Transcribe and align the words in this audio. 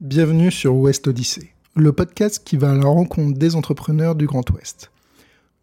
Bienvenue 0.00 0.50
sur 0.50 0.76
Ouest 0.76 1.08
Odyssée, 1.08 1.52
le 1.76 1.92
podcast 1.92 2.40
qui 2.42 2.56
va 2.56 2.70
à 2.70 2.74
la 2.74 2.86
rencontre 2.86 3.38
des 3.38 3.54
entrepreneurs 3.54 4.14
du 4.14 4.24
Grand 4.24 4.48
Ouest. 4.48 4.90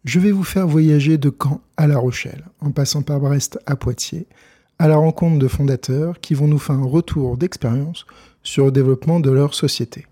Je 0.04 0.20
vais 0.20 0.30
vous 0.30 0.44
faire 0.44 0.68
voyager 0.68 1.18
de 1.18 1.28
Caen 1.36 1.60
à 1.76 1.88
La 1.88 1.98
Rochelle, 1.98 2.44
en 2.60 2.70
passant 2.70 3.02
par 3.02 3.18
Brest 3.18 3.58
à 3.66 3.74
Poitiers, 3.74 4.28
à 4.78 4.86
la 4.86 4.96
rencontre 4.96 5.40
de 5.40 5.48
fondateurs 5.48 6.20
qui 6.20 6.34
vont 6.34 6.46
nous 6.46 6.60
faire 6.60 6.76
un 6.76 6.86
retour 6.86 7.36
d'expérience 7.36 8.06
sur 8.44 8.66
le 8.66 8.70
développement 8.70 9.18
de 9.18 9.32
leur 9.32 9.54
société. 9.54 10.06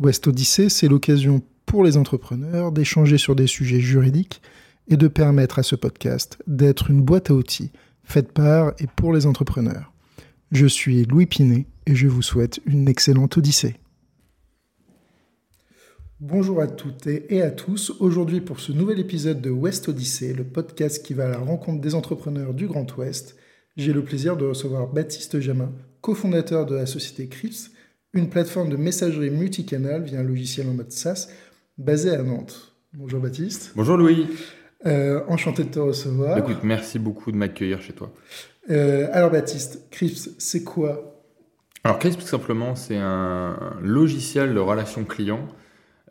Ouest 0.00 0.26
Odyssée, 0.26 0.68
c'est 0.68 0.88
l'occasion 0.88 1.40
pour 1.66 1.84
les 1.84 1.96
entrepreneurs 1.96 2.72
d'échanger 2.72 3.16
sur 3.16 3.36
des 3.36 3.46
sujets 3.46 3.78
juridiques 3.78 4.42
et 4.88 4.96
de 4.96 5.06
permettre 5.06 5.60
à 5.60 5.62
ce 5.62 5.76
podcast 5.76 6.36
d'être 6.48 6.90
une 6.90 7.02
boîte 7.02 7.30
à 7.30 7.34
outils 7.34 7.70
faite 8.02 8.32
par 8.32 8.72
et 8.80 8.88
pour 8.88 9.12
les 9.12 9.24
entrepreneurs. 9.24 9.92
Je 10.50 10.66
suis 10.66 11.04
Louis 11.04 11.26
Pinet 11.26 11.66
et 11.86 11.94
je 11.94 12.08
vous 12.08 12.22
souhaite 12.22 12.60
une 12.66 12.88
excellente 12.88 13.36
odyssée. 13.36 13.76
Bonjour 16.18 16.60
à 16.60 16.66
toutes 16.66 17.06
et 17.06 17.42
à 17.42 17.50
tous. 17.50 17.92
Aujourd'hui, 18.00 18.40
pour 18.40 18.58
ce 18.60 18.72
nouvel 18.72 18.98
épisode 18.98 19.42
de 19.42 19.50
West 19.50 19.88
Odyssée, 19.88 20.32
le 20.32 20.44
podcast 20.44 21.04
qui 21.04 21.12
va 21.14 21.26
à 21.26 21.28
la 21.28 21.38
rencontre 21.38 21.80
des 21.80 21.94
entrepreneurs 21.94 22.54
du 22.54 22.66
Grand 22.66 22.96
Ouest, 22.96 23.36
j'ai 23.76 23.92
le 23.92 24.02
plaisir 24.02 24.38
de 24.38 24.46
recevoir 24.46 24.88
Baptiste 24.88 25.40
Jamin, 25.40 25.72
cofondateur 26.00 26.64
de 26.64 26.74
la 26.74 26.86
société 26.86 27.28
Crips, 27.28 27.70
une 28.14 28.30
plateforme 28.30 28.70
de 28.70 28.76
messagerie 28.76 29.30
multicanal 29.30 30.04
via 30.04 30.20
un 30.20 30.22
logiciel 30.22 30.68
en 30.68 30.72
mode 30.72 30.90
SaaS 30.90 31.28
basé 31.76 32.10
à 32.10 32.22
Nantes. 32.22 32.74
Bonjour 32.94 33.20
Baptiste. 33.20 33.72
Bonjour 33.76 33.98
Louis. 33.98 34.26
Euh, 34.86 35.20
enchanté 35.28 35.64
de 35.64 35.68
te 35.68 35.78
recevoir. 35.78 36.38
Écoute, 36.38 36.60
merci 36.62 36.98
beaucoup 36.98 37.30
de 37.30 37.36
m'accueillir 37.36 37.82
chez 37.82 37.92
toi. 37.92 38.10
Euh, 38.70 39.08
alors 39.12 39.30
Baptiste, 39.30 39.90
Crips, 39.90 40.30
c'est 40.38 40.64
quoi 40.64 41.15
Alors 41.86 42.00
Crips, 42.00 42.18
tout 42.18 42.26
simplement, 42.26 42.74
c'est 42.74 42.96
un 42.96 43.56
logiciel 43.80 44.52
de 44.54 44.58
relation 44.58 45.04
client 45.04 45.46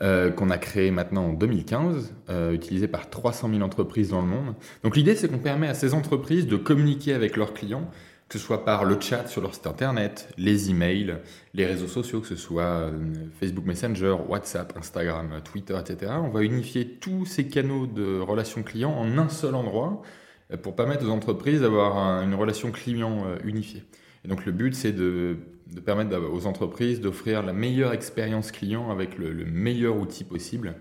euh, 0.02 0.32
qu'on 0.32 0.50
a 0.50 0.58
créé 0.58 0.90
maintenant 0.90 1.26
en 1.26 1.34
2015, 1.34 2.14
utilisé 2.54 2.88
par 2.88 3.10
300 3.10 3.50
000 3.50 3.62
entreprises 3.62 4.10
dans 4.10 4.22
le 4.22 4.28
monde. 4.28 4.56
Donc 4.84 4.96
l'idée, 4.96 5.16
c'est 5.16 5.28
qu'on 5.28 5.38
permet 5.38 5.68
à 5.68 5.74
ces 5.74 5.94
entreprises 5.94 6.48
de 6.48 6.56
communiquer 6.56 7.14
avec 7.14 7.36
leurs 7.36 7.54
clients 7.54 7.90
que 8.28 8.40
ce 8.40 8.44
soit 8.44 8.66
par 8.66 8.86
le 8.86 9.00
chat 9.00 9.28
sur 9.28 9.42
leur 9.42 9.54
site 9.54 9.68
internet, 9.68 10.30
les 10.38 10.72
emails, 10.72 11.18
les 11.54 11.66
réseaux 11.66 11.88
sociaux, 11.88 12.22
que 12.22 12.28
ce 12.28 12.36
soit 12.36 12.64
euh, 12.64 12.92
Facebook 13.40 13.66
Messenger, 13.66 14.16
WhatsApp, 14.28 14.76
Instagram, 14.78 15.42
Twitter, 15.44 15.78
etc. 15.80 16.14
On 16.24 16.30
va 16.30 16.42
unifier 16.42 16.88
tous 16.88 17.26
ces 17.26 17.48
canaux 17.48 17.86
de 17.86 18.20
relations 18.20 18.64
clients 18.64 18.94
en 18.94 19.18
un 19.20 19.30
seul 19.30 19.54
endroit 19.54 20.02
euh, 20.52 20.58
pour 20.58 20.76
permettre 20.76 21.06
aux 21.06 21.12
entreprises 21.12 21.62
d'avoir 21.62 21.98
une 22.24 22.34
relation 22.34 22.72
client 22.72 23.26
euh, 23.28 23.38
unifiée. 23.44 23.84
Et 24.24 24.28
donc 24.28 24.46
le 24.46 24.52
but, 24.52 24.74
c'est 24.74 24.92
de, 24.92 25.38
permettre 25.82 26.18
aux 26.32 26.48
entreprises 26.48 27.02
d'offrir 27.02 27.44
la 27.44 27.54
meilleure 27.54 27.94
expérience 27.94 28.52
client 28.52 28.92
avec 28.92 29.18
le, 29.18 29.46
meilleur 29.46 29.98
outil 29.98 30.24
possible 30.24 30.76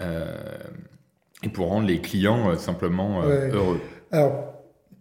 et 0.00 1.48
pour 1.48 1.68
rendre 1.68 1.86
les 1.86 2.00
clients 2.00 2.56
simplement 2.56 3.22
heureux. 3.22 3.80
Alors, 4.10 4.58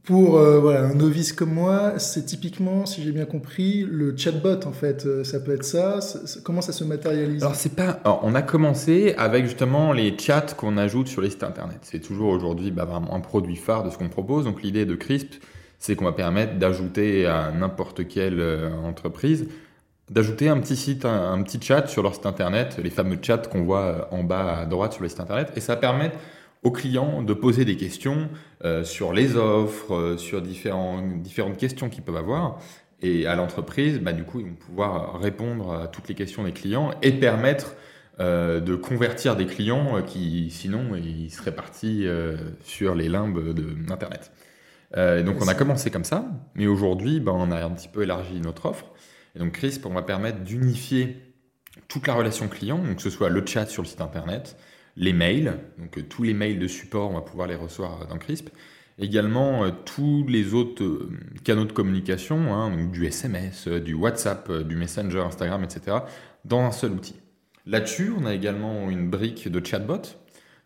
pour 0.07 0.37
euh, 0.37 0.57
voilà, 0.61 0.85
un 0.85 0.93
novice 0.93 1.33
comme 1.33 1.53
moi, 1.53 1.99
c'est 1.99 2.25
typiquement, 2.25 2.85
si 2.85 3.03
j'ai 3.03 3.11
bien 3.11 3.25
compris, 3.25 3.83
le 3.83 4.15
chatbot 4.15 4.65
en 4.65 4.71
fait. 4.71 5.05
Euh, 5.05 5.25
ça 5.25 5.41
peut 5.41 5.53
être 5.53 5.65
ça. 5.65 5.99
comment 6.45 6.61
ça 6.61 6.71
se 6.71 6.85
matérialise? 6.85 7.43
Alors 7.43 7.55
c'est 7.55 7.75
pas. 7.75 7.99
on 8.23 8.33
a 8.33 8.41
commencé 8.41 9.13
avec 9.17 9.43
justement 9.43 9.91
les 9.91 10.17
chats 10.17 10.45
qu'on 10.55 10.77
ajoute 10.77 11.09
sur 11.09 11.21
les 11.21 11.29
sites 11.29 11.43
internet. 11.43 11.79
C'est 11.81 11.99
toujours 11.99 12.29
aujourd'hui 12.29 12.71
bah, 12.71 12.85
vraiment 12.85 13.13
un 13.13 13.19
produit 13.19 13.57
phare 13.57 13.83
de 13.83 13.89
ce 13.89 13.97
qu'on 13.97 14.07
propose. 14.07 14.45
Donc 14.45 14.63
l'idée 14.63 14.85
de 14.85 14.95
Crisp, 14.95 15.33
c'est 15.79 15.95
qu'on 15.95 16.05
va 16.05 16.11
permettre 16.11 16.57
d'ajouter 16.57 17.25
à 17.25 17.51
n'importe 17.51 18.07
quelle 18.07 18.39
euh, 18.39 18.71
entreprise 18.83 19.47
d'ajouter 20.09 20.47
un 20.47 20.59
petit 20.59 20.75
site, 20.75 21.05
un, 21.05 21.41
petit 21.43 21.59
chat 21.61 21.87
sur 21.87 22.03
leur 22.03 22.15
site 22.15 22.25
internet, 22.25 22.79
les 22.81 22.89
fameux 22.89 23.17
chats 23.21 23.39
qu'on 23.39 23.63
voit 23.63 24.07
en 24.11 24.23
bas 24.23 24.59
à 24.59 24.65
droite 24.65 24.93
sur 24.93 25.03
le 25.03 25.09
site 25.09 25.19
internet, 25.19 25.51
et 25.55 25.59
ça 25.59 25.75
permet 25.75 26.11
aux 26.63 26.71
clients 26.71 27.21
de 27.21 27.33
poser 27.33 27.65
des 27.65 27.77
questions 27.77 28.29
euh, 28.63 28.83
sur 28.83 29.13
les 29.13 29.35
offres, 29.35 29.93
euh, 29.93 30.17
sur 30.17 30.41
différents, 30.41 31.01
différentes 31.01 31.57
questions 31.57 31.89
qu'ils 31.89 32.03
peuvent 32.03 32.17
avoir. 32.17 32.59
Et 33.01 33.27
à 33.27 33.35
l'entreprise, 33.35 33.99
bah, 33.99 34.13
du 34.13 34.23
coup, 34.23 34.39
ils 34.39 34.47
vont 34.47 34.55
pouvoir 34.55 35.19
répondre 35.19 35.73
à 35.73 35.87
toutes 35.87 36.07
les 36.07 36.15
questions 36.15 36.43
des 36.43 36.53
clients 36.53 36.91
et 37.03 37.11
permettre 37.11 37.75
euh, 38.19 38.59
de 38.59 38.75
convertir 38.75 39.35
des 39.35 39.45
clients 39.45 40.01
qui, 40.01 40.49
sinon, 40.49 40.95
ils 40.95 41.29
seraient 41.29 41.53
partis 41.53 42.07
sur 42.63 42.95
les 42.95 43.07
limbes 43.07 43.53
d'Internet. 43.85 44.31
Donc, 44.95 45.41
on 45.41 45.47
a 45.47 45.53
commencé 45.53 45.91
comme 45.91 46.03
ça, 46.03 46.25
mais 46.55 46.67
aujourd'hui, 46.67 47.19
bah, 47.19 47.33
on 47.35 47.51
a 47.51 47.63
un 47.63 47.71
petit 47.71 47.89
peu 47.89 48.03
élargi 48.03 48.39
notre 48.39 48.67
offre. 48.67 48.85
Et 49.35 49.39
donc, 49.39 49.51
CRISP, 49.51 49.85
on 49.85 49.93
va 49.93 50.01
permettre 50.01 50.39
d'unifier 50.43 51.27
toute 51.87 52.07
la 52.07 52.13
relation 52.13 52.47
client, 52.47 52.77
donc 52.79 52.97
que 52.97 53.01
ce 53.01 53.09
soit 53.09 53.29
le 53.29 53.45
chat 53.45 53.65
sur 53.65 53.83
le 53.83 53.87
site 53.87 54.01
Internet, 54.01 54.57
les 54.95 55.13
mails, 55.13 55.59
donc 55.77 55.97
euh, 55.97 56.03
tous 56.03 56.23
les 56.23 56.33
mails 56.33 56.59
de 56.59 56.67
support, 56.67 57.11
on 57.11 57.13
va 57.13 57.21
pouvoir 57.21 57.47
les 57.47 57.55
recevoir 57.55 58.07
dans 58.07 58.17
CRISP. 58.17 58.49
Également 58.99 59.63
euh, 59.63 59.69
tous 59.85 60.25
les 60.27 60.53
autres 60.53 60.83
euh, 60.83 61.09
canaux 61.43 61.65
de 61.65 61.71
communication, 61.71 62.53
hein, 62.53 62.75
donc 62.75 62.91
du 62.91 63.05
SMS, 63.05 63.67
du 63.67 63.93
WhatsApp, 63.93 64.51
du 64.63 64.75
Messenger, 64.75 65.19
Instagram, 65.19 65.63
etc., 65.63 65.97
dans 66.45 66.61
un 66.61 66.71
seul 66.71 66.91
outil. 66.91 67.15
Là-dessus, 67.65 68.13
on 68.17 68.25
a 68.25 68.33
également 68.33 68.89
une 68.89 69.09
brique 69.09 69.49
de 69.49 69.65
chatbot. 69.65 70.01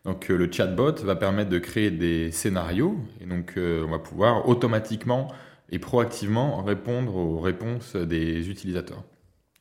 Donc 0.05 0.29
le 0.29 0.51
chatbot 0.51 0.93
va 1.03 1.15
permettre 1.15 1.49
de 1.49 1.59
créer 1.59 1.91
des 1.91 2.31
scénarios 2.31 2.97
et 3.21 3.25
donc 3.25 3.53
on 3.57 3.87
va 3.87 3.99
pouvoir 3.99 4.47
automatiquement 4.49 5.31
et 5.69 5.77
proactivement 5.79 6.63
répondre 6.63 7.15
aux 7.15 7.39
réponses 7.39 7.95
des 7.95 8.49
utilisateurs. 8.49 9.03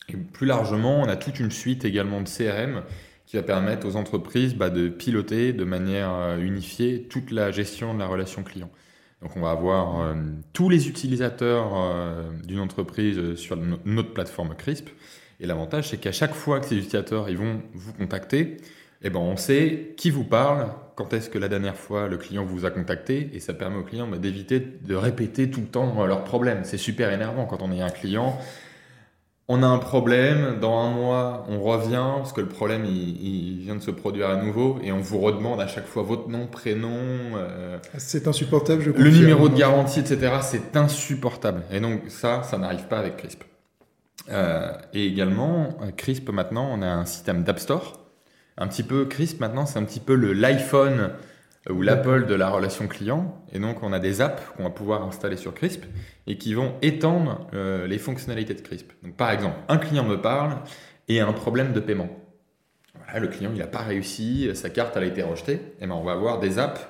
Et 0.09 0.17
plus 0.17 0.47
largement, 0.47 1.01
on 1.01 1.09
a 1.09 1.17
toute 1.17 1.41
une 1.41 1.51
suite 1.51 1.85
également 1.85 2.21
de 2.21 2.29
CRM 2.29 2.83
qui 3.31 3.37
va 3.37 3.43
permettre 3.45 3.87
aux 3.87 3.95
entreprises 3.95 4.57
bah, 4.57 4.71
de 4.71 4.89
piloter 4.89 5.53
de 5.53 5.63
manière 5.63 6.13
euh, 6.13 6.39
unifiée 6.39 7.07
toute 7.09 7.31
la 7.31 7.53
gestion 7.53 7.95
de 7.95 8.01
la 8.01 8.09
relation 8.09 8.43
client. 8.43 8.71
Donc 9.23 9.37
on 9.37 9.41
va 9.41 9.53
avoir 9.53 10.01
euh, 10.01 10.15
tous 10.53 10.69
les 10.69 10.89
utilisateurs 10.89 11.71
euh, 11.77 12.29
d'une 12.45 12.59
entreprise 12.59 13.37
sur 13.37 13.57
notre 13.85 14.13
plateforme 14.13 14.57
CRISP. 14.57 14.89
Et 15.39 15.47
l'avantage, 15.47 15.91
c'est 15.91 15.99
qu'à 15.99 16.11
chaque 16.11 16.35
fois 16.35 16.59
que 16.59 16.67
ces 16.67 16.75
utilisateurs 16.75 17.31
ils 17.31 17.39
vont 17.39 17.63
vous 17.73 17.93
contacter, 17.93 18.57
eh 19.03 19.11
ben, 19.11 19.21
on 19.21 19.37
sait 19.37 19.95
qui 19.97 20.11
vous 20.11 20.25
parle, 20.25 20.69
quand 20.95 21.13
est-ce 21.13 21.31
que 21.31 21.39
la 21.39 21.49
dernière 21.49 21.77
fois 21.77 22.09
le 22.09 22.17
client 22.17 22.45
vous 22.45 22.67
a 22.67 22.71
contacté, 22.71 23.31
et 23.33 23.41
ça 23.41 23.55
permet 23.55 23.79
aux 23.79 23.85
clients 23.85 24.07
bah, 24.07 24.19
d'éviter 24.19 24.61
de 24.61 24.95
répéter 24.95 25.51
tout 25.51 25.61
le 25.61 25.67
temps 25.67 26.07
leurs 26.07 26.25
problèmes. 26.25 26.61
C'est 26.65 26.79
super 26.79 27.13
énervant 27.13 27.47
quand 27.47 27.63
on 27.63 27.73
est 27.73 27.81
un 27.81 27.91
client 27.91 28.39
on 29.53 29.65
a 29.65 29.67
un 29.67 29.79
problème, 29.79 30.61
dans 30.61 30.79
un 30.79 30.93
mois, 30.93 31.45
on 31.49 31.61
revient, 31.61 32.07
parce 32.19 32.33
que 32.33 32.41
le 32.41 32.47
problème, 32.47 32.85
il, 32.85 33.59
vient 33.63 33.75
de 33.75 33.81
se 33.81 33.91
produire 33.91 34.31
à 34.31 34.37
nouveau, 34.37 34.79
et 34.81 34.93
on 34.93 35.01
vous 35.01 35.19
redemande 35.19 35.61
à 35.61 35.67
chaque 35.67 35.87
fois 35.87 36.05
votre 36.05 36.29
nom, 36.29 36.47
prénom. 36.47 37.01
Euh, 37.35 37.77
c'est 37.99 38.29
insupportable, 38.29 38.81
je 38.81 38.91
Le 38.91 39.11
numéro 39.11 39.49
de 39.49 39.57
garantie, 39.57 39.99
etc. 39.99 40.35
C'est 40.43 40.77
insupportable. 40.77 41.63
Et 41.73 41.81
donc, 41.81 42.03
ça, 42.07 42.45
ça 42.45 42.59
n'arrive 42.59 42.87
pas 42.87 43.01
avec 43.01 43.17
CRISP. 43.17 43.43
Euh, 44.31 44.71
et 44.95 45.05
également, 45.05 45.71
CRISP, 45.97 46.31
maintenant, 46.31 46.71
on 46.73 46.81
a 46.81 46.87
un 46.87 47.05
système 47.05 47.43
d'App 47.43 47.59
Store. 47.59 48.00
Un 48.61 48.69
petit 48.69 48.83
peu, 48.83 49.07
CRISP, 49.07 49.41
maintenant, 49.41 49.65
c'est 49.65 49.79
un 49.79 49.85
petit 49.85 50.01
peu 50.01 50.15
l'iPhone 50.15 51.13
ou 51.71 51.81
l'Apple 51.81 52.27
de 52.27 52.35
la 52.35 52.51
relation 52.51 52.89
client. 52.89 53.43
Et 53.53 53.59
donc, 53.59 53.83
on 53.83 53.93
a 53.95 53.99
des 53.99 54.21
apps 54.21 54.43
qu'on 54.55 54.65
va 54.65 54.71
pouvoir 54.71 55.03
installer 55.03 55.39
sur 55.39 55.55
Crisp 55.55 55.85
et 56.27 56.37
qui 56.37 56.53
vont 56.53 56.75
étendre 56.83 57.49
euh, 57.55 57.87
les 57.87 57.99
fonctionnalités 57.99 58.53
de 58.53 58.61
Crisp. 58.61 58.91
Donc, 59.03 59.17
par 59.17 59.31
exemple, 59.31 59.57
un 59.69 59.79
client 59.79 60.05
me 60.05 60.21
parle 60.21 60.59
et 61.09 61.21
a 61.21 61.27
un 61.27 61.33
problème 61.33 61.73
de 61.73 61.81
paiement. 61.81 62.11
Voilà, 62.95 63.19
le 63.19 63.29
client, 63.29 63.51
il 63.55 63.59
n'a 63.59 63.67
pas 63.67 63.83
réussi, 63.83 64.51
sa 64.55 64.69
carte 64.69 64.95
a 64.97 65.05
été 65.05 65.23
rejetée. 65.23 65.55
Et 65.55 65.73
eh 65.81 65.87
ben, 65.87 65.95
on 65.95 66.05
va 66.05 66.13
avoir 66.13 66.39
des 66.39 66.59
apps 66.59 66.87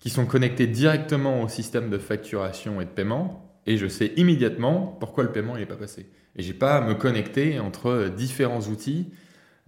qui 0.00 0.10
sont 0.10 0.26
connectées 0.26 0.66
directement 0.66 1.42
au 1.42 1.48
système 1.48 1.90
de 1.90 1.98
facturation 1.98 2.80
et 2.80 2.86
de 2.86 2.90
paiement. 2.90 3.56
Et 3.66 3.76
je 3.76 3.86
sais 3.86 4.12
immédiatement 4.16 4.96
pourquoi 4.98 5.22
le 5.22 5.30
paiement 5.30 5.56
n'est 5.56 5.64
pas 5.64 5.76
passé. 5.76 6.10
Et 6.34 6.42
j'ai 6.42 6.54
pas 6.54 6.76
à 6.76 6.80
me 6.80 6.94
connecter 6.94 7.60
entre 7.60 8.10
différents 8.14 8.62
outils. 8.62 9.12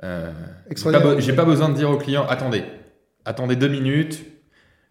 Euh, 0.02 0.32
j'ai 0.70 1.32
pas, 1.32 1.42
pas 1.42 1.44
besoin 1.44 1.68
de 1.70 1.74
dire 1.74 1.90
au 1.90 1.96
client 1.96 2.26
attendez, 2.28 2.64
attendez 3.24 3.56
deux 3.56 3.68
minutes, 3.68 4.24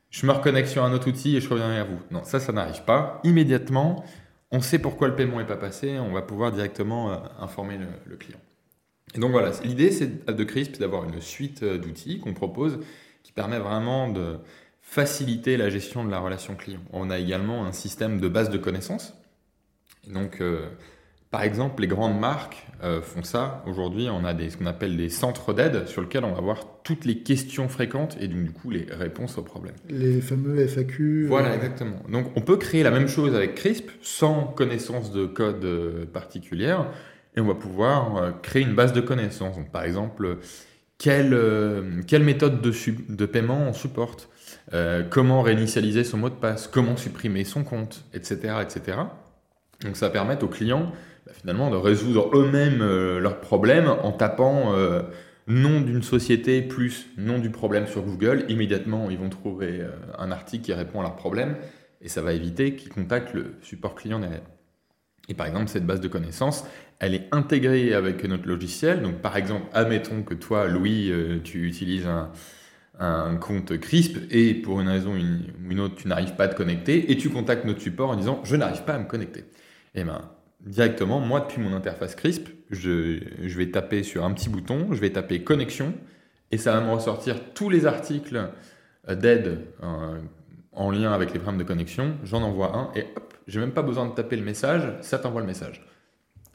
je 0.09 0.25
me 0.25 0.31
reconnecte 0.31 0.69
sur 0.69 0.83
un 0.83 0.93
autre 0.93 1.09
outil 1.09 1.35
et 1.35 1.41
je 1.41 1.49
reviens 1.49 1.69
vers 1.69 1.85
vous. 1.85 1.99
Non, 2.09 2.23
ça, 2.23 2.39
ça 2.39 2.51
n'arrive 2.51 2.83
pas. 2.83 3.19
Immédiatement, 3.23 4.03
on 4.51 4.61
sait 4.61 4.79
pourquoi 4.79 5.07
le 5.07 5.15
paiement 5.15 5.39
n'est 5.39 5.45
pas 5.45 5.57
passé, 5.57 5.99
on 5.99 6.11
va 6.11 6.21
pouvoir 6.21 6.51
directement 6.51 7.11
euh, 7.11 7.17
informer 7.39 7.77
le, 8.07 8.15
client. 8.15 8.39
Et 9.13 9.19
donc 9.19 9.31
voilà, 9.31 9.51
l'idée 9.63 9.91
c'est 9.91 10.25
de 10.25 10.43
Crisp 10.43 10.79
d'avoir 10.79 11.03
une 11.03 11.19
suite 11.21 11.63
euh, 11.63 11.77
d'outils 11.77 12.19
qu'on 12.19 12.33
propose 12.33 12.79
qui 13.23 13.31
permet 13.31 13.59
vraiment 13.59 14.09
de 14.09 14.37
faciliter 14.81 15.57
la 15.57 15.69
gestion 15.69 16.05
de 16.05 16.11
la 16.11 16.19
relation 16.19 16.55
client. 16.55 16.79
On 16.93 17.09
a 17.09 17.17
également 17.17 17.65
un 17.65 17.71
système 17.71 18.19
de 18.19 18.27
base 18.27 18.49
de 18.49 18.57
connaissances. 18.57 19.15
Et 20.07 20.13
donc, 20.13 20.39
euh, 20.41 20.69
par 21.35 21.43
exemple, 21.43 21.81
les 21.81 21.87
grandes 21.87 22.17
marques 22.17 22.65
euh, 22.81 23.01
font 23.01 23.21
ça. 23.21 23.61
Aujourd'hui, 23.67 24.07
on 24.09 24.23
a 24.23 24.33
des, 24.33 24.49
ce 24.49 24.55
qu'on 24.55 24.67
appelle 24.67 24.95
des 24.95 25.09
centres 25.09 25.51
d'aide 25.51 25.85
sur 25.85 26.01
lesquels 26.01 26.23
on 26.23 26.31
va 26.31 26.39
voir 26.39 26.65
toutes 26.85 27.03
les 27.03 27.17
questions 27.17 27.67
fréquentes 27.67 28.15
et 28.21 28.29
du 28.29 28.51
coup 28.51 28.69
les 28.69 28.87
réponses 28.89 29.37
aux 29.37 29.41
problèmes. 29.41 29.75
Les 29.89 30.21
fameux 30.21 30.65
FAQ. 30.65 31.25
Euh, 31.25 31.27
voilà, 31.27 31.53
exactement. 31.53 31.97
Donc 32.07 32.31
on 32.37 32.39
peut 32.39 32.55
créer 32.55 32.83
la 32.83 32.91
même 32.91 33.09
chose 33.09 33.35
avec 33.35 33.55
CRISP 33.55 33.91
sans 34.01 34.43
connaissance 34.45 35.11
de 35.11 35.25
code 35.25 35.65
euh, 35.65 36.05
particulière. 36.05 36.85
et 37.35 37.41
on 37.41 37.47
va 37.47 37.55
pouvoir 37.55 38.15
euh, 38.15 38.31
créer 38.41 38.61
une 38.61 38.73
base 38.73 38.93
de 38.93 39.01
connaissances. 39.01 39.57
Donc, 39.57 39.71
par 39.71 39.83
exemple, 39.83 40.37
quelle, 40.97 41.33
euh, 41.33 42.01
quelle 42.07 42.23
méthode 42.23 42.61
de, 42.61 42.71
de, 43.09 43.25
paiement 43.25 43.59
on 43.67 43.73
supporte, 43.73 44.29
euh, 44.73 45.03
comment 45.03 45.41
réinitialiser 45.41 46.05
son 46.05 46.17
mot 46.17 46.29
de 46.29 46.35
passe, 46.35 46.69
comment 46.69 46.95
supprimer 46.95 47.43
son 47.43 47.65
compte, 47.65 48.05
etc. 48.13 48.55
etc. 48.61 48.99
Donc 49.81 49.97
ça 49.97 50.09
permet 50.09 50.41
aux 50.43 50.47
clients 50.47 50.91
bah, 51.25 51.31
finalement 51.33 51.69
de 51.69 51.77
résoudre 51.77 52.29
eux-mêmes 52.37 52.79
leurs 52.79 53.39
problèmes 53.39 53.87
en 53.87 54.11
tapant 54.11 54.73
nom 55.47 55.81
d'une 55.81 56.03
société 56.03 56.61
plus 56.61 57.07
nom 57.17 57.39
du 57.39 57.49
problème 57.49 57.87
sur 57.87 58.01
Google. 58.01 58.45
Immédiatement, 58.49 59.09
ils 59.09 59.17
vont 59.17 59.29
trouver 59.29 59.81
un 60.17 60.31
article 60.31 60.65
qui 60.65 60.73
répond 60.73 60.99
à 60.99 61.03
leur 61.03 61.15
problème 61.15 61.55
et 62.01 62.09
ça 62.09 62.21
va 62.21 62.33
éviter 62.33 62.75
qu'ils 62.75 62.91
contactent 62.91 63.33
le 63.33 63.55
support 63.61 63.95
client 63.95 64.19
derrière. 64.19 64.43
Et 65.27 65.33
par 65.33 65.47
exemple, 65.47 65.69
cette 65.69 65.85
base 65.85 66.01
de 66.01 66.07
connaissances, 66.07 66.65
elle 66.99 67.15
est 67.15 67.27
intégrée 67.31 67.93
avec 67.93 68.23
notre 68.25 68.47
logiciel. 68.47 69.01
Donc, 69.01 69.21
par 69.21 69.37
exemple, 69.37 69.65
admettons 69.73 70.23
que 70.23 70.33
toi, 70.33 70.67
Louis, 70.67 71.11
euh, 71.11 71.39
tu 71.43 71.67
utilises 71.67 72.07
un, 72.07 72.31
compte 73.41 73.77
CRISP 73.77 74.31
et 74.31 74.53
pour 74.53 74.79
une 74.79 74.87
raison 74.87 75.15
ou 75.15 75.17
une 75.17 75.79
autre, 75.81 75.95
tu 75.95 76.07
n'arrives 76.07 76.35
pas 76.35 76.45
à 76.45 76.47
te 76.47 76.55
connecter 76.55 77.11
et 77.11 77.17
tu 77.17 77.29
contactes 77.29 77.65
notre 77.65 77.81
support 77.81 78.11
en 78.11 78.15
disant 78.15 78.39
je 78.45 78.55
n'arrive 78.55 78.83
pas 78.83 78.93
à 78.93 78.99
me 78.99 79.05
connecter. 79.05 79.41
Et 79.41 80.01
eh 80.01 80.03
bien, 80.05 80.21
directement, 80.65 81.19
moi, 81.19 81.41
depuis 81.41 81.61
mon 81.61 81.73
interface 81.73 82.15
CRISP, 82.15 82.49
je, 82.71 83.19
je, 83.41 83.57
vais 83.57 83.69
taper 83.71 84.03
sur 84.03 84.25
un 84.25 84.33
petit 84.33 84.49
bouton, 84.49 84.87
je 84.91 84.99
vais 84.99 85.11
taper 85.11 85.43
connexion 85.43 85.93
et 86.51 86.57
ça 86.57 86.73
va 86.73 86.81
me 86.81 86.91
ressortir 86.91 87.53
tous 87.53 87.69
les 87.69 87.85
articles 87.85 88.49
d'aide 89.07 89.59
euh, 89.83 90.19
en 90.71 90.91
lien 90.91 91.11
avec 91.11 91.33
les 91.33 91.39
problèmes 91.39 91.59
de 91.59 91.67
connexion. 91.67 92.15
J'en 92.23 92.41
envoie 92.41 92.75
un 92.75 92.91
et 92.95 93.05
hop, 93.15 93.33
j'ai 93.47 93.59
même 93.59 93.73
pas 93.73 93.83
besoin 93.83 94.07
de 94.07 94.13
taper 94.13 94.35
le 94.35 94.43
message, 94.43 94.83
ça 95.01 95.19
t'envoie 95.19 95.41
le 95.41 95.47
message. 95.47 95.85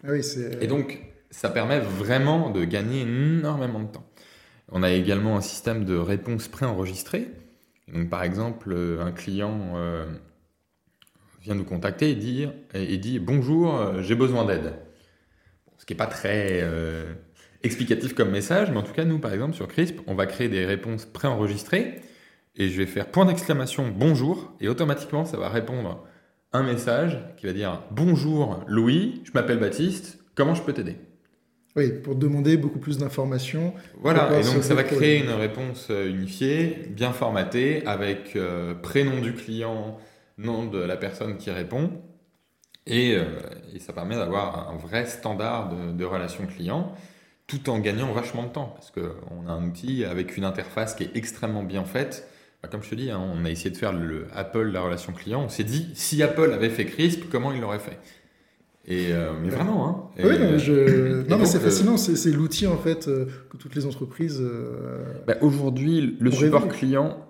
Ah 0.05 0.13
et 0.61 0.67
donc, 0.67 1.01
ça 1.31 1.51
permet 1.51 1.79
vraiment 1.79 2.51
de 2.51 2.65
gagner 2.65 3.03
énormément 3.03 3.81
de 3.81 3.89
temps. 3.89 4.07
On 4.73 4.83
a 4.83 4.91
également 4.91 5.37
un 5.37 5.41
système 5.41 5.85
de 5.85 5.97
réponse 5.97 6.49
préenregistrée. 6.49 7.29
Donc, 7.93 8.09
par 8.09 8.23
exemple, 8.23 8.75
un 9.01 9.13
client 9.13 9.73
euh, 9.75 10.07
vient 11.41 11.55
nous 11.55 11.65
contacter 11.65 12.11
et, 12.11 12.15
dire, 12.15 12.53
et 12.75 12.99
dit 12.99 13.19
Bonjour, 13.19 13.75
euh, 13.75 14.03
j'ai 14.03 14.15
besoin 14.15 14.45
d'aide. 14.45 14.75
Ce 15.79 15.87
qui 15.87 15.95
n'est 15.95 15.99
pas 15.99 16.07
très 16.07 16.61
euh, 16.63 17.15
explicatif 17.63 18.15
comme 18.15 18.31
message, 18.31 18.71
mais 18.71 18.77
en 18.77 18.83
tout 18.83 18.93
cas, 18.93 19.05
nous, 19.05 19.19
par 19.19 19.33
exemple, 19.33 19.55
sur 19.55 19.67
CRISP, 19.69 20.01
on 20.07 20.15
va 20.15 20.27
créer 20.27 20.49
des 20.49 20.67
réponses 20.67 21.07
préenregistrées 21.07 22.01
et 22.57 22.69
je 22.69 22.77
vais 22.77 22.87
faire 22.87 23.07
point 23.07 23.25
d'exclamation 23.25 23.89
bonjour 23.89 24.53
et 24.61 24.69
automatiquement, 24.69 25.25
ça 25.25 25.37
va 25.37 25.49
répondre 25.49 26.05
un 26.53 26.63
message 26.63 27.19
qui 27.37 27.47
va 27.47 27.53
dire 27.53 27.83
Bonjour 27.91 28.65
Louis, 28.67 29.23
je 29.25 29.31
m'appelle 29.33 29.59
Baptiste, 29.59 30.19
comment 30.35 30.55
je 30.55 30.63
peux 30.63 30.73
t'aider? 30.73 30.97
Oui, 31.77 31.93
pour 32.03 32.17
demander 32.17 32.57
beaucoup 32.57 32.81
plus 32.81 32.99
d'informations. 32.99 33.73
Voilà, 34.01 34.41
et 34.41 34.43
donc 34.43 34.65
ça 34.65 34.75
va 34.75 34.83
créer 34.83 35.23
une 35.23 35.31
réponse 35.31 35.87
euh, 35.91 36.09
unifiée, 36.11 36.89
bien 36.91 37.13
formatée, 37.13 37.87
avec 37.87 38.35
euh, 38.35 38.75
prénom 38.75 39.21
du 39.21 39.35
client, 39.35 39.97
nom 40.41 40.67
de 40.67 40.79
la 40.79 40.97
personne 40.97 41.37
qui 41.37 41.51
répond. 41.51 41.91
Et, 42.87 43.15
euh, 43.15 43.25
ça 43.79 43.93
permet 43.93 44.17
d'avoir 44.17 44.71
un 44.71 44.77
vrai 44.77 45.07
standard 45.07 45.69
de, 45.69 45.93
de 45.93 46.05
relation 46.05 46.47
client 46.47 46.93
tout 47.47 47.69
en 47.69 47.79
gagnant 47.79 48.13
vachement 48.13 48.45
de 48.45 48.49
temps 48.49 48.73
parce 48.75 48.93
qu'on 48.93 49.49
a 49.49 49.53
un 49.53 49.67
outil 49.67 50.05
avec 50.05 50.37
une 50.37 50.45
interface 50.45 50.95
qui 50.95 51.05
est 51.05 51.17
extrêmement 51.17 51.65
bien 51.65 51.85
faite 51.85 52.29
bah, 52.63 52.69
comme 52.71 52.83
je 52.83 52.91
te 52.91 52.95
dis, 52.95 53.11
hein, 53.11 53.21
on 53.21 53.45
a 53.45 53.51
essayé 53.51 53.71
de 53.71 53.77
faire 53.77 53.93
le 53.93 54.27
Apple 54.35 54.71
la 54.71 54.83
relation 54.83 55.13
client. 55.13 55.43
On 55.43 55.49
s'est 55.49 55.65
dit, 55.65 55.89
si 55.95 56.23
Apple 56.23 56.53
avait 56.53 56.69
fait 56.69 56.85
CRISP, 56.85 57.31
comment 57.31 57.53
il 57.53 57.61
l'aurait 57.61 57.79
fait? 57.79 57.99
Et 58.87 59.13
euh, 59.13 59.33
mais 59.41 59.51
vraiment, 59.51 59.89
hein. 59.89 60.23
oui, 60.23 60.39
non, 60.39 60.51
mais, 60.51 60.59
c'est 61.47 61.59
euh, 61.59 61.61
fascinant. 61.61 61.97
C'est 61.97 62.33
l'outil 62.33 62.67
en 62.67 62.77
fait 62.77 63.07
que 63.07 63.57
toutes 63.59 63.75
les 63.75 63.87
entreprises. 63.87 64.43
Bah, 65.27 65.37
aujourd'hui, 65.41 66.17
le 66.19 66.31
support 66.31 66.69
client, 66.69 67.30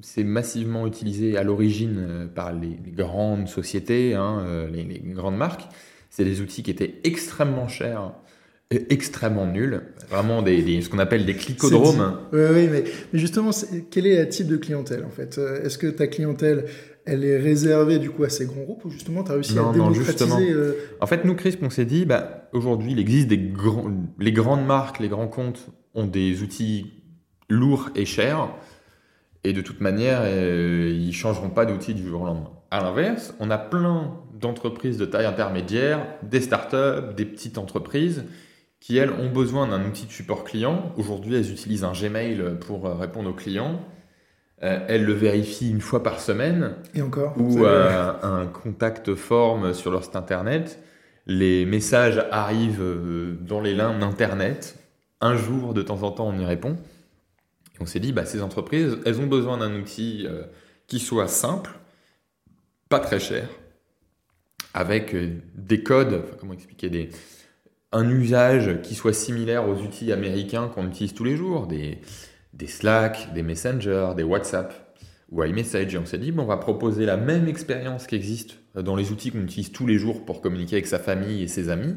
c'est 0.00 0.24
massivement 0.24 0.86
utilisé 0.86 1.36
à 1.36 1.42
l'origine 1.42 2.28
par 2.34 2.52
les, 2.52 2.78
grandes 2.92 3.48
sociétés, 3.48 4.14
hein, 4.14 4.66
les, 4.72 4.84
les, 4.84 5.00
grandes 5.00 5.36
marques. 5.36 5.68
C'est 6.10 6.24
des 6.24 6.40
outils 6.40 6.62
qui 6.62 6.70
étaient 6.70 7.00
extrêmement 7.04 7.68
chers 7.68 8.12
extrêmement 8.90 9.46
nul, 9.46 9.82
vraiment 10.08 10.42
des, 10.42 10.80
ce 10.80 10.88
qu'on 10.88 10.98
appelle 10.98 11.26
des 11.26 11.34
clicodromes. 11.34 12.18
Oui, 12.32 12.40
oui, 12.52 12.68
mais, 12.70 12.84
justement, 13.12 13.50
quel 13.90 14.06
est 14.06 14.24
le 14.24 14.28
type 14.28 14.46
de 14.46 14.56
clientèle 14.56 15.04
en 15.04 15.10
fait? 15.10 15.38
Euh, 15.38 15.64
Est-ce 15.64 15.78
que 15.78 15.86
ta 15.86 16.06
clientèle, 16.06 16.66
elle 17.04 17.24
est 17.24 17.38
réservée 17.38 17.98
du 17.98 18.10
coup 18.10 18.24
à 18.24 18.28
ces 18.28 18.46
grands 18.46 18.62
groupes 18.62 18.84
ou 18.84 18.90
justement 18.90 19.24
tu 19.24 19.30
as 19.30 19.34
réussi 19.34 19.58
à 19.58 19.72
démocratiser 19.72 20.52
euh, 20.52 20.74
En 21.00 21.06
fait, 21.06 21.24
nous, 21.24 21.34
Chris, 21.34 21.56
on 21.62 21.70
s'est 21.70 21.84
dit, 21.84 22.04
bah, 22.04 22.48
aujourd'hui, 22.52 22.92
il 22.92 22.98
existe 22.98 23.28
des 23.28 23.38
grands, 23.38 23.90
les 24.18 24.32
grandes 24.32 24.66
marques, 24.66 25.00
les 25.00 25.08
grands 25.08 25.28
comptes 25.28 25.66
ont 25.94 26.06
des 26.06 26.42
outils 26.42 26.92
lourds 27.48 27.90
et 27.94 28.06
chers, 28.06 28.54
et 29.44 29.52
de 29.52 29.60
toute 29.60 29.80
manière, 29.80 30.20
euh, 30.22 30.90
ils 30.92 31.08
ne 31.08 31.12
changeront 31.12 31.50
pas 31.50 31.66
d'outils 31.66 31.94
du 31.94 32.06
jour 32.06 32.22
au 32.22 32.26
lendemain. 32.26 32.50
À 32.70 32.82
l'inverse, 32.82 33.34
on 33.40 33.50
a 33.50 33.58
plein 33.58 34.14
d'entreprises 34.34 34.98
de 34.98 35.04
taille 35.04 35.26
intermédiaire, 35.26 36.06
des 36.22 36.40
startups, 36.40 37.14
des 37.16 37.24
petites 37.24 37.58
entreprises 37.58 38.24
qui, 38.82 38.96
elles, 38.96 39.12
ont 39.12 39.30
besoin 39.30 39.68
d'un 39.68 39.84
outil 39.84 40.06
de 40.06 40.10
support 40.10 40.42
client. 40.42 40.92
Aujourd'hui, 40.96 41.36
elles 41.36 41.52
utilisent 41.52 41.84
un 41.84 41.92
Gmail 41.92 42.42
pour 42.66 42.86
euh, 42.86 42.94
répondre 42.94 43.30
aux 43.30 43.34
clients. 43.34 43.80
Euh, 44.64 44.80
elles 44.88 45.04
le 45.04 45.12
vérifient 45.12 45.70
une 45.70 45.80
fois 45.80 46.02
par 46.02 46.18
semaine. 46.18 46.74
Et 46.92 47.00
encore 47.00 47.34
Ou 47.38 47.64
euh, 47.64 48.12
un 48.22 48.46
contact 48.46 49.14
forme 49.14 49.72
sur 49.72 49.92
leur 49.92 50.02
site 50.02 50.16
internet. 50.16 50.82
Les 51.28 51.64
messages 51.64 52.26
arrivent 52.32 52.82
dans 53.40 53.60
les 53.60 53.74
lignes 53.74 54.02
internet. 54.02 54.76
Un 55.20 55.36
jour, 55.36 55.74
de 55.74 55.82
temps 55.82 56.02
en 56.02 56.10
temps, 56.10 56.26
on 56.26 56.38
y 56.40 56.44
répond. 56.44 56.76
On 57.82 57.86
s'est 57.86 58.00
dit, 58.00 58.12
bah, 58.12 58.24
ces 58.24 58.42
entreprises, 58.42 58.98
elles 59.04 59.20
ont 59.20 59.26
besoin 59.26 59.58
d'un 59.58 59.74
outil 59.74 60.26
qui 60.86 61.00
soit 61.00 61.26
simple, 61.26 61.72
pas 62.88 63.00
très 63.00 63.18
cher, 63.18 63.48
avec 64.72 65.16
des 65.56 65.82
codes, 65.82 66.22
comment 66.38 66.54
expliquer, 66.54 66.90
des, 66.90 67.10
un 67.90 68.08
usage 68.08 68.80
qui 68.82 68.94
soit 68.94 69.12
similaire 69.12 69.68
aux 69.68 69.74
outils 69.74 70.12
américains 70.12 70.68
qu'on 70.68 70.86
utilise 70.86 71.12
tous 71.12 71.24
les 71.24 71.36
jours, 71.36 71.66
des, 71.66 71.98
des 72.52 72.66
Slack, 72.66 73.32
des 73.34 73.42
Messenger, 73.42 74.10
des 74.16 74.22
WhatsApp 74.22 74.96
ou 75.30 75.42
iMessage. 75.42 75.94
Et 75.94 75.98
on 75.98 76.06
s'est 76.06 76.18
dit, 76.18 76.32
bon, 76.32 76.44
on 76.44 76.46
va 76.46 76.56
proposer 76.56 77.04
la 77.04 77.16
même 77.16 77.48
expérience 77.48 78.06
qui 78.06 78.14
existe 78.14 78.58
dans 78.74 78.96
les 78.96 79.10
outils 79.10 79.30
qu'on 79.30 79.42
utilise 79.42 79.72
tous 79.72 79.86
les 79.86 79.98
jours 79.98 80.24
pour 80.24 80.40
communiquer 80.40 80.76
avec 80.76 80.86
sa 80.86 80.98
famille 80.98 81.42
et 81.42 81.48
ses 81.48 81.68
amis, 81.68 81.96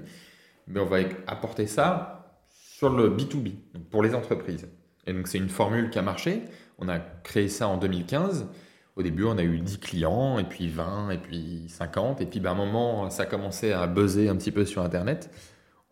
mais 0.67 0.79
on 0.79 0.85
va 0.85 0.97
apporter 1.27 1.67
ça 1.67 2.41
sur 2.49 2.89
le 2.89 3.09
B2B, 3.09 3.54
pour 3.89 4.04
les 4.04 4.15
entreprises. 4.15 4.68
Et 5.07 5.14
donc 5.14 5.28
c'est 5.28 5.38
une 5.38 5.50
formule 5.50 5.90
qui 5.90 6.00
a 6.00 6.02
marché. 6.02 6.44
On 6.80 6.90
a 6.90 7.00
créé 7.00 7.47
ça 7.47 7.68
en 7.68 7.78
2015. 7.78 8.47
Au 8.95 9.04
début, 9.04 9.26
on 9.26 9.38
a 9.38 9.44
eu 9.44 9.59
10 9.59 9.80
clients, 9.80 10.40
et 10.40 10.45
puis 10.45 10.69
20, 10.69 11.09
et 11.09 11.18
puis 11.18 11.66
50. 11.68 12.21
Et 12.21 12.26
puis, 12.26 12.40
ben, 12.40 12.52
à 12.52 12.54
un 12.54 12.56
moment, 12.56 13.09
ça 13.09 13.24
a 13.24 13.26
commencé 13.26 13.74
à 13.74 13.88
buzzer 13.88 14.30
un 14.30 14.38
petit 14.38 14.52
peu 14.52 14.64
sur 14.64 14.81
Internet 14.83 15.30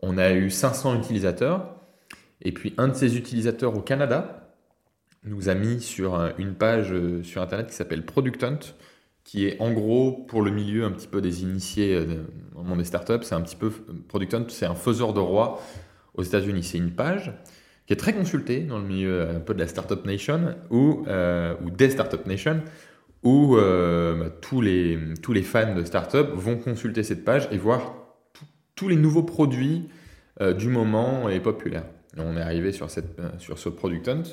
on 0.03 0.17
a 0.17 0.33
eu 0.33 0.49
500 0.51 0.99
utilisateurs. 0.99 1.75
Et 2.41 2.51
puis 2.51 2.73
un 2.77 2.89
de 2.89 2.93
ces 2.93 3.17
utilisateurs 3.17 3.75
au 3.75 3.81
Canada 3.81 4.51
nous 5.23 5.47
a 5.47 5.55
mis 5.55 5.79
sur 5.79 6.15
une 6.37 6.53
page 6.53 6.91
euh, 6.91 7.23
sur 7.23 7.41
Internet 7.41 7.67
qui 7.67 7.73
s'appelle 7.73 8.05
Product 8.05 8.43
Hunt, 8.43 8.59
qui 9.23 9.47
est 9.47 9.59
en 9.61 9.71
gros 9.71 10.11
pour 10.27 10.41
le 10.41 10.51
milieu 10.51 10.83
un 10.83 10.91
petit 10.91 11.07
peu 11.07 11.21
des 11.21 11.43
initiés 11.43 11.95
euh, 11.95 12.25
le 12.53 12.63
monde 12.63 12.79
des 12.79 12.83
startups. 12.83 13.23
C'est 13.23 13.33
un 13.33 13.41
petit 13.41 13.55
peu 13.55 13.71
Product 13.71 14.33
Hunt, 14.33 14.45
c'est 14.49 14.65
un 14.65 14.75
faiseur 14.75 15.13
de 15.13 15.21
roi 15.21 15.61
aux 16.15 16.23
États-Unis. 16.23 16.63
C'est 16.63 16.77
une 16.77 16.91
page 16.91 17.33
qui 17.85 17.93
est 17.93 17.97
très 17.97 18.13
consultée 18.13 18.61
dans 18.61 18.79
le 18.79 18.85
milieu 18.85 19.21
euh, 19.21 19.37
un 19.37 19.39
peu 19.39 19.53
de 19.53 19.59
la 19.59 19.67
Startup 19.67 20.03
Nation 20.05 20.55
ou, 20.69 21.05
ou 21.63 21.69
des 21.69 21.89
Startup 21.89 22.25
Nation, 22.25 22.61
où 23.23 23.55
bah, 23.55 24.29
tous, 24.41 24.61
les, 24.61 24.97
tous 25.21 25.33
les 25.33 25.43
fans 25.43 25.73
de 25.73 25.83
startup 25.83 26.27
vont 26.33 26.57
consulter 26.57 27.03
cette 27.03 27.23
page 27.23 27.47
et 27.51 27.57
voir 27.57 27.93
tous 28.75 28.87
les 28.87 28.95
nouveaux 28.95 29.23
produits 29.23 29.89
euh, 30.41 30.53
du 30.53 30.67
moment 30.67 31.29
et 31.29 31.39
populaires. 31.39 31.85
on 32.17 32.35
est 32.37 32.41
arrivé 32.41 32.71
sur, 32.71 32.89
cette, 32.89 33.19
euh, 33.19 33.29
sur 33.37 33.59
ce 33.59 33.69
Product 33.69 34.07
Hunt, 34.07 34.23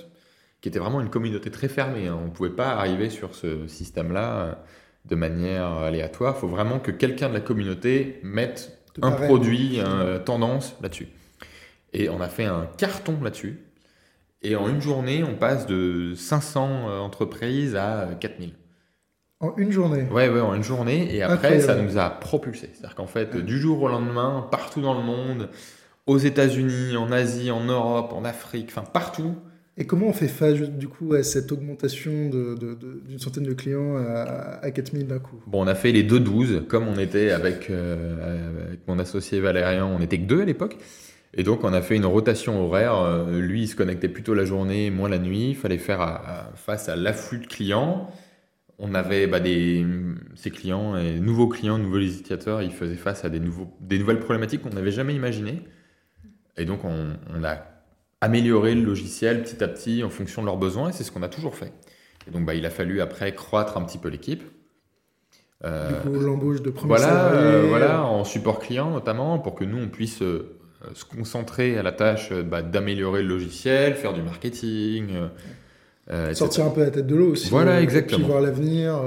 qui 0.62 0.69
était 0.69 0.78
vraiment 0.78 1.02
une 1.02 1.11
communauté 1.11 1.50
très 1.50 1.69
fermée. 1.69 2.07
Hein. 2.07 2.19
On 2.23 2.26
ne 2.26 2.30
pouvait 2.30 2.49
pas 2.49 2.71
arriver 2.71 3.11
sur 3.11 3.35
ce 3.35 3.66
système-là 3.66 4.37
euh, 4.37 4.52
de 5.04 5.14
manière 5.14 5.66
aléatoire. 5.66 6.37
Il 6.38 6.40
faut 6.40 6.49
vraiment 6.49 6.78
que 6.78 6.90
quelqu'un 6.90 7.28
de 7.28 7.35
la 7.35 7.40
communauté 7.40 8.19
mette 8.23 8.78
un 9.02 9.12
produit, 9.12 9.78
une 9.78 10.23
tendance 10.25 10.76
là-dessus. 10.83 11.09
Et 11.93 12.09
on 12.09 12.21
a 12.21 12.29
fait 12.29 12.45
un 12.45 12.69
carton 12.77 13.19
là-dessus. 13.23 13.61
Et 14.43 14.57
en 14.57 14.69
une 14.69 14.81
journée, 14.81 15.23
on 15.23 15.35
passe 15.35 15.67
de 15.67 16.15
500 16.15 17.01
entreprises 17.03 17.77
à 17.77 18.09
4000. 18.19 18.53
En 19.41 19.55
une 19.57 19.73
journée 19.73 20.05
Ouais, 20.11 20.29
ouais, 20.29 20.41
en 20.41 20.55
une 20.55 20.63
journée. 20.63 21.15
Et 21.15 21.23
après, 21.23 21.61
ça 21.61 21.75
nous 21.75 21.99
a 21.99 22.11
propulsé. 22.11 22.71
C'est-à-dire 22.73 22.95
qu'en 22.95 23.07
fait, 23.07 23.37
du 23.37 23.59
jour 23.59 23.83
au 23.83 23.89
lendemain, 23.89 24.47
partout 24.51 24.83
dans 24.83 24.95
le 24.95 25.03
monde, 25.03 25.49
aux 26.07 26.19
États-Unis, 26.19 26.97
en 26.97 27.11
Asie, 27.11 27.51
en 27.51 27.65
Europe, 27.65 28.13
en 28.13 28.25
Afrique, 28.25 28.69
enfin 28.71 28.83
partout, 28.83 29.35
Et 29.79 29.87
comment 29.87 30.09
on 30.09 30.13
fait 30.13 30.29
face 30.29 30.57
du 30.57 30.89
coup 30.89 31.15
à 31.15 31.23
cette 31.23 31.53
augmentation 31.53 32.11
d'une 32.29 32.55
de, 32.55 32.75
de, 32.75 33.19
centaine 33.19 33.45
de 33.45 33.55
clients 33.55 33.97
à, 33.97 34.59
à 34.61 34.71
4000 34.71 35.07
d'un 35.07 35.21
coup? 35.21 35.37
Bon, 35.47 35.65
on 35.65 35.67
a 35.67 35.75
fait 35.75 35.93
les 35.93 36.03
deux 36.03 36.21
12, 36.21 36.65
comme 36.69 36.87
on 36.87 36.99
était 36.99 37.31
avec, 37.31 37.71
euh, 37.71 38.67
avec 38.69 38.81
mon 38.89 38.99
associé 38.99 39.41
Valérian, 39.41 39.89
on 39.89 40.01
n'était 40.01 40.19
que 40.19 40.27
deux 40.27 40.43
à 40.43 40.45
l'époque. 40.45 40.77
Et 41.35 41.45
donc, 41.45 41.63
on 41.63 41.73
a 41.73 41.81
fait 41.81 41.97
une 41.97 42.07
rotation 42.07 42.65
horaire. 42.65 42.95
Euh, 42.95 43.41
lui, 43.41 43.63
il 43.63 43.69
se 43.69 43.77
connectait 43.77 44.09
plutôt 44.09 44.35
la 44.35 44.45
journée, 44.45 44.91
moi 44.91 45.09
la 45.09 45.19
nuit. 45.19 45.51
Il 45.51 45.57
fallait 45.57 45.79
faire 45.79 46.51
face 46.55 46.89
à 46.89 46.97
l'afflux 46.97 47.39
de 47.39 47.47
clients. 47.47 48.11
On 48.79 48.95
avait 48.95 49.27
bah, 49.27 49.41
des, 49.41 49.87
ces 50.35 50.51
clients, 50.51 50.97
et 50.97 51.21
nouveaux 51.21 51.49
clients, 51.49 51.77
nouveaux 51.77 51.99
utilisateurs, 51.99 52.63
ils 52.63 52.73
faisaient 52.73 52.97
face 52.97 53.27
à 53.27 53.29
des, 53.29 53.39
nouveaux, 53.39 53.77
des 53.81 53.99
nouvelles 53.99 54.21
problématiques 54.21 54.63
qu'on 54.63 54.71
n'avait 54.71 54.91
jamais 54.91 55.15
imaginées. 55.15 55.63
Et 56.57 56.65
donc, 56.65 56.85
on, 56.85 57.11
on, 57.35 57.45
a 57.45 57.59
amélioré 58.23 58.75
le 58.75 58.83
logiciel 58.83 59.43
petit 59.43 59.63
à 59.63 59.69
petit 59.69 60.03
en 60.03 60.09
fonction 60.09 60.41
de 60.41 60.47
leurs 60.47 60.57
besoins, 60.57 60.89
et 60.89 60.93
c'est 60.93 61.05
ce 61.05 61.13
qu'on 61.13 61.23
a 61.23 61.29
toujours 61.29 61.55
fait. 61.55 61.73
Et 62.27 62.31
donc, 62.31 62.47
bah, 62.47 62.55
il 62.55 62.65
a 62.65 62.71
fallu 62.71 63.01
après 63.01 63.35
croître 63.35 63.77
un 63.77 63.83
petit 63.83 63.99
peu 63.99 64.09
l'équipe. 64.09 64.43
Euh, 65.65 65.89
du 65.89 66.09
coup, 66.09 66.19
l'embauche 66.19 66.63
de 66.63 66.71
premiers 66.71 66.89
voilà, 66.89 67.33
euh, 67.33 67.67
voilà, 67.69 68.03
en 68.05 68.25
support 68.25 68.61
client 68.61 68.91
notamment, 68.91 69.39
pour 69.39 69.55
que 69.55 69.65
nous, 69.65 69.79
on 69.79 69.89
puisse 69.89 70.23
euh, 70.23 70.59
se 70.95 71.05
concentrer 71.05 71.79
à 71.79 71.83
la 71.83 71.93
tâche 71.93 72.33
bah, 72.33 72.63
d'améliorer 72.63 73.23
le 73.23 73.29
logiciel, 73.29 73.95
faire 73.95 74.13
du 74.13 74.23
marketing. 74.23 75.09
Sortir 76.33 76.67
un 76.67 76.71
peu 76.71 76.81
la 76.81 76.91
tête 76.91 77.07
de 77.07 77.15
l'eau 77.15 77.33
aussi. 77.33 77.49
Voilà, 77.51 77.81
exactement. 77.81 78.27
voir 78.27 78.41
l'avenir, 78.41 79.01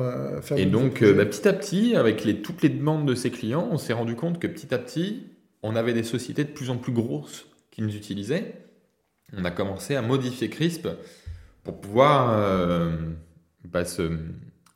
Et 0.56 0.66
donc, 0.66 1.04
bah, 1.04 1.26
petit 1.26 1.48
à 1.48 1.54
petit, 1.54 1.96
avec 1.96 2.24
les, 2.24 2.42
toutes 2.42 2.62
les 2.62 2.70
demandes 2.70 3.06
de 3.06 3.16
ces 3.16 3.30
clients, 3.30 3.68
on 3.72 3.78
s'est 3.78 3.94
rendu 3.94 4.16
compte 4.16 4.40
que 4.40 4.48
petit 4.48 4.74
à 4.74 4.78
petit, 4.78 5.24
on 5.64 5.76
avait 5.76 5.94
des 5.94 6.04
sociétés 6.04 6.44
de 6.46 6.50
plus 6.50 6.70
en 6.70 6.78
plus 6.78 6.94
grosses 6.94 7.48
qui 7.72 7.82
nous 7.82 7.96
utilisaient. 7.96 8.54
On 9.36 9.44
a 9.44 9.52
commencé 9.52 9.96
à 9.96 10.02
modifier 10.02 10.50
CRISP 10.50 10.88
pour 11.64 11.82
pouvoir 11.82 12.90
bah, 13.66 13.84
se 13.84 14.12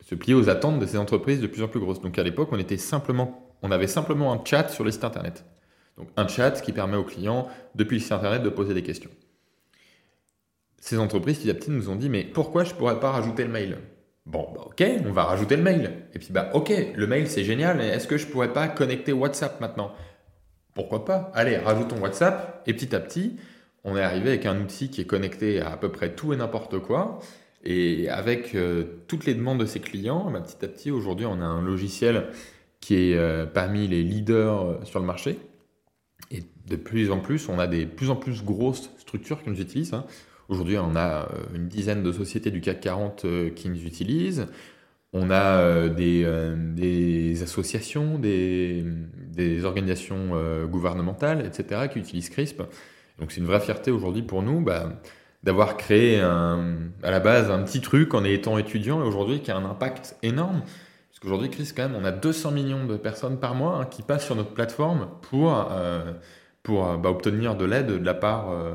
se 0.07 0.15
plier 0.15 0.33
aux 0.33 0.49
attentes 0.49 0.79
de 0.79 0.85
ces 0.85 0.97
entreprises 0.97 1.41
de 1.41 1.47
plus 1.47 1.61
en 1.63 1.67
plus 1.67 1.81
grosses. 1.81 2.01
Donc 2.01 2.17
à 2.17 2.23
l'époque, 2.23 2.49
on, 2.51 2.59
était 2.59 2.77
simplement, 2.77 3.53
on 3.61 3.71
avait 3.71 3.87
simplement 3.87 4.31
un 4.31 4.41
chat 4.43 4.69
sur 4.69 4.85
le 4.85 4.91
site 4.91 5.03
internet. 5.03 5.43
Donc 5.97 6.09
un 6.15 6.27
chat 6.27 6.51
qui 6.61 6.71
permet 6.71 6.97
aux 6.97 7.03
clients, 7.03 7.47
depuis 7.75 7.97
le 7.97 8.01
site 8.01 8.11
internet, 8.11 8.43
de 8.43 8.49
poser 8.49 8.73
des 8.73 8.83
questions. 8.83 9.09
Ces 10.79 10.99
entreprises, 10.99 11.39
petit 11.39 11.49
à 11.49 11.53
petit, 11.53 11.71
nous 11.71 11.89
ont 11.89 11.95
dit, 11.95 12.09
mais 12.09 12.23
pourquoi 12.23 12.63
je 12.63 12.73
ne 12.73 12.77
pourrais 12.77 12.99
pas 12.99 13.11
rajouter 13.11 13.43
le 13.43 13.49
mail? 13.49 13.77
Bon, 14.25 14.47
bah, 14.53 14.61
ok, 14.65 14.83
on 15.05 15.11
va 15.11 15.23
rajouter 15.23 15.55
le 15.55 15.63
mail. 15.63 15.91
Et 16.13 16.19
puis, 16.19 16.29
bah, 16.31 16.51
ok, 16.53 16.71
le 16.95 17.07
mail, 17.07 17.27
c'est 17.27 17.43
génial, 17.43 17.77
mais 17.77 17.87
est-ce 17.87 18.07
que 18.07 18.17
je 18.17 18.27
ne 18.27 18.31
pourrais 18.31 18.53
pas 18.53 18.67
connecter 18.67 19.11
WhatsApp 19.13 19.59
maintenant? 19.59 19.91
Pourquoi 20.73 21.05
pas? 21.05 21.31
Allez, 21.33 21.57
rajoutons 21.57 21.99
WhatsApp. 21.99 22.61
Et 22.67 22.73
petit 22.73 22.95
à 22.95 22.99
petit, 22.99 23.37
on 23.83 23.97
est 23.97 24.01
arrivé 24.01 24.29
avec 24.29 24.45
un 24.45 24.59
outil 24.59 24.89
qui 24.89 25.01
est 25.01 25.05
connecté 25.05 25.61
à 25.61 25.71
à 25.71 25.77
peu 25.77 25.91
près 25.91 26.13
tout 26.13 26.33
et 26.33 26.37
n'importe 26.37 26.79
quoi 26.79 27.19
et 27.63 28.07
avec 28.09 28.55
euh, 28.55 28.83
toutes 29.07 29.25
les 29.25 29.33
demandes 29.33 29.59
de 29.59 29.65
ses 29.65 29.81
clients, 29.81 30.31
bah, 30.31 30.39
petit 30.39 30.63
à 30.63 30.69
petit, 30.69 30.89
aujourd'hui, 30.89 31.25
on 31.25 31.41
a 31.41 31.45
un 31.45 31.61
logiciel 31.61 32.27
qui 32.79 32.95
est 32.95 33.17
euh, 33.17 33.45
parmi 33.45 33.87
les 33.89 34.03
leaders 34.03 34.61
euh, 34.61 34.85
sur 34.85 34.99
le 34.99 35.05
marché. 35.05 35.37
De 36.67 36.75
plus 36.75 37.11
en 37.11 37.19
plus, 37.19 37.49
on 37.49 37.59
a 37.59 37.67
des 37.67 37.85
plus 37.85 38.09
en 38.09 38.15
plus 38.15 38.43
grosses 38.43 38.91
structures 38.97 39.41
qui 39.41 39.49
nous 39.49 39.59
utilisent. 39.59 39.93
Hein. 39.93 40.05
Aujourd'hui, 40.49 40.77
on 40.77 40.95
a 40.95 41.27
une 41.53 41.67
dizaine 41.67 42.03
de 42.03 42.11
sociétés 42.11 42.51
du 42.51 42.61
CAC 42.61 42.81
40 42.81 43.25
qui 43.55 43.69
nous 43.69 43.83
utilisent. 43.83 44.47
On 45.13 45.29
a 45.29 45.89
des, 45.89 46.25
des, 46.75 47.43
associations, 47.43 48.17
des, 48.17 48.85
organisations 49.65 50.65
gouvernementales, 50.65 51.45
etc., 51.45 51.89
qui 51.91 51.99
utilisent 51.99 52.29
CRISP. 52.29 52.63
Donc 53.19 53.31
c'est 53.31 53.41
une 53.41 53.45
vraie 53.45 53.59
fierté 53.59 53.91
aujourd'hui 53.91 54.21
pour 54.21 54.41
nous. 54.41 54.61
Bah, 54.61 55.01
d'avoir 55.43 55.77
créé 55.77 56.19
à 56.19 56.57
la 57.03 57.19
base 57.19 57.49
un 57.51 57.63
petit 57.63 57.81
truc 57.81 58.13
en 58.13 58.23
étant 58.23 58.57
étudiant 58.57 59.01
et 59.01 59.07
aujourd'hui 59.07 59.41
qui 59.41 59.51
a 59.51 59.57
un 59.57 59.65
impact 59.65 60.17
énorme. 60.23 60.61
Parce 60.61 61.19
qu'aujourd'hui, 61.21 61.49
Chris, 61.49 61.71
quand 61.75 61.89
même, 61.89 61.95
on 61.95 62.05
a 62.05 62.11
200 62.11 62.51
millions 62.51 62.85
de 62.85 62.95
personnes 62.97 63.39
par 63.39 63.55
mois 63.55 63.77
hein, 63.77 63.85
qui 63.85 64.03
passent 64.03 64.25
sur 64.25 64.35
notre 64.35 64.51
plateforme 64.51 65.07
pour, 65.21 65.71
euh, 65.71 66.13
pour 66.67 66.85
euh, 66.85 66.97
bah, 66.97 67.09
obtenir 67.09 67.55
de 67.55 67.63
l'aide 67.63 67.87
de 67.87 68.05
la 68.05 68.13
part 68.13 68.51
euh, 68.51 68.73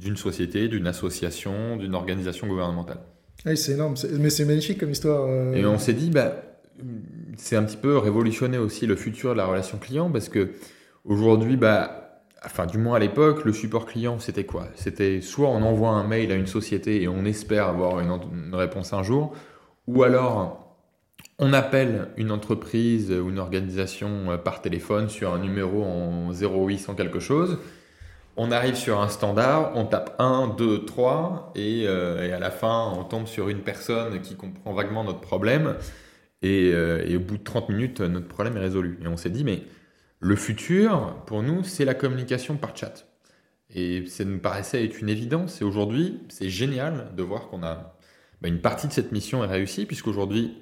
d'une 0.00 0.16
société, 0.16 0.68
d'une 0.68 0.86
association, 0.86 1.76
d'une 1.76 1.96
organisation 1.96 2.46
gouvernementale. 2.46 3.00
Oui, 3.44 3.56
c'est 3.56 3.72
énorme, 3.72 3.96
mais 4.20 4.30
c'est 4.30 4.44
magnifique 4.44 4.78
comme 4.78 4.92
histoire. 4.92 5.28
Et 5.52 5.66
on 5.66 5.76
s'est 5.76 5.94
dit, 5.94 6.10
bah, 6.10 6.36
c'est 7.36 7.56
un 7.56 7.64
petit 7.64 7.76
peu 7.76 7.98
révolutionner 7.98 8.56
aussi 8.56 8.86
le 8.86 8.94
futur 8.94 9.32
de 9.32 9.38
la 9.38 9.46
relation 9.46 9.78
client 9.78 10.12
parce 10.12 10.28
que 10.28 10.50
aujourd'hui, 11.04 11.56
bah, 11.56 12.22
enfin 12.46 12.66
du 12.66 12.78
moins 12.78 12.96
à 12.96 12.98
l'époque, 13.00 13.44
le 13.44 13.52
support 13.52 13.84
client, 13.86 14.20
c'était 14.20 14.44
quoi? 14.44 14.68
C'était 14.76 15.20
soit 15.20 15.48
on 15.48 15.62
envoie 15.62 15.90
un 15.90 16.06
mail 16.06 16.30
à 16.30 16.36
une 16.36 16.46
société 16.46 17.02
et 17.02 17.08
on 17.08 17.24
espère 17.24 17.66
avoir 17.66 17.98
une, 17.98 18.54
réponse 18.54 18.92
un 18.92 19.02
jour, 19.02 19.34
ou 19.88 20.04
alors 20.04 20.63
on 21.38 21.52
appelle 21.52 22.08
une 22.16 22.30
entreprise 22.30 23.10
ou 23.10 23.30
une 23.30 23.38
organisation 23.38 24.30
euh, 24.30 24.36
par 24.36 24.62
téléphone 24.62 25.08
sur 25.08 25.32
un 25.34 25.38
numéro 25.38 25.82
en 25.82 26.32
0800 26.32 26.94
quelque 26.94 27.20
chose. 27.20 27.58
On 28.36 28.50
arrive 28.50 28.74
sur 28.74 29.00
un 29.00 29.08
standard, 29.08 29.72
on 29.76 29.84
tape 29.84 30.16
1, 30.18 30.54
2, 30.58 30.84
3, 30.84 31.52
et, 31.54 31.86
à 31.86 32.40
la 32.40 32.50
fin, 32.50 32.92
on 32.96 33.04
tombe 33.04 33.28
sur 33.28 33.48
une 33.48 33.60
personne 33.60 34.20
qui 34.22 34.34
comprend 34.34 34.72
vaguement 34.72 35.04
notre 35.04 35.20
problème, 35.20 35.76
et, 36.42 36.72
euh, 36.74 37.16
au 37.16 37.20
bout 37.20 37.38
de 37.38 37.44
30 37.44 37.68
minutes, 37.68 38.00
notre 38.00 38.26
problème 38.26 38.56
est 38.56 38.60
résolu. 38.60 38.98
Et 39.04 39.06
on 39.06 39.16
s'est 39.16 39.30
dit, 39.30 39.44
mais 39.44 39.62
le 40.18 40.34
futur, 40.36 41.14
pour 41.26 41.42
nous, 41.42 41.62
c'est 41.62 41.84
la 41.84 41.94
communication 41.94 42.56
par 42.56 42.76
chat. 42.76 43.06
Et 43.72 44.04
ça 44.06 44.24
nous 44.24 44.38
paraissait 44.38 44.84
être 44.84 45.00
une 45.00 45.08
évidence. 45.08 45.60
Et 45.60 45.64
aujourd'hui, 45.64 46.20
c'est 46.28 46.50
génial 46.50 47.12
de 47.16 47.22
voir 47.22 47.48
qu'on 47.48 47.62
a 47.62 47.96
bah, 48.40 48.48
une 48.48 48.60
partie 48.60 48.88
de 48.88 48.92
cette 48.92 49.12
mission 49.12 49.44
est 49.44 49.48
réussie, 49.48 49.86
puisqu'aujourd'hui, 49.86 50.56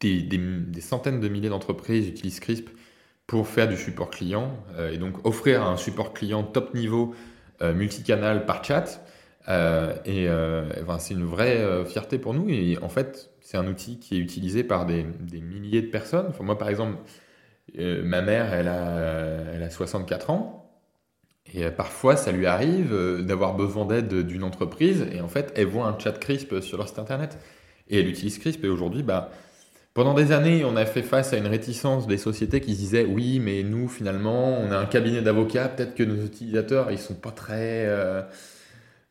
des, 0.00 0.80
centaines 0.80 1.20
de 1.20 1.28
milliers 1.28 1.48
d'entreprises 1.48 2.08
utilisent 2.08 2.40
CRISP 2.40 2.68
pour 3.26 3.48
faire 3.48 3.68
du 3.68 3.76
support 3.76 4.10
client 4.10 4.56
euh, 4.76 4.92
et 4.92 4.98
donc 4.98 5.26
offrir 5.26 5.62
un 5.62 5.76
support 5.76 6.14
client 6.14 6.44
top 6.44 6.74
niveau 6.74 7.14
euh, 7.62 7.74
multicanal 7.74 8.46
par 8.46 8.64
chat. 8.64 9.04
Euh, 9.48 9.94
et 10.04 10.28
c'est 10.98 11.14
une 11.14 11.24
vraie 11.24 11.84
fierté 11.84 12.18
pour 12.18 12.34
nous. 12.34 12.48
Et 12.48 12.78
en 12.82 12.88
fait, 12.88 13.30
c'est 13.40 13.56
un 13.56 13.66
outil 13.66 13.98
qui 13.98 14.16
est 14.16 14.18
utilisé 14.18 14.64
par 14.64 14.86
des, 14.86 15.04
milliers 15.40 15.82
de 15.82 15.86
personnes. 15.86 16.32
Moi, 16.40 16.58
par 16.58 16.68
exemple, 16.68 16.96
ma 17.76 18.22
mère, 18.22 18.52
elle 18.52 18.66
a, 18.66 19.54
elle 19.54 19.62
a 19.62 19.70
64 19.70 20.30
ans. 20.30 20.68
Et 21.54 21.70
parfois, 21.70 22.16
ça 22.16 22.32
lui 22.32 22.46
arrive 22.46 22.92
d'avoir 23.22 23.54
besoin 23.54 23.86
d'aide 23.86 24.26
d'une 24.26 24.42
entreprise. 24.42 25.06
Et 25.12 25.20
en 25.20 25.28
fait, 25.28 25.52
elle 25.54 25.66
voit 25.66 25.86
un 25.86 25.96
chat 25.96 26.18
CRISP 26.18 26.60
sur 26.60 26.76
leur 26.76 26.88
site 26.88 26.98
internet. 26.98 27.38
Et 27.88 28.00
elle 28.00 28.08
utilise 28.08 28.40
CRISP. 28.40 28.64
Et 28.64 28.68
aujourd'hui, 28.68 29.04
bah, 29.04 29.30
pendant 29.96 30.14
des 30.14 30.30
années, 30.30 30.64
on 30.64 30.76
a 30.76 30.86
fait 30.86 31.02
face 31.02 31.32
à 31.32 31.36
une 31.36 31.48
réticence 31.48 32.06
des 32.06 32.18
sociétés 32.18 32.60
qui 32.60 32.74
disaient 32.74 33.04
oui, 33.04 33.40
mais 33.40 33.64
nous, 33.64 33.88
finalement, 33.88 34.56
on 34.60 34.70
a 34.70 34.76
un 34.76 34.86
cabinet 34.86 35.22
d'avocats. 35.22 35.68
Peut-être 35.68 35.96
que 35.96 36.04
nos 36.04 36.24
utilisateurs, 36.24 36.92
ils 36.92 36.98
sont 36.98 37.14
pas 37.14 37.32
très, 37.32 37.90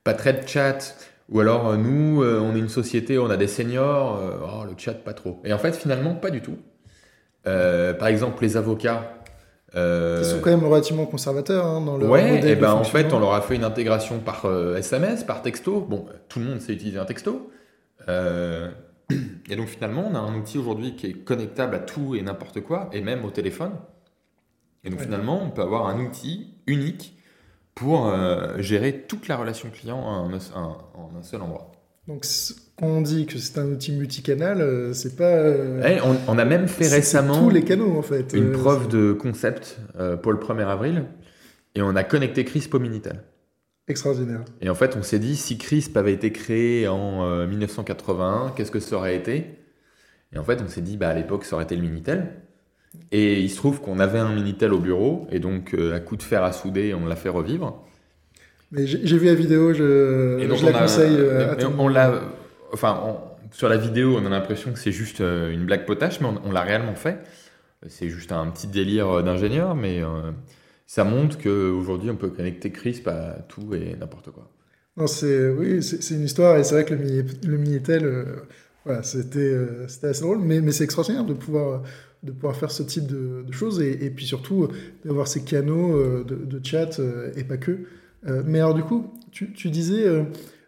pas 0.05 0.13
très 0.13 0.31
de 0.31 0.47
chat. 0.47 0.95
Ou 1.29 1.41
alors, 1.41 1.75
nous, 1.75 2.23
on 2.23 2.55
est 2.55 2.59
une 2.59 2.69
société, 2.69 3.17
on 3.19 3.29
a 3.29 3.35
des 3.35 3.47
seniors. 3.47 4.21
oh, 4.43 4.63
le 4.63 4.75
chat, 4.77 4.93
pas 4.93 5.13
trop. 5.13 5.41
Et 5.43 5.51
en 5.51 5.57
fait, 5.57 5.75
finalement, 5.75 6.15
pas 6.15 6.29
du 6.29 6.41
tout. 6.41 6.57
Euh, 7.47 7.93
par 7.93 8.07
exemple, 8.07 8.43
les 8.43 8.57
avocats. 8.57 9.11
Euh, 9.75 10.21
Ils 10.23 10.25
sont 10.25 10.39
quand 10.39 10.51
même 10.51 10.63
relativement 10.63 11.05
conservateurs 11.05 11.65
hein, 11.65 11.81
dans 11.81 11.97
le 11.97 12.07
Ouais, 12.07 12.39
et 12.39 12.51
eh 12.51 12.55
ben 12.55 12.71
en 12.71 12.85
fait, 12.85 13.11
on 13.11 13.19
leur 13.19 13.33
a 13.33 13.41
fait 13.41 13.55
une 13.55 13.65
intégration 13.65 14.19
par 14.19 14.45
SMS, 14.77 15.21
euh, 15.21 15.25
par 15.25 15.41
texto. 15.41 15.81
Bon, 15.81 16.05
tout 16.29 16.39
le 16.39 16.45
monde 16.45 16.61
sait 16.61 16.73
utiliser 16.73 16.97
un 16.97 17.05
texto. 17.05 17.51
Et 19.49 19.55
donc 19.55 19.67
finalement, 19.67 20.07
on 20.09 20.15
a 20.15 20.19
un 20.19 20.35
outil 20.35 20.57
aujourd'hui 20.57 20.95
qui 20.95 21.07
est 21.07 21.13
connectable 21.13 21.75
à 21.75 21.79
tout 21.79 22.15
et 22.15 22.21
n'importe 22.21 22.61
quoi, 22.61 22.89
et 22.93 23.01
même 23.01 23.25
au 23.25 23.29
téléphone. 23.29 23.73
Et 24.83 24.89
donc 24.89 25.01
finalement, 25.01 25.41
on 25.41 25.49
peut 25.49 25.63
avoir 25.63 25.87
un 25.87 25.99
outil 25.99 26.53
unique 26.67 27.17
pour 27.73 28.13
gérer 28.59 29.05
toute 29.07 29.27
la 29.27 29.35
relation 29.35 29.69
client 29.71 29.97
en 29.97 30.31
un 30.31 31.23
seul 31.23 31.41
endroit. 31.41 31.75
Donc, 32.07 32.23
quand 32.77 32.85
on 32.85 33.01
dit 33.01 33.25
que 33.25 33.39
c'est 33.39 33.59
un 33.59 33.65
outil 33.65 33.91
multicanal, 33.91 34.61
euh, 34.61 34.93
c'est 34.93 35.15
pas. 35.15 35.23
Euh, 35.23 35.99
on, 36.27 36.37
a 36.37 36.45
même 36.45 36.67
fait 36.67 36.87
récemment. 36.87 37.39
tous 37.39 37.49
les 37.49 37.63
canaux, 37.63 37.97
en 37.97 38.03
fait. 38.03 38.33
Une 38.33 38.53
euh, 38.53 38.57
preuve 38.57 38.87
de 38.89 39.11
concept 39.11 39.79
pour 40.21 40.31
le 40.31 40.37
1er 40.37 40.67
avril. 40.67 41.05
Et 41.73 41.81
on 41.81 41.95
a 41.95 42.03
connecté 42.03 42.45
CRISP 42.45 42.75
au 42.75 42.79
Minitel. 42.79 43.23
Extraordinaire. 43.87 44.43
Et 44.61 44.69
en 44.69 44.75
fait, 44.75 44.95
on 44.97 45.03
s'est 45.03 45.19
dit, 45.19 45.35
si 45.35 45.57
CRISP 45.57 45.95
avait 45.97 46.13
été 46.13 46.31
créé 46.31 46.87
en 46.87 47.45
1981, 47.45 48.53
qu'est-ce 48.55 48.71
que 48.71 48.79
ça 48.79 48.95
aurait 48.95 49.15
été? 49.15 49.59
Et 50.33 50.39
en 50.39 50.43
fait, 50.43 50.59
on 50.65 50.67
s'est 50.67 50.81
dit, 50.81 50.97
bah, 50.97 51.09
à 51.09 51.13
l'époque, 51.13 51.45
ça 51.45 51.55
aurait 51.55 51.65
été 51.65 51.75
le 51.75 51.83
Minitel. 51.83 52.31
Et 53.11 53.41
il 53.41 53.49
se 53.49 53.57
trouve 53.57 53.81
qu'on 53.81 53.99
avait 53.99 54.17
un 54.17 54.33
Minitel 54.33 54.73
au 54.73 54.79
bureau, 54.79 55.27
et 55.31 55.39
donc, 55.39 55.75
à 55.75 55.99
coup 55.99 56.15
de 56.15 56.23
fer 56.23 56.43
à 56.43 56.51
souder, 56.51 56.95
on 56.95 57.05
l'a 57.05 57.15
fait 57.15 57.29
revivre. 57.29 57.85
Mais 58.71 58.87
j'ai 58.87 59.17
vu 59.17 59.25
la 59.27 59.35
vidéo, 59.35 59.73
je, 59.73 60.37
je 60.39 60.65
la 60.65 60.73
conseille. 60.73 61.15
Euh, 61.17 61.55
on 61.77 61.87
l'a, 61.87 62.21
enfin, 62.73 63.17
sur 63.51 63.69
la 63.69 63.77
vidéo, 63.77 64.17
on 64.19 64.25
a 64.25 64.29
l'impression 64.29 64.73
que 64.73 64.79
c'est 64.79 64.91
juste 64.91 65.21
euh, 65.21 65.51
une 65.51 65.65
blague 65.65 65.85
potache, 65.85 66.19
mais 66.19 66.27
on, 66.43 66.51
l'a 66.51 66.61
réellement 66.61 66.95
fait. 66.95 67.19
C'est 67.87 68.09
juste 68.09 68.31
un 68.31 68.47
petit 68.47 68.67
délire 68.67 69.09
euh, 69.09 69.21
d'ingénieur, 69.21 69.75
mais 69.75 70.01
ça 70.85 71.03
montre 71.03 71.37
qu'aujourd'hui, 71.37 72.09
on 72.09 72.15
peut 72.15 72.29
connecter 72.29 72.71
CRISP 72.71 73.07
à 73.07 73.39
tout 73.47 73.73
et 73.73 73.95
n'importe 73.95 74.31
quoi. 74.31 74.51
Non, 74.97 75.07
c'est 75.07 75.49
oui, 75.49 75.83
c'est 75.83 76.13
une 76.13 76.23
histoire 76.23 76.57
et 76.57 76.63
c'est 76.63 76.75
vrai 76.75 76.85
que 76.85 76.93
le, 76.93 77.57
Minitel, 77.57 78.25
voilà, 78.85 79.03
c'était 79.03 79.57
c'était 79.87 80.07
assez 80.07 80.21
drôle, 80.21 80.39
mais, 80.39 80.61
mais 80.61 80.71
c'est 80.71 80.85
extraordinaire 80.85 81.25
de 81.25 81.33
pouvoir 81.33 81.83
de 82.23 82.31
pouvoir 82.31 82.55
faire 82.55 82.71
ce 82.71 82.81
type 82.81 83.05
de, 83.05 83.43
choses 83.51 83.81
et, 83.81 84.09
puis 84.09 84.25
surtout 84.25 84.69
d'avoir 85.03 85.27
ces 85.27 85.43
canaux 85.43 86.23
de, 86.23 86.35
de 86.35 86.65
chat 86.65 87.01
et 87.35 87.43
pas 87.43 87.57
que. 87.57 87.79
mais 88.45 88.59
alors 88.59 88.73
du 88.73 88.83
coup, 88.83 89.13
tu, 89.31 89.51
tu 89.51 89.69
disais 89.69 90.05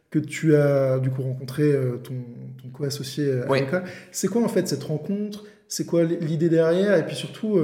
que 0.10 0.20
tu 0.20 0.56
as 0.58 1.00
du 1.00 1.10
coup 1.10 1.22
rencontré 1.22 1.72
ton, 2.04 2.16
ton 2.62 2.70
co-associé 2.70 3.32
à 3.32 3.84
C'est 4.12 4.28
quoi 4.28 4.44
en 4.44 4.50
fait 4.50 4.68
cette 4.68 4.84
rencontre? 4.84 5.46
C'est 5.70 5.86
quoi 5.86 6.04
l'idée 6.04 6.50
derrière? 6.50 6.98
Et 6.98 7.06
puis 7.06 7.16
surtout, 7.16 7.58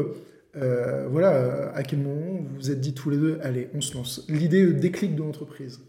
euh, 0.56 1.08
voilà, 1.10 1.32
euh, 1.32 1.70
à 1.74 1.84
quel 1.84 2.00
moment 2.00 2.40
vous 2.40 2.56
vous 2.56 2.72
êtes 2.72 2.80
dit 2.80 2.94
tous 2.94 3.10
les 3.10 3.18
deux, 3.18 3.40
allez, 3.42 3.70
on 3.74 3.82
se 3.82 3.96
lance 3.96 4.24
L'idée, 4.30 4.72
déclic 4.74 5.16
de 5.16 5.24
l'entreprise 5.24 5.82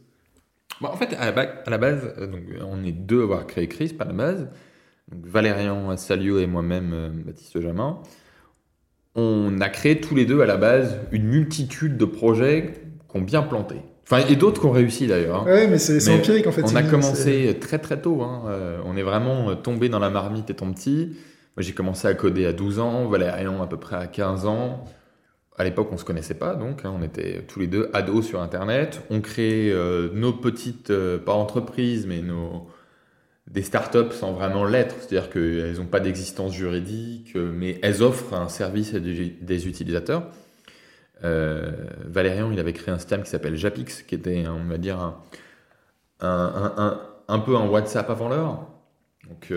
bon, 0.81 0.89
En 0.89 0.97
fait, 0.97 1.15
à 1.19 1.27
la, 1.27 1.79
base, 1.79 2.15
euh, 2.19 2.27
donc, 2.27 2.43
on 2.67 2.83
est 2.83 2.93
deux 2.93 3.21
à 3.21 3.25
avoir 3.25 3.47
créé 3.47 3.69
CRISP 3.69 4.01
à 4.01 4.07
la 4.07 4.13
base. 4.13 4.49
Donc, 5.13 5.27
Valérian 5.27 5.95
Salio 5.99 6.39
et 6.39 6.47
moi-même, 6.47 7.23
Baptiste 7.27 7.61
Jamin. 7.61 7.99
On 9.15 9.61
a 9.61 9.69
créé 9.69 10.01
tous 10.01 10.15
les 10.15 10.25
deux 10.25 10.41
à 10.41 10.47
la 10.47 10.57
base 10.57 10.99
une 11.13 11.25
multitude 11.25 11.99
de 11.99 12.05
projets 12.05 12.73
qui 13.09 13.17
ont 13.17 13.21
bien 13.21 13.43
planté. 13.43 13.77
Enfin, 14.05 14.27
et 14.29 14.37
d'autres 14.37 14.61
qui 14.61 14.67
ont 14.67 14.73
réussi 14.73 15.07
d'ailleurs. 15.07 15.43
Hein. 15.43 15.61
Oui, 15.61 15.67
mais 15.69 15.79
c'est 15.79 16.13
empirique 16.13 16.47
en 16.47 16.53
fait. 16.53 16.63
On 16.63 16.75
a 16.75 16.83
commencé 16.83 17.57
très 17.61 17.79
très 17.79 18.01
tôt. 18.01 18.23
Hein. 18.23 18.43
on 18.85 18.97
est 18.97 19.03
vraiment 19.03 19.55
tombé 19.57 19.89
dans 19.89 20.01
la 20.01 20.11
marmite 20.11 20.51
étant 20.51 20.73
petit. 20.73 21.17
J'ai 21.57 21.73
commencé 21.73 22.09
à 22.09 22.15
coder 22.15 22.47
à 22.47 22.53
12 22.53 22.81
ans, 22.81 23.07
Valérian 23.07 23.63
à 23.63 23.67
peu 23.67 23.77
près 23.77 23.97
à 23.97 24.07
15 24.07 24.47
ans. 24.47 24.85
À 25.57 25.63
l'époque, 25.63 25.89
on 25.91 25.95
ne 25.95 25.99
se 25.99 26.05
connaissait 26.05 26.35
pas, 26.35 26.57
donc 26.57 26.85
hein, 26.85 26.93
on 26.99 27.03
était 27.03 27.43
tous 27.43 27.61
les 27.61 27.69
deux 27.69 27.89
ados 27.93 28.27
sur 28.27 28.43
Internet. 28.43 29.03
On 29.09 29.21
créait 29.21 29.71
euh, 29.71 30.11
nos 30.13 30.33
petites, 30.33 30.91
euh, 30.91 31.17
pas 31.17 31.33
entreprises, 31.33 32.07
mais 32.09 32.23
nos, 32.23 32.67
des 33.47 33.63
startups 33.63 34.11
sans 34.11 34.33
vraiment 34.33 34.65
l'être, 34.65 34.97
c'est-à-dire 34.99 35.31
qu'elles 35.31 35.77
n'ont 35.77 35.87
pas 35.87 36.01
d'existence 36.01 36.53
juridique, 36.53 37.37
euh, 37.37 37.53
mais 37.55 37.79
elles 37.83 38.03
offrent 38.03 38.35
un 38.35 38.49
service 38.49 38.95
à 38.95 38.99
des, 38.99 39.69
utilisateurs. 39.69 40.29
Valérian, 41.23 42.51
il 42.51 42.59
avait 42.59 42.75
créé 42.75 42.93
un 42.93 42.99
système 42.99 43.23
qui 43.23 43.31
s'appelle 43.31 43.57
Japix, 43.57 44.03
qui 44.03 44.15
était, 44.15 44.45
on 44.47 44.69
va 44.69 44.77
dire, 44.77 44.99
un, 44.99 45.23
un, 46.21 46.75
un, 46.77 47.01
un 47.29 47.39
peu 47.39 47.57
un 47.57 47.67
WhatsApp 47.67 48.11
avant 48.11 48.29
l'heure. 48.29 48.67
Donc, 49.27 49.51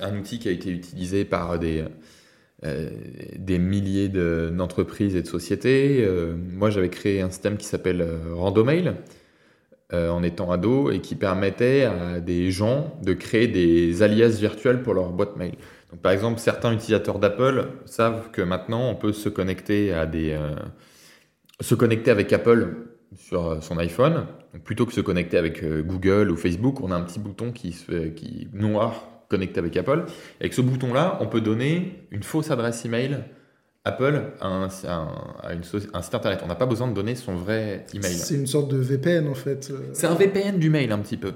un 0.00 0.18
outil 0.18 0.38
qui 0.38 0.48
a 0.48 0.52
été 0.52 0.70
utilisé 0.70 1.24
par 1.24 1.58
des, 1.58 1.84
euh, 2.64 2.88
des 3.36 3.58
milliers 3.58 4.08
d'entreprises 4.08 5.14
et 5.14 5.20
de 5.20 5.26
sociétés. 5.26 6.02
Euh, 6.02 6.34
moi, 6.34 6.70
j'avais 6.70 6.88
créé 6.88 7.20
un 7.20 7.28
système 7.28 7.58
qui 7.58 7.66
s'appelle 7.66 8.00
euh, 8.00 8.34
Randomail 8.34 8.94
en 9.92 10.24
étant 10.24 10.50
ado 10.50 10.90
et 10.90 11.00
qui 11.00 11.14
permettait 11.14 11.84
à 11.84 12.18
des 12.18 12.50
gens 12.50 12.98
de 13.04 13.12
créer 13.12 13.46
des 13.46 14.02
alias 14.02 14.36
virtuels 14.40 14.82
pour 14.82 14.94
leur 14.94 15.10
boîte 15.12 15.36
mail. 15.36 15.54
Par 16.02 16.10
exemple, 16.10 16.40
certains 16.40 16.72
utilisateurs 16.72 17.20
d'Apple 17.20 17.68
savent 17.84 18.32
que 18.32 18.42
maintenant 18.42 18.90
on 18.90 18.96
peut 18.96 19.12
se 19.12 19.28
connecter 19.28 19.92
à 19.92 20.04
des 20.06 20.36
se 21.60 21.76
connecter 21.76 22.10
avec 22.10 22.32
Apple 22.32 22.74
sur 23.14 23.62
son 23.62 23.78
iPhone. 23.78 24.26
plutôt 24.64 24.86
que 24.86 24.92
se 24.92 25.00
connecter 25.00 25.38
avec 25.38 25.64
Google 25.64 26.32
ou 26.32 26.36
Facebook, 26.36 26.80
on 26.80 26.90
a 26.90 26.96
un 26.96 27.02
petit 27.02 27.20
bouton 27.20 27.52
qui, 27.52 27.70
qui 28.16 28.48
noir 28.52 29.15
connecté 29.28 29.58
avec 29.58 29.76
Apple. 29.76 30.04
avec 30.40 30.54
ce 30.54 30.60
bouton-là, 30.60 31.18
on 31.20 31.26
peut 31.26 31.40
donner 31.40 32.06
une 32.10 32.22
fausse 32.22 32.50
adresse 32.50 32.84
email 32.84 33.24
Apple 33.86 34.20
à 34.40 34.48
un, 34.48 34.68
une, 35.52 35.62
un 35.94 36.02
site 36.02 36.14
internet. 36.14 36.40
On 36.42 36.48
n'a 36.48 36.56
pas 36.56 36.66
besoin 36.66 36.88
de 36.88 36.92
donner 36.92 37.14
son 37.14 37.36
vrai 37.36 37.86
email. 37.94 38.14
C'est 38.14 38.34
une 38.34 38.48
sorte 38.48 38.68
de 38.68 38.78
VPN 38.78 39.28
en 39.28 39.34
fait. 39.34 39.70
Euh. 39.70 39.90
C'est 39.92 40.08
un 40.08 40.14
VPN 40.16 40.58
du 40.58 40.70
mail 40.70 40.90
un 40.90 40.98
petit 40.98 41.16
peu. 41.16 41.32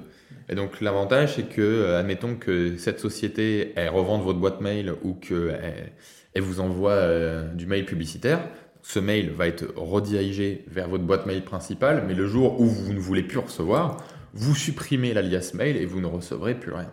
Et 0.49 0.57
donc 0.57 0.81
l'avantage, 0.81 1.37
c'est 1.37 1.49
que, 1.49 1.61
euh, 1.61 2.01
admettons 2.01 2.35
que 2.35 2.77
cette 2.77 2.99
société, 2.99 3.73
elle 3.77 3.91
revende 3.91 4.23
votre 4.25 4.41
boîte 4.41 4.61
mail 4.61 4.93
ou 5.05 5.15
qu'elle 5.15 5.93
elle 6.35 6.43
vous 6.43 6.59
envoie 6.59 6.93
euh, 6.93 7.55
du 7.55 7.67
mail 7.67 7.87
publicitaire, 7.87 8.41
ce 8.83 8.99
mail 8.99 9.31
va 9.31 9.47
être 9.47 9.73
redirigé 9.77 10.65
vers 10.67 10.89
votre 10.89 11.05
boîte 11.05 11.27
mail 11.27 11.45
principale, 11.45 12.03
mais 12.09 12.15
le 12.15 12.27
jour 12.27 12.61
où 12.61 12.67
vous 12.67 12.93
ne 12.93 12.99
voulez 12.99 13.23
plus 13.23 13.39
recevoir, 13.39 13.99
vous 14.35 14.57
supprimez 14.57 15.15
l'alias 15.15 15.53
mail 15.55 15.77
et 15.77 15.87
vous 15.87 16.01
ne 16.01 16.07
recevrez 16.07 16.59
plus 16.59 16.73
rien 16.73 16.91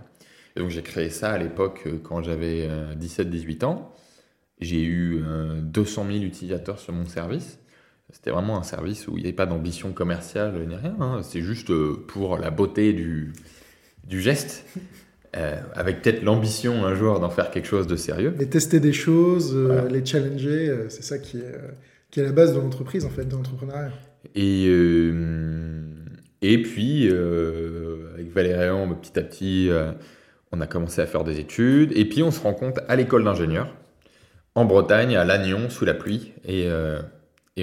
donc 0.57 0.69
j'ai 0.69 0.81
créé 0.81 1.09
ça 1.09 1.31
à 1.31 1.37
l'époque 1.37 1.83
euh, 1.85 1.97
quand 2.01 2.23
j'avais 2.23 2.67
17-18 2.99 3.63
euh, 3.63 3.67
ans. 3.67 3.95
J'ai 4.59 4.83
eu 4.83 5.21
200 5.61 6.05
euh, 6.05 6.11
000 6.13 6.23
utilisateurs 6.23 6.79
sur 6.79 6.93
mon 6.93 7.05
service. 7.05 7.59
C'était 8.11 8.31
vraiment 8.31 8.57
un 8.57 8.63
service 8.63 9.07
où 9.07 9.17
il 9.17 9.21
n'y 9.21 9.27
avait 9.27 9.35
pas 9.35 9.45
d'ambition 9.45 9.91
commerciale 9.91 10.65
ni 10.67 10.75
rien. 10.75 10.95
Hein. 10.99 11.21
C'est 11.23 11.41
juste 11.41 11.71
pour 12.07 12.37
la 12.37 12.49
beauté 12.49 12.93
du, 12.93 13.33
du 14.05 14.21
geste. 14.21 14.65
avec 15.75 16.01
peut-être 16.01 16.23
l'ambition 16.23 16.83
un 16.83 16.95
jour 16.95 17.19
d'en 17.19 17.29
faire 17.29 17.51
quelque 17.51 17.67
chose 17.67 17.85
de 17.85 17.95
sérieux. 17.95 18.33
Et 18.39 18.47
tester 18.47 18.79
des 18.79 18.93
choses, 18.93 19.55
les 19.87 20.03
challenger, 20.03 20.85
c'est 20.89 21.03
ça 21.03 21.19
qui 21.19 21.37
est, 21.37 21.53
qui 22.09 22.21
est 22.21 22.23
la 22.23 22.31
base 22.31 22.55
de 22.55 22.59
l'entreprise, 22.59 23.05
en 23.05 23.11
fait, 23.11 23.25
de 23.25 23.35
l'entrepreneuriat. 23.35 23.91
Et, 24.33 24.65
et 26.41 26.61
puis, 26.63 27.07
avec 27.07 28.31
Valérian, 28.33 28.91
petit 28.95 29.19
à 29.19 29.21
petit, 29.21 29.69
on 30.51 30.61
a 30.61 30.67
commencé 30.67 31.01
à 31.01 31.05
faire 31.05 31.23
des 31.23 31.39
études, 31.39 31.91
et 31.95 32.05
puis 32.05 32.23
on 32.23 32.31
se 32.31 32.41
rend 32.41 32.53
compte 32.53 32.79
à 32.87 32.95
l'école 32.95 33.23
d'ingénieur, 33.23 33.67
en 34.55 34.65
Bretagne, 34.65 35.15
à 35.15 35.25
Lannion, 35.25 35.69
sous 35.69 35.85
la 35.85 35.93
pluie. 35.93 36.33
Et, 36.45 36.65
euh, 36.67 37.01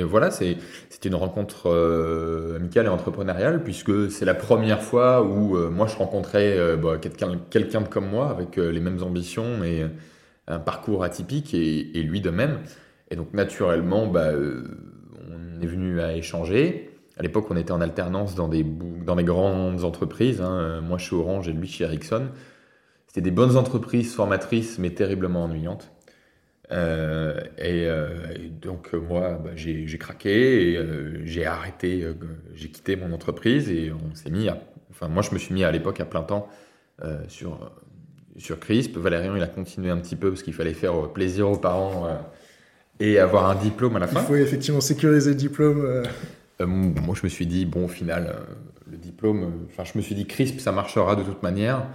voilà, 0.02 0.30
c'est 0.30 0.56
une 1.04 1.14
rencontre 1.14 1.70
euh, 1.70 2.56
amicale 2.56 2.86
et 2.86 2.88
entrepreneuriale, 2.88 3.62
puisque 3.62 4.10
c'est 4.10 4.24
la 4.24 4.34
première 4.34 4.82
fois 4.82 5.22
où 5.22 5.56
euh, 5.56 5.70
moi 5.70 5.86
je 5.86 5.96
rencontrais 5.96 6.76
bah, 6.76 6.98
quelqu'un 6.98 7.82
comme 7.84 8.08
moi, 8.08 8.30
avec 8.30 8.56
les 8.56 8.80
mêmes 8.80 9.02
ambitions 9.02 9.64
et 9.64 9.86
un 10.46 10.58
parcours 10.58 11.04
atypique, 11.04 11.54
et, 11.54 12.02
lui 12.02 12.20
de 12.20 12.30
même. 12.30 12.58
Et 13.10 13.16
donc 13.16 13.32
naturellement, 13.32 14.06
bah, 14.06 14.30
on 14.34 15.62
est 15.62 15.66
venu 15.66 16.00
à 16.00 16.14
échanger. 16.14 16.90
À 17.16 17.22
l'époque, 17.22 17.46
on 17.50 17.56
était 17.56 17.72
en 17.72 17.80
alternance 17.80 18.34
dans 18.34 18.48
des, 18.48 18.64
dans 18.64 19.14
des 19.14 19.24
grandes 19.24 19.84
entreprises. 19.84 20.40
Hein. 20.40 20.80
Moi, 20.80 20.98
chez 20.98 21.14
Orange 21.14 21.48
et 21.48 21.52
lui 21.52 21.68
chez 21.68 21.84
Ericsson. 21.84 22.28
C'était 23.14 23.30
des 23.30 23.30
bonnes 23.30 23.56
entreprises 23.56 24.12
formatrices, 24.12 24.80
mais 24.80 24.90
terriblement 24.90 25.44
ennuyantes. 25.44 25.92
Euh, 26.72 27.40
euh, 27.60 28.26
et, 28.34 28.48
donc 28.48 28.92
moi, 28.92 29.40
bah, 29.44 29.50
j'ai 29.54 29.86
craqué 29.98 30.72
et 30.72 30.76
euh, 30.76 31.24
j'ai 31.24 31.46
arrêté, 31.46 32.04
j'ai 32.56 32.70
quitté 32.70 32.96
mon 32.96 33.12
entreprise 33.12 33.70
et 33.70 33.92
on 33.92 34.16
s'est 34.16 34.30
mis 34.30 34.48
à, 34.48 34.58
enfin 34.90 35.06
moi 35.06 35.22
je 35.22 35.32
me 35.32 35.38
suis 35.38 35.54
mis 35.54 35.62
à 35.62 35.70
l'époque 35.70 36.00
à 36.00 36.04
plein 36.04 36.22
temps 36.22 36.48
sur 37.28 37.72
sur 38.36 38.58
Crisp. 38.58 38.96
Valérian 38.96 39.36
il 39.36 39.42
a 39.44 39.46
continué 39.46 39.90
un 39.90 39.98
petit 39.98 40.16
peu 40.16 40.30
parce 40.30 40.42
qu'il 40.42 40.54
fallait 40.54 40.74
faire 40.74 41.12
plaisir 41.12 41.48
aux 41.48 41.58
parents 41.58 42.08
et 42.98 43.20
avoir 43.20 43.48
un 43.48 43.54
diplôme 43.54 43.94
à 43.94 44.00
la 44.00 44.08
fin. 44.08 44.22
Il 44.22 44.26
faut 44.26 44.34
effectivement 44.34 44.80
sécuriser 44.80 45.30
le 45.30 45.36
diplôme. 45.36 46.02
moi 46.58 47.14
je 47.14 47.22
me 47.22 47.28
suis 47.28 47.46
dit 47.46 47.64
bon 47.64 47.84
au 47.84 47.88
final 47.88 48.34
le 48.90 48.96
diplôme, 48.96 49.66
enfin 49.70 49.84
je 49.84 49.96
me 49.96 50.02
suis 50.02 50.16
dit 50.16 50.26
Crisp 50.26 50.58
ça 50.58 50.72
marchera 50.72 51.14
de 51.14 51.22
toute 51.22 51.44
manière. 51.44 51.86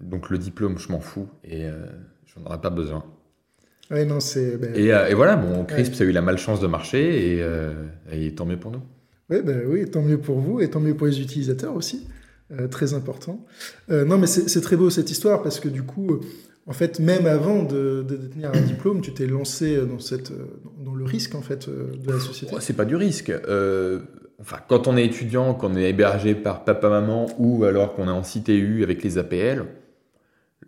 Donc 0.00 0.30
le 0.30 0.38
diplôme, 0.38 0.78
je 0.78 0.90
m'en 0.90 1.00
fous 1.00 1.28
et 1.44 1.64
euh, 1.64 1.86
j'en 2.26 2.44
aurais 2.46 2.60
pas 2.60 2.70
besoin. 2.70 3.04
non, 3.90 4.20
c'est. 4.20 4.56
Ben, 4.58 4.74
euh, 4.74 5.08
et, 5.08 5.14
voilà, 5.14 5.36
bon, 5.36 5.64
Crisp, 5.64 5.94
ça 5.94 6.04
a 6.04 6.06
eu 6.06 6.12
la 6.12 6.22
malchance 6.22 6.60
de 6.60 6.66
marcher 6.66 7.36
et, 7.36 7.42
euh, 7.42 7.72
et 8.12 8.34
tant 8.34 8.44
mieux 8.44 8.58
pour 8.58 8.70
nous. 8.70 8.82
Ouais, 9.30 9.42
ben, 9.42 9.62
oui, 9.66 9.88
tant 9.90 10.02
mieux 10.02 10.18
pour 10.18 10.38
vous 10.38 10.60
et 10.60 10.70
tant 10.70 10.80
mieux 10.80 10.94
pour 10.94 11.06
les 11.06 11.20
utilisateurs 11.20 11.74
aussi. 11.74 12.06
très 12.70 12.94
important. 12.94 13.44
non, 13.88 14.18
mais 14.18 14.26
c'est 14.26 14.60
très 14.60 14.76
beau 14.76 14.90
cette 14.90 15.10
histoire 15.10 15.42
parce 15.42 15.58
que 15.58 15.68
du 15.68 15.82
coup, 15.82 16.20
en 16.68 16.72
fait, 16.72 17.00
même 17.00 17.26
avant 17.26 17.64
de, 17.64 18.04
détenir 18.08 18.50
un 18.54 18.60
diplôme, 18.60 19.00
tu 19.00 19.12
t'es 19.12 19.26
lancé 19.26 19.78
dans, 19.78 19.98
cette, 19.98 20.32
dans 20.78 20.94
le 20.94 21.04
risque 21.04 21.34
en 21.34 21.42
fait 21.42 21.68
de 21.68 22.12
la 22.12 22.20
société. 22.20 22.54
c'est 22.60 22.76
pas 22.76 22.84
du 22.84 22.94
risque. 22.94 23.32
enfin, 24.40 24.58
quand 24.68 24.86
on 24.86 24.96
est 24.96 25.06
étudiant, 25.06 25.54
quand 25.54 25.72
on 25.72 25.76
est 25.76 25.90
hébergé 25.90 26.36
par 26.36 26.64
papa-maman 26.64 27.26
ou 27.38 27.64
alors 27.64 27.94
qu'on 27.94 28.06
est 28.06 28.12
en 28.12 28.22
CTU 28.22 28.84
avec 28.84 29.02
les 29.02 29.18
APL, 29.18 29.64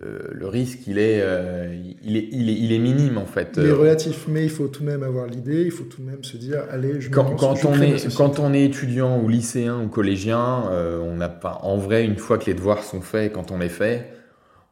le, 0.01 0.46
risque, 0.46 0.87
il 0.87 0.98
est, 0.98 1.20
euh, 1.22 1.74
il, 2.05 2.16
est, 2.16 2.29
il, 2.31 2.48
est, 2.48 2.55
il 2.55 2.72
est 2.72 2.79
minime 2.79 3.18
en 3.18 3.27
fait. 3.27 3.55
Il 3.57 3.66
est 3.66 3.72
relatif, 3.72 4.27
mais 4.29 4.44
il 4.44 4.51
faut 4.51 4.68
tout 4.68 4.83
de 4.83 4.88
même 4.88 5.03
avoir 5.03 5.27
l'idée, 5.27 5.62
il 5.64 5.70
faut 5.72 5.85
tout 5.85 6.03
de 6.03 6.07
même 6.07 6.22
se 6.22 6.37
dire, 6.37 6.62
allez, 6.70 7.01
je 7.01 7.11
quand, 7.11 7.35
quand 7.37 7.64
on 7.64 7.74
est 7.81 8.14
Quand 8.16 8.38
on 8.38 8.55
est 8.55 8.64
étudiant 8.64 9.20
ou 9.20 9.29
lycéen 9.29 9.83
ou 9.83 9.88
collégien, 9.88 10.64
euh, 10.70 11.01
on 11.01 11.16
n'a 11.16 11.29
pas, 11.29 11.59
en 11.62 11.77
vrai, 11.77 12.05
une 12.05 12.16
fois 12.16 12.38
que 12.38 12.46
les 12.46 12.55
devoirs 12.55 12.85
sont 12.85 13.01
faits, 13.01 13.33
quand 13.33 13.51
on 13.51 13.61
est 13.61 13.68
fait, 13.68 14.12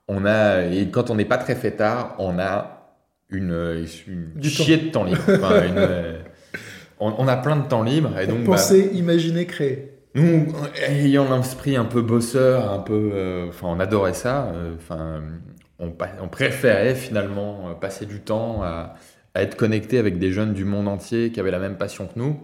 on 0.07 0.24
a, 0.24 0.66
et 0.66 0.90
quand 0.90 1.11
on 1.11 1.16
n'est 1.16 1.24
pas 1.24 1.38
très 1.38 1.57
fait 1.57 1.72
tard, 1.72 2.14
on 2.18 2.38
a 2.38 2.94
une, 3.29 3.85
une 4.07 4.42
chier 4.44 4.76
de 4.76 4.90
temps 4.90 5.05
libre. 5.05 5.22
Euh, 5.29 6.18
on, 7.00 7.29
a 7.29 7.37
plein 7.37 7.57
de 7.57 7.66
temps 7.66 7.83
libre. 7.83 8.16
Et 8.18 8.26
donc, 8.26 8.44
Penser, 8.44 8.85
bah, 8.85 8.98
imaginer, 8.98 9.46
créer. 9.46 9.95
Nous, 10.16 10.46
ayant 10.88 11.37
l'esprit 11.37 11.76
un 11.76 11.85
peu 11.85 12.00
bosseur, 12.00 12.72
un 12.72 12.79
peu, 12.79 13.11
euh, 13.12 13.48
enfin, 13.50 13.66
on 13.68 13.79
adorait 13.79 14.14
ça. 14.14 14.46
Euh, 14.46 14.74
enfin, 14.74 15.20
on, 15.79 15.90
préférait 16.29 16.94
finalement 16.94 17.68
euh, 17.68 17.74
passer 17.74 18.07
du 18.07 18.20
temps 18.20 18.62
à, 18.62 18.94
être 19.35 19.59
connecté 19.59 19.98
avec 19.98 20.18
des 20.18 20.33
jeunes 20.33 20.55
du 20.55 20.64
monde 20.64 20.88
entier 20.88 21.33
qui 21.33 21.38
avaient 21.38 21.50
la 21.50 21.59
même 21.59 21.76
passion 21.76 22.07
que 22.07 22.18
nous, 22.18 22.40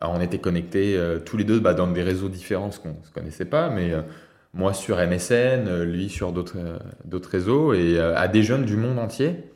on 0.00 0.22
était 0.22 0.38
connectés 0.38 0.98
tous 1.26 1.36
les 1.36 1.44
deux 1.44 1.60
bah, 1.60 1.74
dans 1.74 1.86
des 1.86 2.02
réseaux 2.02 2.30
différents, 2.30 2.70
ce 2.70 2.80
qu'on 2.80 2.96
ne 2.98 3.04
se 3.04 3.10
connaissait 3.10 3.44
pas, 3.44 3.68
mais 3.68 3.92
moi 4.54 4.72
sur 4.72 4.96
MSN, 4.96 5.82
lui 5.82 6.08
sur 6.08 6.32
d'autres 6.32 7.30
réseaux, 7.30 7.74
et 7.74 8.00
à 8.00 8.26
des 8.28 8.42
jeunes 8.42 8.64
du 8.64 8.78
monde 8.78 8.98
entier 8.98 9.51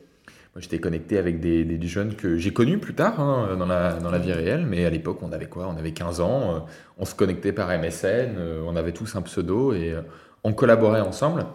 j'étais 0.59 0.79
connecté 0.79 1.17
avec 1.17 1.39
des, 1.39 1.63
des, 1.63 1.87
jeunes 1.87 2.15
que 2.15 2.37
j'ai 2.37 2.51
connus 2.51 2.77
plus 2.77 2.93
tard 2.93 3.19
hein, 3.19 3.55
dans, 3.57 3.65
la, 3.65 3.93
dans, 3.93 4.11
la, 4.11 4.17
vie 4.17 4.33
réelle, 4.33 4.65
mais 4.65 4.85
à 4.85 4.89
l'époque, 4.89 5.19
on 5.21 5.31
avait 5.31 5.47
quoi? 5.47 5.67
On 5.67 5.77
avait 5.77 5.91
15 5.91 6.21
ans, 6.21 6.55
euh, 6.55 6.59
on 6.97 7.05
se 7.05 7.15
connectait 7.15 7.51
par 7.51 7.69
MSN, 7.69 8.35
euh, 8.37 8.63
on 8.65 8.75
avait 8.75 8.91
tous 8.91 9.15
un 9.15 9.21
pseudo 9.21 9.73
et 9.73 9.91
euh, 9.91 10.01
on 10.43 10.53
collaborait 10.53 11.01
ensemble 11.01 11.45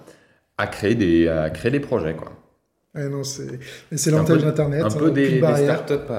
à 0.59 0.67
créer 0.67 0.95
des, 0.95 1.29
à 1.29 1.51
créer 1.51 1.71
des 1.71 1.81
projets. 1.81 2.15
Quoi. 2.15 2.33
non, 2.95 3.25
c'est 3.25 4.11
l'avantage 4.11 4.43
d'Internet. 4.43 4.85
Un 4.85 4.91
peu 4.91 5.07
hein, 5.07 5.11
des, 5.11 5.41
des 5.41 5.57
startups 5.57 6.13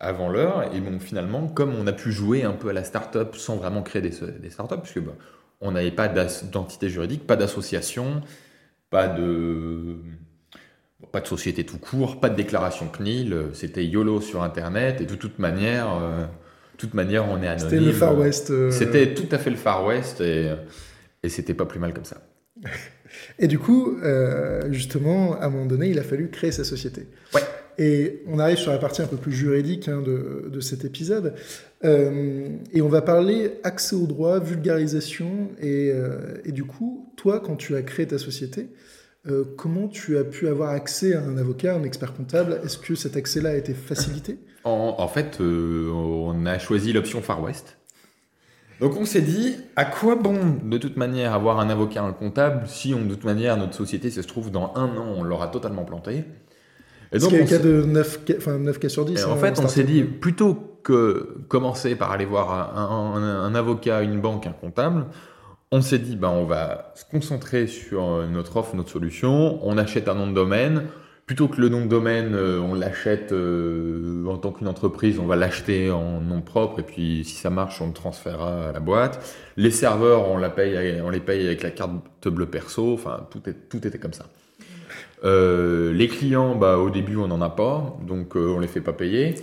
avant 0.00 0.28
l'heure, 0.28 0.70
et 0.72 0.80
bon, 0.80 1.00
finalement, 1.00 1.48
comme 1.48 1.74
on 1.74 1.86
a 1.88 1.92
pu 1.92 2.12
jouer 2.12 2.44
un 2.44 2.52
peu 2.52 2.68
à 2.68 2.72
la 2.72 2.84
startup 2.84 3.34
sans 3.34 3.56
vraiment 3.56 3.82
créer 3.82 4.02
des, 4.02 4.12
des 4.40 4.50
startups, 4.50 4.78
puisque 4.80 5.00
bah, 5.00 5.12
on 5.60 5.72
n'avait 5.72 5.90
pas 5.90 6.06
d'identité 6.06 6.88
juridique, 6.88 7.26
pas 7.26 7.34
d'association, 7.34 8.20
pas 8.90 9.08
de 9.08 9.96
pas 11.12 11.20
de 11.20 11.26
société 11.26 11.64
tout 11.64 11.78
court, 11.78 12.20
pas 12.20 12.28
de 12.28 12.36
déclaration 12.36 12.88
CNIL, 12.88 13.32
euh, 13.32 13.54
c'était 13.54 13.84
YOLO 13.84 14.20
sur 14.20 14.42
Internet 14.42 15.00
et 15.00 15.04
de 15.04 15.14
toute 15.14 15.38
manière, 15.38 15.96
euh, 16.02 16.24
toute 16.76 16.94
manière 16.94 17.28
on 17.28 17.40
est 17.42 17.46
anonyme. 17.46 17.70
C'était 17.70 17.84
le 17.84 17.92
Far 17.92 18.18
West. 18.18 18.50
Euh. 18.50 18.70
C'était 18.70 19.14
tout 19.14 19.28
à 19.30 19.38
fait 19.38 19.50
le 19.50 19.56
Far 19.56 19.84
West 19.84 20.20
et, 20.20 20.52
et 21.22 21.28
c'était 21.28 21.54
pas 21.54 21.66
plus 21.66 21.78
mal 21.78 21.94
comme 21.94 22.04
ça. 22.04 22.20
et 23.38 23.46
du 23.46 23.58
coup, 23.58 23.98
justement, 24.70 25.38
à 25.40 25.46
un 25.46 25.50
moment 25.50 25.66
donné, 25.66 25.88
il 25.88 25.98
a 25.98 26.02
fallu 26.02 26.30
créer 26.30 26.52
sa 26.52 26.64
société. 26.64 27.06
Ouais. 27.32 27.42
Et 27.80 28.24
on 28.26 28.40
arrive 28.40 28.58
sur 28.58 28.72
la 28.72 28.78
partie 28.78 29.02
un 29.02 29.06
peu 29.06 29.16
plus 29.16 29.32
juridique 29.32 29.86
hein, 29.86 30.02
de, 30.02 30.48
de, 30.52 30.58
cet 30.58 30.84
épisode. 30.84 31.34
et 31.84 32.82
on 32.82 32.88
va 32.88 33.02
parler 33.02 33.52
accès 33.62 33.94
au 33.94 34.06
droit, 34.06 34.40
vulgarisation. 34.40 35.50
Et, 35.62 35.92
et, 36.44 36.50
du 36.50 36.64
coup, 36.64 37.12
toi, 37.16 37.38
quand 37.38 37.54
tu 37.54 37.76
as 37.76 37.82
créé 37.82 38.04
ta 38.04 38.18
société, 38.18 38.68
euh, 39.28 39.44
comment 39.56 39.88
tu 39.88 40.18
as 40.18 40.24
pu 40.24 40.48
avoir 40.48 40.70
accès 40.70 41.14
à 41.14 41.22
un 41.22 41.36
avocat, 41.36 41.74
un 41.74 41.84
expert 41.84 42.14
comptable? 42.14 42.60
Est-ce 42.64 42.78
que 42.78 42.94
cet 42.94 43.16
accès-là 43.16 43.50
a 43.50 43.54
été 43.54 43.74
facilité? 43.74 44.38
En, 44.64 45.08
fait, 45.08 45.40
euh, 45.40 45.90
on 45.90 46.44
a 46.44 46.58
choisi 46.58 46.92
l'option 46.92 47.22
Far 47.22 47.42
West. 47.42 47.78
Donc 48.80 48.96
on 48.96 49.04
s'est 49.04 49.22
dit, 49.22 49.56
à 49.76 49.84
quoi 49.84 50.14
bon 50.14 50.58
de 50.62 50.78
toute 50.78 50.96
manière 50.96 51.32
avoir 51.32 51.58
un 51.58 51.68
avocat, 51.70 52.02
un 52.02 52.12
comptable, 52.12 52.68
si 52.68 52.94
on, 52.94 53.04
de 53.04 53.14
toute 53.14 53.24
manière 53.24 53.56
notre 53.56 53.74
société, 53.74 54.10
ça 54.10 54.22
se 54.22 54.28
trouve, 54.28 54.50
dans 54.50 54.72
un 54.76 54.96
an, 54.96 55.14
on 55.16 55.22
l'aura 55.24 55.48
totalement 55.48 55.84
planté? 55.84 56.24
Et 57.12 57.18
donc, 57.18 57.30
qu'il 57.30 57.38
y 57.38 57.42
a 57.42 57.46
cas 57.46 57.58
de 57.58 57.82
9, 57.82 58.20
enfin, 58.36 58.58
9 58.58 58.78
cas 58.78 58.88
sur 58.88 59.04
10 59.04 59.24
En 59.24 59.36
fait, 59.36 59.58
on 59.58 59.68
s'est 59.68 59.84
dit, 59.84 60.02
plutôt 60.02 60.78
que 60.82 61.38
commencer 61.48 61.96
par 61.96 62.12
aller 62.12 62.24
voir 62.24 62.76
un, 62.76 63.54
avocat, 63.54 64.02
une 64.02 64.20
banque, 64.20 64.46
un 64.46 64.52
comptable, 64.52 65.06
on 65.70 65.82
s'est 65.82 65.98
dit, 65.98 66.16
ben, 66.16 66.30
on 66.30 66.44
va 66.44 66.92
se 66.94 67.04
concentrer 67.04 67.66
sur 67.66 68.04
euh, 68.04 68.26
notre 68.26 68.56
offre, 68.56 68.74
notre 68.74 68.90
solution. 68.90 69.58
On 69.66 69.76
achète 69.76 70.08
un 70.08 70.14
nom 70.14 70.26
de 70.26 70.34
domaine. 70.34 70.84
Plutôt 71.26 71.46
que 71.46 71.60
le 71.60 71.68
nom 71.68 71.82
de 71.82 71.88
domaine, 71.88 72.34
euh, 72.34 72.58
on 72.58 72.72
l'achète 72.74 73.32
euh, 73.32 74.24
en 74.26 74.38
tant 74.38 74.50
qu'une 74.50 74.66
entreprise, 74.66 75.18
on 75.18 75.26
va 75.26 75.36
l'acheter 75.36 75.90
en 75.90 76.22
nom 76.22 76.40
propre 76.40 76.80
et 76.80 76.82
puis 76.82 77.22
si 77.22 77.34
ça 77.34 77.50
marche, 77.50 77.82
on 77.82 77.88
le 77.88 77.92
transférera 77.92 78.70
à 78.70 78.72
la 78.72 78.80
boîte. 78.80 79.36
Les 79.58 79.70
serveurs, 79.70 80.26
on, 80.30 80.36
on 80.36 81.10
les 81.10 81.20
paye 81.20 81.46
avec 81.46 81.62
la 81.62 81.70
carte 81.70 82.28
bleue 82.28 82.46
perso. 82.46 82.94
Enfin, 82.94 83.26
tout, 83.30 83.86
était 83.86 83.98
comme 83.98 84.14
ça. 84.14 84.24
les 85.22 86.08
clients, 86.08 86.54
bah, 86.54 86.78
au 86.78 86.88
début, 86.88 87.16
on 87.16 87.28
n'en 87.28 87.42
a 87.42 87.50
pas, 87.50 87.98
donc 88.06 88.34
on 88.34 88.58
les 88.58 88.68
fait 88.68 88.80
pas 88.80 88.94
payer. 88.94 89.34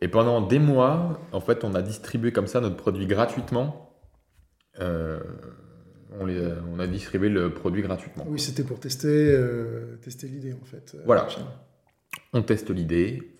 Et 0.00 0.06
pendant 0.06 0.40
des 0.40 0.60
mois, 0.60 1.18
en 1.32 1.40
fait, 1.40 1.64
on 1.64 1.74
a 1.74 1.82
distribué 1.82 2.30
comme 2.30 2.46
ça 2.46 2.60
notre 2.60 2.76
produit 2.76 3.06
gratuitement 3.06 3.91
euh, 4.80 5.20
on, 6.18 6.28
on, 6.28 6.78
a 6.78 6.86
distribué 6.86 7.28
le 7.28 7.50
produit 7.50 7.82
gratuitement. 7.82 8.24
Oui, 8.28 8.38
c'était 8.38 8.64
pour 8.64 8.80
tester, 8.80 9.08
euh, 9.08 9.96
tester 10.02 10.26
l'idée 10.28 10.52
en 10.52 10.64
fait. 10.64 10.92
Euh, 10.94 11.02
voilà. 11.04 11.26
On 12.32 12.42
teste 12.42 12.70
l'idée 12.70 13.32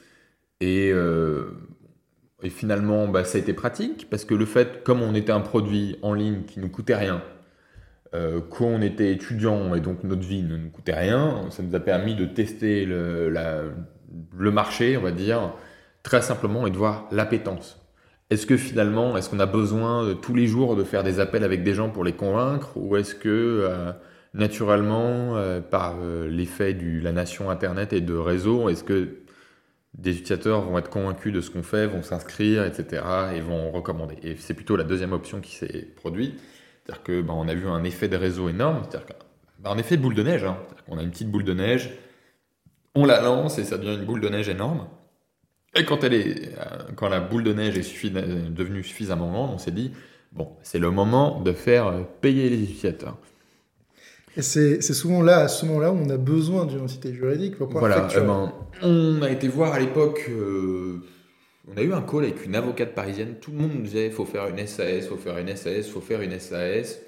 et, 0.61 0.89
et, 0.89 2.51
finalement, 2.51 3.09
bah, 3.09 3.25
ça 3.25 3.39
a 3.39 3.41
été 3.41 3.53
pratique 3.53 4.09
parce 4.11 4.25
que 4.25 4.35
le 4.35 4.47
fait, 4.47 4.83
comme 4.85 5.03
on 5.03 5.15
était 5.15 5.33
un 5.33 5.41
produit 5.41 5.99
en 6.03 6.15
ligne 6.15 6.43
qui 6.45 6.61
ne 6.61 6.67
coûtait 6.67 6.97
rien, 6.97 7.23
qu'on 8.51 8.83
était 8.83 9.11
étudiant 9.11 9.75
et 9.75 9.81
donc 9.81 10.05
notre 10.05 10.27
vie 10.27 10.43
ne 10.43 10.57
nous 10.57 10.69
coûtait 10.69 10.95
rien, 10.95 11.51
ça 11.51 11.63
nous 11.63 11.75
a 11.75 11.81
permis 11.81 12.15
de 12.15 12.27
tester 12.27 12.85
le, 12.85 13.33
le 14.37 14.51
marché, 14.51 14.99
on 14.99 15.03
va 15.03 15.13
dire, 15.13 15.55
très 16.03 16.21
simplement 16.21 16.67
et 16.67 16.71
de 16.71 16.77
voir 16.77 17.09
l'appétence. 17.11 17.82
Est-ce 18.33 18.47
que 18.47 18.57
finalement, 18.57 19.15
est-ce 19.19 19.29
qu'on 19.29 19.41
a 19.41 19.47
besoin 19.47 20.07
de, 20.07 20.15
tous 20.15 20.35
les 20.35 20.47
jours 20.47 20.75
de 20.75 20.85
faire 20.85 21.03
des 21.03 21.21
appels 21.21 21.45
avec 21.45 21.63
des 21.63 21.75
gens 21.75 21.91
pour 21.91 22.03
les 22.03 22.15
convaincre 22.15 22.71
ou 22.77 22.97
est-ce 22.97 23.15
que 23.15 23.29
euh, 23.29 23.93
naturellement, 24.33 25.37
euh, 25.37 25.61
par 25.61 25.97
euh, 26.01 26.31
l'effet 26.31 26.73
de 26.73 27.03
la 27.03 27.13
nation 27.13 27.51
Internet 27.51 27.93
et 27.93 28.01
de 28.01 28.15
réseau, 28.15 28.71
est-ce 28.71 28.85
que 28.85 29.19
des 29.93 30.13
utilisateurs 30.13 30.63
vont 30.63 30.79
être 30.79 30.89
convaincus 30.89 31.31
de 31.31 31.43
ce 31.43 31.51
qu'on 31.51 31.63
fait, 31.63 31.87
vont 31.87 32.03
s'inscrire, 32.03 32.65
etc. 32.65 33.03
et 33.37 33.41
vont 33.41 33.71
recommander? 33.71 34.17
Et 34.23 34.37
c'est 34.37 34.55
plutôt 34.55 34.77
la 34.77 34.85
deuxième 34.85 35.13
option 35.13 35.43
qui 35.43 35.55
s'est 35.55 35.87
produite. 35.95 36.41
C'est-à-dire 36.87 37.03
que 37.03 37.21
ben, 37.21 37.35
on 37.35 37.47
a 37.49 37.55
vu 37.55 37.69
un 37.69 37.85
effet 37.85 38.09
de 38.09 38.17
réseau 38.17 38.49
énorme, 38.49 38.81
c'est-à-dire 38.89 39.15
ben, 39.59 39.73
un 39.73 39.77
effet 39.77 39.99
boule 39.99 40.15
de 40.15 40.23
neige. 40.23 40.45
Hein. 40.45 40.57
On 40.89 40.97
a 40.97 41.03
une 41.03 41.11
petite 41.11 41.31
boule 41.31 41.45
de 41.45 41.53
neige, 41.53 41.91
on 42.95 43.05
la 43.05 43.21
lance 43.21 43.59
et 43.59 43.65
ça 43.65 43.77
devient 43.77 43.97
une 43.97 44.07
boule 44.07 44.23
de 44.23 44.31
neige 44.31 44.49
énorme. 44.49 44.87
Et 45.75 45.85
quand, 45.85 46.05
elle 46.05 46.15
est, 46.15 46.49
euh, 46.59 46.93
quand 46.97 47.09
la 47.09 47.21
boule 47.21 47.45
de 47.45 47.53
neige 47.53 47.79
est 47.79 48.11
devenue 48.51 48.83
suffisamment 48.83 49.31
grande, 49.31 49.51
on 49.55 49.59
s'est 49.59 49.71
dit, 49.71 49.93
bon, 50.33 50.49
c'est 50.63 50.79
le 50.79 50.91
moment 50.91 51.41
de 51.41 51.53
faire 51.53 51.87
euh, 51.87 52.03
payer 52.21 52.51
les 52.51 52.63
utilisateurs. 52.63 53.17
Et 54.37 54.43
c'est 54.43 54.81
souvent 54.81 55.23
là, 55.23 55.41
à 55.41 55.49
ce 55.49 55.67
moment-là, 55.67 55.93
où 55.93 55.97
on 55.97 56.09
a 56.09 56.17
besoin 56.17 56.65
d'une 56.65 56.81
entité 56.81 57.13
juridique 57.13 57.57
pour 57.57 57.69
pouvoir 57.69 58.09
voilà, 58.09 58.09
ben, 58.15 58.53
on 58.83 59.21
a 59.21 59.31
été 59.31 59.47
voir 59.47 59.75
à 59.75 59.79
l'époque, 59.79 60.27
euh, 60.31 61.03
on 61.71 61.77
a 61.77 61.83
eu 61.83 61.93
un 61.93 62.01
call 62.01 62.25
avec 62.25 62.45
une 62.47 62.55
avocate 62.55 62.95
parisienne, 62.95 63.37
tout 63.41 63.51
le 63.51 63.59
monde 63.59 63.73
nous 63.75 63.83
disait, 63.83 64.07
il 64.07 64.13
faut 64.13 64.25
faire 64.25 64.49
une 64.49 64.67
SAS, 64.67 65.03
il 65.03 65.03
faut 65.03 65.19
faire 65.19 65.37
une 65.37 65.55
SAS, 65.55 65.87
il 65.87 65.93
faut 65.93 66.01
faire 66.01 66.23
une 66.23 66.39
SAS. 66.39 67.01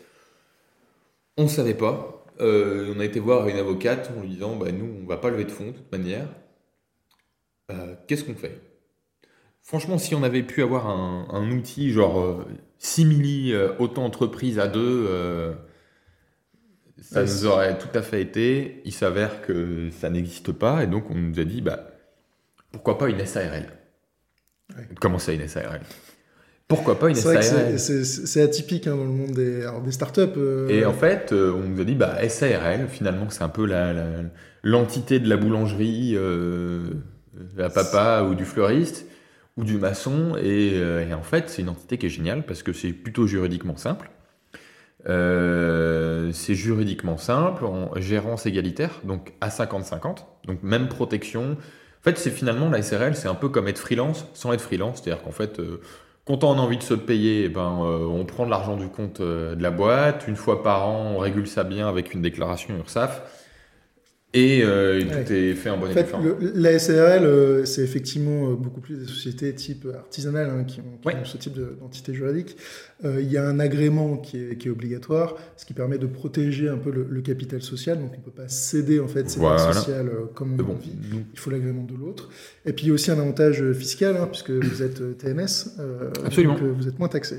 On 1.39 1.45
ne 1.45 1.49
savait 1.49 1.75
pas. 1.75 2.27
on 2.41 3.01
a 3.01 3.05
été 3.05 3.21
voir 3.21 3.49
une 3.49 3.57
avocate 3.57 4.11
en 4.17 4.21
lui 4.21 4.29
disant, 4.29 4.57
bah, 4.57 4.71
nous, 4.71 4.85
on 4.99 5.03
ne 5.05 5.09
va 5.09 5.17
pas 5.17 5.31
lever 5.31 5.45
de 5.45 5.51
fonds 5.51 5.69
de 5.69 5.73
toute 5.73 5.93
manière. 5.93 6.27
Euh, 7.71 7.95
qu'est-ce 8.07 8.25
qu'on 8.25 8.35
fait? 8.35 8.61
Franchement, 9.63 9.97
si 9.97 10.15
on 10.15 10.23
avait 10.23 10.43
pu 10.43 10.63
avoir 10.63 10.89
un, 10.89 11.51
outil 11.51 11.91
genre 11.91 12.21
euh, 12.21 12.45
simili 12.79 13.53
euh, 13.53 13.73
auto-entreprise 13.79 14.59
à 14.59 14.69
deux, 14.69 15.57
ça 17.01 17.23
nous 17.23 17.47
aurait 17.47 17.79
tout 17.79 17.89
à 17.95 18.03
fait 18.03 18.21
été. 18.21 18.83
Il 18.85 18.93
s'avère 18.93 19.41
que 19.41 19.89
ça 19.91 20.11
n'existe 20.11 20.53
pas 20.53 20.85
et 20.85 20.87
donc 20.87 21.11
on 21.11 21.15
nous 21.15 21.41
a 21.41 21.45
dit 21.45 21.63
bah, 21.63 21.89
pourquoi 22.73 22.99
pas 22.99 23.09
une 23.09 23.25
SARL 23.25 23.67
Comment 25.01 25.19
ça, 25.19 25.33
une 25.33 25.49
SARL 25.49 25.81
pourquoi 26.67 26.99
pas 26.99 27.11
une 27.11 27.15
SARL 27.15 27.79
C'est 27.79 28.41
atypique 28.41 28.87
hein, 28.87 28.97
dans 28.97 29.05
le 29.05 29.11
monde 29.11 29.33
des, 29.33 29.69
des 29.85 29.93
startups. 29.93 30.41
Et 30.71 30.87
en 30.87 30.95
fait, 30.95 31.31
on 31.33 31.61
nous 31.61 31.81
a 31.81 31.85
dit 31.85 31.95
bah, 31.95 32.27
SARL, 32.27 32.89
finalement, 32.89 33.29
c'est 33.29 33.45
un 33.45 33.51
peu 33.51 33.69
l'entité 34.63 35.21
de 35.21 35.29
la 35.29 35.37
boulangerie 35.37 36.17
à 37.59 37.69
papa 37.69 38.23
ou 38.29 38.35
du 38.35 38.45
fleuriste 38.45 39.07
ou 39.57 39.65
du 39.65 39.79
maçon. 39.79 40.33
Euh, 40.37 41.09
et, 41.09 41.15
en 41.15 41.23
fait, 41.23 41.49
c'est 41.49 41.63
une 41.63 41.69
entité 41.69 41.99
qui 41.99 42.07
est 42.07 42.11
géniale 42.11 42.45
parce 42.45 42.63
que 42.63 42.73
c'est 42.73 42.93
plutôt 42.93 43.27
juridiquement 43.27 43.77
simple. 43.77 44.11
Euh, 45.07 46.31
c'est 46.33 46.55
juridiquement 46.55 47.19
simple, 47.19 47.67
en 47.67 47.91
gérance 47.97 48.47
égalitaire, 48.47 49.01
donc 49.05 49.35
à 49.43 49.49
50-50, 49.49 50.25
donc 50.47 50.63
même 50.63 50.89
protection. 50.89 51.53
En 51.53 52.03
fait, 52.03 52.17
c'est 52.17 52.31
finalement 52.31 52.71
la 52.71 52.83
SRL, 52.83 53.15
c'est 53.15 53.29
un 53.29 53.35
peu 53.35 53.51
comme 53.51 53.69
être 53.69 53.79
freelance 53.79 54.27
sans 54.33 54.55
être 54.55 54.63
freelance, 54.63 55.03
c'est-à-dire 55.03 55.23
qu'en 55.23 55.31
fait, 55.31 55.61
euh, 55.61 55.83
quand 56.25 56.43
on 56.43 56.55
a 56.55 56.57
envie 56.57 56.79
de 56.79 56.83
se 56.83 56.95
payer, 56.95 57.45
eh 57.45 57.49
ben, 57.51 57.69
on 57.69 58.25
prend 58.25 58.47
de 58.47 58.51
l'argent 58.51 58.79
du 58.79 58.89
compte 58.89 59.21
de 59.21 59.63
la 59.63 59.71
boîte, 59.71 60.27
une 60.27 60.37
fois 60.37 60.63
par 60.63 60.89
an, 60.89 61.13
on 61.17 61.19
régule 61.19 61.47
ça 61.47 61.65
bien 61.65 61.87
avec 61.87 62.15
une 62.15 62.23
déclaration 62.23 62.75
URSAF 62.75 63.44
et 64.35 64.63
euh, 64.65 65.01
tout 65.01 65.33
est 65.33 65.55
fait 65.55 65.71
en 65.71 65.79
bonne 65.79 65.91
en 65.91 65.95
fait, 65.95 66.13
La 66.55 66.77
SARL, 66.81 67.25
euh, 67.25 67.65
c'est 67.65 67.83
effectivement 67.83 68.51
euh, 68.51 68.55
beaucoup 68.57 68.81
plus 68.81 68.97
des 68.97 69.07
sociétés 69.07 69.55
type 69.55 69.87
artisanales 69.95 70.51
hein, 70.51 70.65
qui, 70.65 70.81
ont, 70.81 71.25
ce 71.25 71.37
type 71.37 71.55
d'entité 71.81 72.13
juridique. 72.13 72.57
Il 73.05 73.31
y 73.31 73.37
a 73.37 73.47
un 73.47 73.61
agrément 73.61 74.17
qui 74.17 74.39
est, 74.39 74.57
qui 74.57 74.69
est, 74.69 74.71
obligatoire, 74.71 75.37
ce 75.59 75.67
qui 75.67 75.75
permet 75.75 75.99
de 75.99 76.07
protéger 76.07 76.71
un 76.71 76.79
peu 76.79 76.91
le, 76.91 77.21
capital 77.21 77.61
social. 77.61 77.99
Donc 77.99 78.13
on 78.15 78.19
ne 78.19 78.23
peut 78.23 78.31
pas 78.31 78.49
céder 78.49 78.99
en 78.99 79.09
fait 79.09 79.29
ces 79.29 79.39
voilà. 79.39 79.73
sociales 79.73 80.11
comme 80.35 80.55
on 80.55 80.57
bon. 80.57 80.73
envie. 80.73 80.97
Il 81.33 81.39
faut 81.39 81.51
l'agrément 81.51 81.85
de 81.85 81.95
l'autre. 81.95 82.31
Et 82.65 82.73
puis 82.73 82.87
il 82.87 82.89
y 82.89 82.91
a 82.91 82.95
aussi 82.95 83.11
un 83.11 83.19
avantage 83.19 83.63
fiscal, 83.73 84.17
hein, 84.17 84.27
puisque 84.27 84.51
vous 84.51 84.83
êtes 84.83 85.19
TMS, 85.19 85.79
Absolument. 86.25 86.55
donc 86.55 86.63
vous 86.63 86.89
êtes 86.89 86.99
moins 86.99 87.09
taxé. 87.09 87.37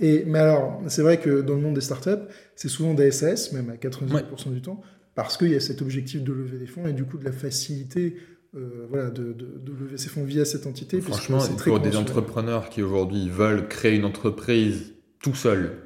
Et, 0.00 0.24
mais 0.26 0.38
alors, 0.38 0.80
c'est 0.86 1.02
vrai 1.02 1.18
que 1.18 1.40
dans 1.40 1.54
le 1.54 1.60
monde 1.60 1.74
des 1.74 1.80
startups, 1.80 2.22
c'est 2.54 2.68
souvent 2.68 2.94
des 2.94 3.10
SAS, 3.10 3.52
même 3.52 3.68
à 3.68 3.74
90% 3.74 4.52
du 4.52 4.62
temps 4.62 4.80
parce 5.14 5.36
qu'il 5.36 5.48
y 5.48 5.54
a 5.54 5.60
cet 5.60 5.82
objectif 5.82 6.22
de 6.22 6.32
lever 6.32 6.58
des 6.58 6.66
fonds 6.66 6.86
et 6.86 6.92
du 6.92 7.04
coup 7.04 7.18
de 7.18 7.24
la 7.24 7.32
facilité 7.32 8.16
voilà, 8.90 9.08
de, 9.08 9.34
lever 9.66 9.96
ses 9.96 10.10
fonds 10.10 10.24
via 10.24 10.44
cette 10.44 10.66
entité. 10.66 11.00
Franchement, 11.00 11.38
pour 11.64 11.80
des 11.80 11.96
entrepreneurs 11.96 12.68
qui 12.68 12.82
aujourd'hui 12.82 13.30
veulent 13.30 13.66
créer 13.66 13.96
une 13.96 14.04
entreprise 14.04 14.92
tout 15.22 15.34
seul, 15.34 15.78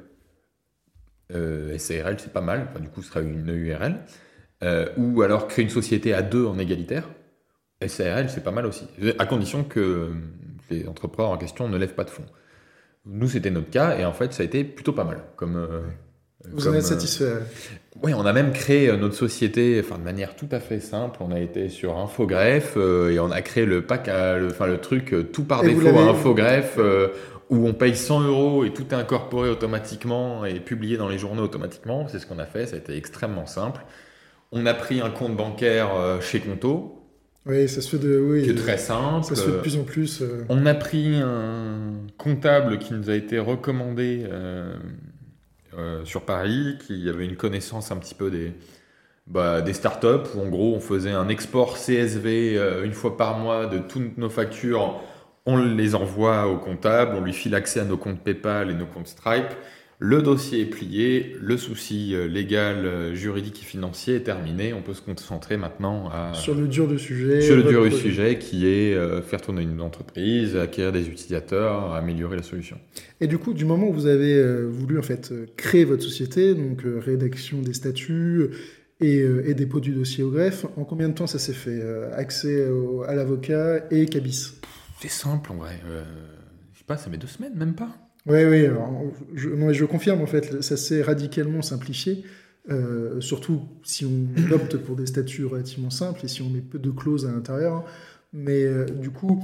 SARL 1.29 2.17
c'est 2.19 2.33
pas 2.33 2.41
mal, 2.41 2.67
du 2.81 2.89
coup 2.89 3.01
ce 3.01 3.09
sera 3.09 3.21
une 3.21 3.47
URL, 3.47 3.99
ou 4.97 5.21
alors 5.21 5.47
créer 5.47 5.63
une 5.63 5.71
société 5.71 6.13
à 6.13 6.21
deux 6.21 6.45
en 6.45 6.59
égalitaire. 6.59 7.07
SARL, 7.85 8.29
c'est 8.29 8.43
pas 8.43 8.51
mal 8.51 8.65
aussi, 8.65 8.85
à 9.17 9.25
condition 9.25 9.63
que 9.63 10.11
les 10.69 10.87
entrepreneurs 10.87 11.31
en 11.31 11.37
question 11.37 11.69
ne 11.69 11.77
lèvent 11.77 11.95
pas 11.95 12.03
de 12.03 12.09
fonds. 12.09 12.25
Nous, 13.05 13.29
c'était 13.29 13.51
notre 13.51 13.69
cas, 13.69 13.97
et 13.97 14.05
en 14.05 14.13
fait, 14.13 14.33
ça 14.33 14.43
a 14.43 14.45
été 14.45 14.63
plutôt 14.63 14.93
pas 14.93 15.05
mal. 15.05 15.23
Comme, 15.35 15.55
euh, 15.55 15.81
Vous 16.51 16.67
en 16.67 16.73
êtes 16.73 16.83
euh, 16.83 16.87
satisfait 16.87 17.33
Oui, 18.03 18.13
on 18.13 18.25
a 18.25 18.33
même 18.33 18.51
créé 18.51 18.89
euh, 18.89 18.97
notre 18.97 19.15
société 19.15 19.81
enfin, 19.83 19.97
de 19.97 20.03
manière 20.03 20.35
tout 20.35 20.47
à 20.51 20.59
fait 20.59 20.79
simple. 20.79 21.19
On 21.21 21.31
a 21.31 21.39
été 21.39 21.69
sur 21.69 21.97
Infogreffe, 21.97 22.77
et 22.77 23.19
on 23.19 23.31
a 23.31 23.41
créé 23.41 23.65
le 23.65 23.81
pack, 23.81 24.07
le, 24.07 24.47
enfin, 24.51 24.67
le 24.67 24.79
truc 24.79 25.15
tout 25.31 25.43
par 25.43 25.63
défaut 25.63 25.87
à 25.97 26.09
Infogreffe, 26.09 26.79
où 27.49 27.67
on 27.67 27.73
paye 27.73 27.95
100 27.95 28.21
euros 28.21 28.65
et 28.65 28.73
tout 28.73 28.85
est 28.91 28.95
incorporé 28.95 29.49
automatiquement 29.49 30.45
et 30.45 30.59
publié 30.59 30.97
dans 30.97 31.07
les 31.07 31.17
journaux 31.17 31.43
automatiquement. 31.43 32.07
C'est 32.07 32.19
ce 32.19 32.25
qu'on 32.25 32.39
a 32.39 32.45
fait, 32.45 32.67
ça 32.67 32.75
a 32.75 32.79
été 32.79 32.95
extrêmement 32.95 33.45
simple. 33.45 33.81
On 34.51 34.65
a 34.65 34.73
pris 34.73 35.01
un 35.01 35.09
compte 35.09 35.35
bancaire 35.35 35.89
chez 36.21 36.39
Conto, 36.39 36.97
oui, 37.47 37.69
ça 37.69 37.81
se 37.81 37.89
fait 37.89 37.97
de. 37.97 38.19
Oui, 38.19 38.43
qui 38.43 38.49
est 38.49 38.55
très 38.55 38.77
simple. 38.77 39.25
Ça 39.25 39.35
se 39.35 39.43
fait 39.43 39.51
de 39.51 39.57
plus 39.57 39.77
en 39.77 39.83
plus. 39.83 40.21
Euh. 40.21 40.43
On 40.49 40.65
a 40.65 40.73
pris 40.73 41.15
un 41.15 41.93
comptable 42.17 42.77
qui 42.77 42.93
nous 42.93 43.09
a 43.09 43.15
été 43.15 43.39
recommandé 43.39 44.25
euh, 45.77 46.01
euh, 46.01 46.05
sur 46.05 46.23
Paris, 46.23 46.77
qui 46.85 47.09
avait 47.09 47.25
une 47.25 47.35
connaissance 47.35 47.91
un 47.91 47.97
petit 47.97 48.15
peu 48.15 48.29
des, 48.29 48.53
bah, 49.27 49.61
des 49.61 49.73
startups, 49.73 50.35
où 50.35 50.41
en 50.41 50.49
gros 50.49 50.75
on 50.75 50.79
faisait 50.79 51.11
un 51.11 51.27
export 51.29 51.77
CSV 51.77 52.83
une 52.83 52.93
fois 52.93 53.17
par 53.17 53.37
mois 53.37 53.65
de 53.65 53.79
toutes 53.79 54.17
nos 54.17 54.29
factures. 54.29 54.99
On 55.45 55.57
les 55.57 55.95
envoie 55.95 56.47
au 56.47 56.57
comptable, 56.57 57.15
on 57.15 57.21
lui 57.21 57.33
file 57.33 57.55
accès 57.55 57.79
à 57.79 57.85
nos 57.85 57.97
comptes 57.97 58.19
PayPal 58.21 58.69
et 58.69 58.73
nos 58.73 58.85
comptes 58.85 59.07
Stripe. 59.07 59.53
Le 59.99 60.21
dossier 60.21 60.61
est 60.61 60.65
plié, 60.67 61.35
le 61.41 61.57
souci 61.57 62.13
euh, 62.13 62.27
légal, 62.27 62.85
euh, 62.85 63.15
juridique 63.15 63.63
et 63.63 63.65
financier 63.65 64.17
est 64.17 64.23
terminé. 64.23 64.71
On 64.71 64.83
peut 64.83 64.93
se 64.93 65.01
concentrer 65.01 65.57
maintenant 65.57 66.09
à... 66.09 66.35
sur 66.35 66.53
le 66.53 66.67
dur 66.67 66.87
du 66.87 66.99
sujet. 66.99 67.41
Sur 67.41 67.55
le 67.55 67.63
dur 67.63 67.83
du 67.83 67.91
sujet 67.91 68.37
qui 68.37 68.67
est 68.67 68.93
euh, 68.93 69.23
faire 69.23 69.41
tourner 69.41 69.63
une 69.63 69.81
entreprise, 69.81 70.55
acquérir 70.55 70.91
des 70.91 71.07
utilisateurs, 71.07 71.95
améliorer 71.95 72.35
la 72.35 72.43
solution. 72.43 72.77
Et 73.21 73.25
du 73.25 73.39
coup, 73.39 73.55
du 73.55 73.65
moment 73.65 73.87
où 73.87 73.93
vous 73.93 74.05
avez 74.05 74.39
voulu 74.67 74.99
en 74.99 75.01
fait 75.01 75.33
créer 75.55 75.83
votre 75.83 76.03
société, 76.03 76.53
donc 76.53 76.83
rédaction 76.85 77.63
des 77.63 77.73
statuts 77.73 78.51
et, 78.99 79.53
dépôt 79.55 79.79
du 79.79 79.93
dossier 79.93 80.23
au 80.23 80.29
greffe, 80.29 80.65
en 80.75 80.83
combien 80.83 81.09
de 81.09 81.15
temps 81.15 81.25
ça 81.25 81.39
s'est 81.39 81.53
fait 81.53 81.81
Accès 82.13 82.69
à 83.07 83.15
l'avocat 83.15 83.83
et 83.89 84.05
cabis? 84.05 84.59
C'est 85.01 85.09
simple 85.09 85.51
en 85.53 85.55
vrai. 85.55 85.79
je 86.73 86.77
sais 86.77 86.85
pas, 86.85 86.97
ça 86.97 87.09
met 87.09 87.17
deux 87.17 87.25
semaines, 87.25 87.55
même 87.55 87.73
pas. 87.73 88.06
Oui, 88.27 88.43
oui, 88.43 88.67
je, 89.35 89.49
non, 89.49 89.71
je 89.71 89.85
confirme, 89.85 90.21
en 90.21 90.25
fait, 90.25 90.61
ça 90.61 90.75
s'est 90.75 91.01
radicalement 91.01 91.61
simplifié, 91.61 92.23
euh, 92.69 93.21
surtout 93.21 93.61
si 93.83 94.05
on 94.05 94.27
opte 94.51 94.77
pour 94.77 94.95
des 94.95 95.05
statuts 95.05 95.45
relativement 95.45 95.89
simples 95.89 96.21
et 96.25 96.27
si 96.27 96.41
on 96.41 96.49
met 96.49 96.61
peu 96.61 96.79
de 96.79 96.91
clauses 96.91 97.25
à 97.25 97.31
l'intérieur. 97.31 97.85
Mais 98.33 98.65
euh, 98.65 98.85
du 98.85 99.09
coup, 99.09 99.41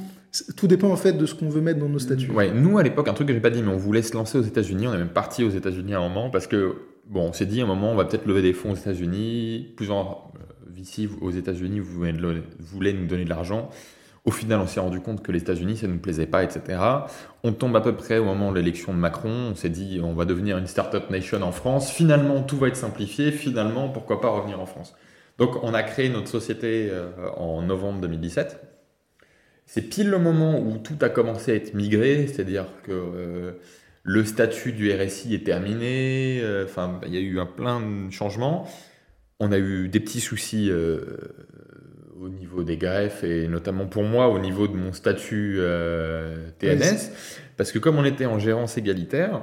tout 0.58 0.68
dépend 0.68 0.90
en 0.90 0.98
fait 0.98 1.14
de 1.14 1.26
ce 1.26 1.34
qu'on 1.34 1.48
veut 1.48 1.62
mettre 1.62 1.80
dans 1.80 1.88
nos 1.88 2.00
statuts. 2.00 2.30
Ouais, 2.32 2.52
nous 2.54 2.78
à 2.78 2.84
l'époque, 2.84 3.08
un 3.08 3.14
truc 3.14 3.30
que 3.30 3.34
j'ai 3.34 3.40
pas 3.40 3.50
dit, 3.50 3.64
mais 3.64 3.72
on 3.72 3.78
voulait 3.78 4.02
se 4.02 4.14
lancer 4.14 4.38
aux 4.38 4.44
États-Unis. 4.44 4.88
On 4.88 4.94
est 4.94 4.98
même 4.98 5.08
parti 5.08 5.44
aux 5.44 5.50
États-Unis 5.50 5.94
à 5.94 6.00
un 6.00 6.10
moment 6.10 6.30
parce 6.30 6.48
que, 6.48 6.76
bon, 7.08 7.30
on 7.30 7.34
s'est 7.34 7.46
dit 7.46 7.62
à 7.62 7.64
un 7.64 7.68
moment, 7.68 7.92
on 7.92 7.96
va 7.96 8.04
peut-être 8.04 8.26
lever 8.26 8.42
des 8.42 8.52
fonds 8.52 8.72
aux 8.72 8.76
États-Unis. 8.76 9.74
Plusieurs 9.78 10.32
euh, 10.36 10.80
ici 10.80 11.10
aux 11.22 11.32
États-Unis, 11.32 11.80
vous 11.80 12.04
voulez 12.60 12.94
nous 12.94 13.08
donner 13.08 13.24
de 13.24 13.30
l'argent. 13.30 13.70
Au 14.26 14.32
final, 14.32 14.62
on 14.62 14.68
s'est 14.68 14.80
rendu 14.80 15.02
compte 15.02 15.22
que 15.22 15.34
les 15.34 15.40
États-Unis, 15.40 15.78
ça 15.78 15.88
ne 15.88 15.94
nous 15.94 16.00
plaisait 16.00 16.26
pas, 16.26 16.44
etc. 16.44 16.80
On 17.44 17.52
tombe 17.52 17.76
à 17.76 17.82
peu 17.82 17.94
près 17.94 18.20
au 18.20 18.24
moment 18.24 18.52
de 18.52 18.58
l'élection 18.58 18.94
de 18.94 18.98
Macron. 18.98 19.50
On 19.52 19.56
s'est 19.56 19.70
dit, 19.70 20.00
on 20.02 20.14
va 20.14 20.24
devenir 20.24 20.58
une 20.58 20.68
startup 20.68 21.10
nation 21.10 21.42
en 21.42 21.52
France. 21.52 21.92
Finalement, 21.92 22.42
tout 22.42 22.58
va 22.58 22.70
être 22.70 22.78
simplifié. 22.78 23.32
Finalement, 23.32 23.90
pourquoi 23.90 24.22
pas 24.22 24.30
revenir 24.30 24.62
en 24.62 24.66
France? 24.66 24.96
Donc, 25.38 25.62
on 25.62 25.74
a 25.74 25.84
créé 25.84 26.08
notre 26.08 26.30
société 26.30 26.88
euh, 26.90 27.10
en 27.36 27.64
novembre 27.64 28.00
2017. 28.00 28.62
C'est 29.66 29.82
pile 29.82 30.10
le 30.10 30.20
moment 30.20 30.58
où 30.58 30.78
tout 30.78 30.98
a 31.02 31.10
commencé 31.10 31.52
à 31.52 31.56
être 31.56 31.74
migré, 31.74 32.28
c'est-à-dire 32.28 32.68
que 32.84 32.92
euh, 32.92 33.52
le 34.04 34.24
statut 34.24 34.72
du 34.72 34.90
RSI 34.94 35.36
est 35.36 35.46
terminé. 35.46 36.40
Euh, 36.42 36.64
enfin, 36.64 37.02
il 37.06 37.14
y 37.14 37.18
a 37.18 37.22
eu 37.22 37.40
un 37.40 37.46
plein 37.46 37.82
de 37.82 38.10
changements. 38.10 38.70
On 39.42 39.52
a 39.52 39.58
eu 39.58 39.90
des 39.90 40.00
petits 40.00 40.22
soucis 40.22 40.72
au 42.24 42.30
niveau 42.30 42.64
des 42.64 42.78
greffes 42.78 43.24
et 43.24 43.48
notamment 43.48 43.86
pour 43.86 44.04
moi 44.04 44.30
au 44.30 44.40
niveau 44.40 44.68
de 44.68 44.76
mon 44.76 44.94
statut 44.94 45.58
euh, 45.60 46.50
TNS. 46.60 47.12
parce 47.58 47.72
que 47.72 47.80
comme 47.80 47.98
on 47.98 48.06
était 48.06 48.26
en 48.26 48.40
gérance 48.40 48.78
égalitaire, 48.78 49.42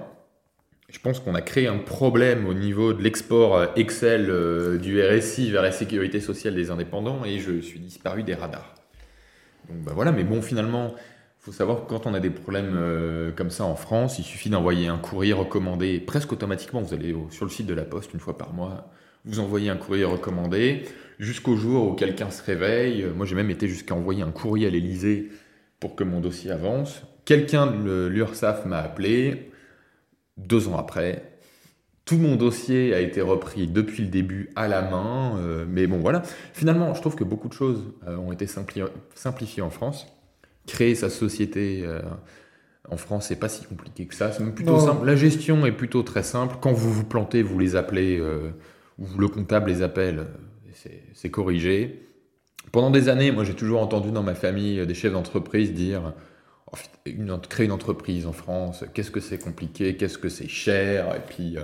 je 0.88 0.98
pense 0.98 1.20
qu'on 1.20 1.34
a 1.34 1.42
créé 1.42 1.68
un 1.68 1.78
problème 1.78 2.46
au 2.46 2.54
niveau 2.54 2.92
de 2.94 3.02
l'export 3.02 3.56
euh, 3.56 3.66
Excel 3.76 4.28
euh, 4.30 4.78
du 4.78 5.00
RSI 5.02 5.50
vers 5.50 5.62
la 5.62 5.72
sécurité 5.72 6.20
sociale 6.20 6.54
des 6.54 6.70
indépendants 6.70 7.24
et 7.24 7.38
je 7.38 7.60
suis 7.60 7.80
disparu 7.80 8.22
des 8.22 8.34
radars. 8.34 8.74
Donc 9.68 9.82
bah 9.84 9.92
voilà, 9.94 10.10
mais 10.10 10.24
bon 10.24 10.40
finalement, 10.40 10.94
il 10.96 11.44
faut 11.44 11.52
savoir 11.52 11.84
que 11.84 11.88
quand 11.88 12.06
on 12.06 12.14
a 12.14 12.20
des 12.20 12.30
problèmes 12.30 13.32
comme 13.36 13.50
ça 13.50 13.64
en 13.64 13.76
France, 13.76 14.18
il 14.18 14.24
suffit 14.24 14.50
d'envoyer 14.50 14.88
un 14.88 14.98
courrier 14.98 15.32
recommandé 15.32 16.00
presque 16.00 16.32
automatiquement. 16.32 16.80
Vous 16.80 16.92
allez 16.92 17.14
sur 17.30 17.44
le 17.44 17.50
site 17.50 17.66
de 17.66 17.74
la 17.74 17.84
Poste 17.84 18.12
une 18.12 18.20
fois 18.20 18.36
par 18.36 18.52
mois, 18.52 18.90
vous 19.24 19.38
envoyez 19.38 19.70
un 19.70 19.76
courrier 19.76 20.04
recommandé 20.04 20.84
jusqu'au 21.20 21.54
jour 21.54 21.88
où 21.88 21.94
quelqu'un 21.94 22.30
se 22.30 22.42
réveille. 22.42 23.06
Moi, 23.14 23.26
j'ai 23.26 23.36
même 23.36 23.50
été 23.50 23.68
jusqu'à 23.68 23.94
envoyer 23.94 24.22
un 24.22 24.32
courrier 24.32 24.66
à 24.66 24.70
l'Elysée 24.70 25.28
pour 25.78 25.94
que 25.94 26.02
mon 26.02 26.20
dossier 26.20 26.50
avance. 26.50 27.02
Quelqu'un 27.24 27.66
de 27.66 28.06
l'URSSAF 28.06 28.64
m'a 28.66 28.78
appelé 28.78 29.52
deux 30.36 30.66
ans 30.68 30.78
après. 30.78 31.38
Tout 32.06 32.16
mon 32.16 32.36
dossier 32.36 32.94
a 32.94 33.00
été 33.00 33.20
repris 33.20 33.66
depuis 33.66 34.02
le 34.02 34.08
début 34.08 34.50
à 34.56 34.66
la 34.66 34.82
main. 34.82 35.36
Euh, 35.38 35.64
mais 35.68 35.86
bon, 35.86 35.98
voilà. 35.98 36.22
Finalement, 36.54 36.92
je 36.94 37.00
trouve 37.00 37.14
que 37.14 37.24
beaucoup 37.24 37.48
de 37.48 37.52
choses 37.52 37.92
euh, 38.08 38.16
ont 38.16 38.32
été 38.32 38.46
simplifiées 38.46 39.62
en 39.62 39.70
France. 39.70 40.06
Créer 40.66 40.94
sa 40.94 41.10
société 41.10 41.82
euh, 41.84 42.00
en 42.88 42.96
France, 42.96 43.26
c'est 43.28 43.38
pas 43.38 43.50
si 43.50 43.64
compliqué 43.64 44.06
que 44.06 44.14
ça. 44.14 44.32
C'est 44.32 44.42
même 44.42 44.54
plutôt 44.54 44.80
simple. 44.80 45.04
La 45.04 45.16
gestion 45.16 45.66
est 45.66 45.72
plutôt 45.72 46.02
très 46.02 46.22
simple. 46.22 46.56
Quand 46.60 46.72
vous 46.72 46.90
vous 46.90 47.04
plantez, 47.04 47.42
vous 47.42 47.58
les 47.58 47.76
appelez, 47.76 48.20
ou 48.98 49.06
le 49.18 49.28
comptable 49.28 49.70
les 49.70 49.82
appelle 49.82 50.26
c'est 51.14 51.30
corrigé. 51.30 52.06
Pendant 52.72 52.90
des 52.90 53.08
années, 53.08 53.32
moi 53.32 53.44
j'ai 53.44 53.54
toujours 53.54 53.80
entendu 53.80 54.10
dans 54.10 54.22
ma 54.22 54.34
famille 54.34 54.86
des 54.86 54.94
chefs 54.94 55.12
d'entreprise 55.12 55.72
dire 55.72 56.12
oh, 56.72 56.76
créer 57.48 57.66
une 57.66 57.72
entreprise 57.72 58.26
en 58.26 58.32
France, 58.32 58.84
qu'est-ce 58.94 59.10
que 59.10 59.20
c'est 59.20 59.38
compliqué, 59.38 59.96
qu'est-ce 59.96 60.18
que 60.18 60.28
c'est 60.28 60.48
cher, 60.48 61.14
et 61.16 61.20
puis 61.20 61.56
euh, 61.56 61.62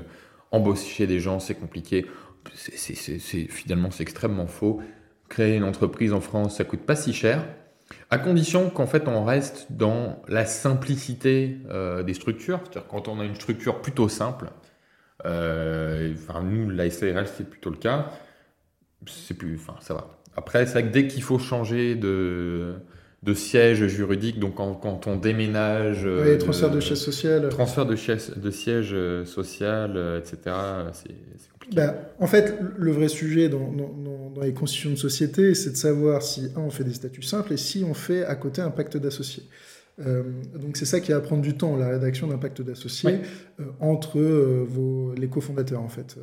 embaucher 0.51 1.07
des 1.07 1.21
gens 1.21 1.39
c'est 1.39 1.55
compliqué. 1.55 2.07
Finalement 2.55 3.91
c'est 3.91 4.03
extrêmement 4.03 4.47
faux. 4.47 4.81
Créer 5.29 5.57
une 5.57 5.65
entreprise 5.65 6.13
en 6.13 6.21
France, 6.21 6.57
ça 6.57 6.65
coûte 6.65 6.83
pas 6.83 6.95
si 6.95 7.13
cher, 7.13 7.45
à 8.11 8.19
condition 8.19 8.71
qu'en 8.71 8.87
fait 8.87 9.07
on 9.09 9.25
reste 9.25 9.67
dans 9.71 10.23
la 10.29 10.47
simplicité 10.47 11.59
euh, 11.69 12.03
des 12.03 12.15
structures. 12.15 12.61
C'est-à-dire 12.65 12.89
quand 12.89 13.09
on 13.09 13.21
a 13.21 13.25
une 13.25 13.35
structure 13.35 13.81
plutôt 13.81 14.09
simple, 14.09 14.51
euh, 15.25 16.15
enfin 16.15 16.43
nous 16.43 16.71
la 16.71 16.89
SARL 16.91 17.27
c'est 17.27 17.49
plutôt 17.49 17.71
le 17.71 17.77
cas 17.77 18.11
c'est 19.07 19.35
plus, 19.35 19.57
enfin, 19.57 19.75
ça 19.81 19.95
va. 19.95 20.19
Après, 20.37 20.67
c'est 20.67 20.73
vrai 20.73 20.85
que 20.85 20.93
dès 20.93 21.07
qu'il 21.07 21.23
faut 21.23 21.39
changer 21.39 21.95
de, 21.95 22.75
de 23.23 23.35
siège 23.35 23.87
juridique, 23.87 24.39
donc 24.39 24.57
quand, 24.57 25.07
on 25.07 25.17
déménage. 25.17 26.05
Oui, 26.05 26.11
euh, 26.11 26.39
transfert 26.39 26.71
de, 26.71 26.81
siège 26.81 26.99
social. 26.99 27.49
Transfert 27.49 27.87
de, 27.87 27.95
de 27.95 28.51
siège 28.51 28.91
euh, 28.93 29.25
social, 29.25 29.95
euh, 29.97 30.19
etc., 30.19 30.39
c'est 30.93 31.09
compliqué. 31.53 31.77
Bah, 31.77 31.95
en 32.21 32.27
fait, 32.27 32.55
le 32.77 32.93
vrai 32.93 33.09
sujet 33.09 33.49
dans, 33.49 33.73
dans, 33.73 34.43
les 34.43 34.53
constitutions 34.53 34.91
de 34.91 34.97
société, 34.97 35.55
c'est 35.55 35.71
de 35.71 35.77
savoir 35.77 36.23
si, 36.23 36.51
un, 36.57 36.61
on 36.61 36.71
fait 36.71 36.85
des 36.85 36.93
statuts 36.93 37.23
simples 37.23 37.55
et 37.55 37.57
si 37.57 37.85
on 37.89 37.95
fait 37.95 38.25
à 38.25 38.35
côté 38.35 38.61
un 38.61 38.71
pacte 38.71 38.97
d'associés. 38.99 39.45
Euh, 40.05 40.23
donc 40.55 40.77
c'est 40.77 40.85
ça 40.85 41.01
qui 41.01 41.13
va 41.13 41.21
prendre 41.21 41.41
du 41.41 41.57
temps, 41.57 41.77
la 41.77 41.89
rédaction 41.89 42.27
d'un 42.27 42.37
pacte 42.37 42.61
d'associés 42.61 43.21
entre 43.81 44.19
euh, 44.19 44.65
vos, 44.69 45.13
les 45.17 45.29
cofondateurs 45.29 45.81
en 45.81 45.89
fait. 45.89 46.17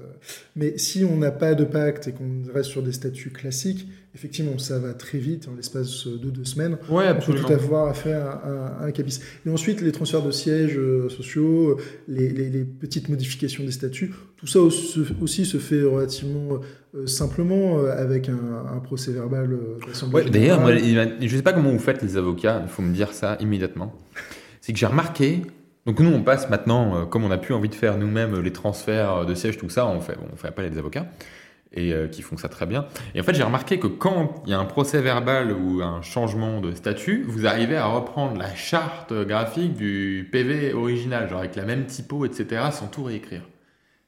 Mais 0.55 0.77
si 0.77 1.03
on 1.03 1.17
n'a 1.17 1.31
pas 1.31 1.55
de 1.55 1.63
pacte 1.63 2.07
et 2.07 2.11
qu'on 2.11 2.43
reste 2.53 2.69
sur 2.69 2.83
des 2.83 2.91
statuts 2.91 3.31
classiques, 3.31 3.87
effectivement 4.15 4.57
ça 4.57 4.79
va 4.79 4.93
très 4.93 5.17
vite, 5.17 5.47
en 5.47 5.55
l'espace 5.55 6.07
de 6.07 6.29
deux 6.29 6.45
semaines, 6.45 6.77
ouais, 6.89 7.05
on 7.09 7.19
peut 7.19 7.33
tout 7.33 7.51
avoir 7.51 7.87
à, 7.87 8.85
un, 8.85 8.91
cabis. 8.91 9.19
Et 9.45 9.49
ensuite 9.49 9.81
les 9.81 9.91
transferts 9.91 10.23
de 10.23 10.31
sièges 10.31 10.79
sociaux, 11.09 11.79
les, 12.07 12.29
les, 12.29 12.63
petites 12.63 13.09
modifications 13.09 13.63
des 13.63 13.71
statuts, 13.71 14.13
tout 14.37 14.47
ça 14.47 14.59
aussi 14.59 15.45
se 15.45 15.57
fait 15.57 15.83
relativement 15.83 16.59
simplement 17.05 17.79
avec 17.85 18.29
un, 18.29 18.79
procès 18.83 19.11
verbal 19.11 19.57
d'assemblée. 19.87 20.29
D'ailleurs, 20.29 20.67
je 20.67 21.23
ne 21.23 21.27
sais 21.27 21.41
pas 21.41 21.53
comment 21.53 21.71
vous 21.71 21.79
faites 21.79 22.01
les 22.03 22.17
avocats, 22.17 22.61
il 22.63 22.69
faut 22.69 22.81
me 22.81 22.93
dire 22.93 23.13
ça 23.13 23.37
immédiatement 23.39 23.95
c'est 24.63 24.71
que 24.71 24.79
j'ai 24.79 24.85
remarqué, 24.85 25.41
donc 25.85 25.99
nous 25.99 26.11
on 26.11 26.23
passe 26.23 26.49
maintenant, 26.49 26.95
euh, 26.95 27.05
comme 27.05 27.23
on 27.23 27.31
a 27.31 27.37
plus 27.37 27.53
envie 27.53 27.69
de 27.69 27.75
faire 27.75 27.97
nous-mêmes 27.97 28.39
les 28.39 28.53
transferts 28.53 29.25
de 29.25 29.35
sièges, 29.35 29.57
tout 29.57 29.69
ça, 29.69 29.85
on 29.87 29.99
fait, 29.99 30.17
on 30.31 30.35
fait 30.35 30.47
appel 30.47 30.65
à 30.65 30.69
des 30.69 30.77
avocats. 30.77 31.07
et 31.75 31.91
qui 32.11 32.21
font 32.21 32.37
ça 32.37 32.49
très 32.49 32.67
bien. 32.67 32.85
Et 33.15 33.19
en 33.19 33.23
fait, 33.23 33.33
j'ai 33.33 33.41
remarqué 33.41 33.79
que 33.79 33.87
quand 33.87 34.43
il 34.45 34.51
y 34.51 34.53
a 34.53 34.59
un 34.59 34.65
procès 34.65 35.01
verbal 35.01 35.51
ou 35.51 35.81
un 35.81 36.03
changement 36.03 36.61
de 36.61 36.71
statut, 36.71 37.25
vous 37.27 37.47
arrivez 37.47 37.77
à 37.77 37.87
reprendre 37.87 38.37
la 38.37 38.53
charte 38.53 39.11
graphique 39.11 39.73
du 39.73 40.29
PV 40.31 40.73
original, 40.73 41.27
genre 41.27 41.39
avec 41.39 41.55
la 41.55 41.65
même 41.65 41.87
typo, 41.87 42.25
etc., 42.25 42.65
sans 42.71 42.85
tout 42.85 43.03
réécrire. 43.03 43.41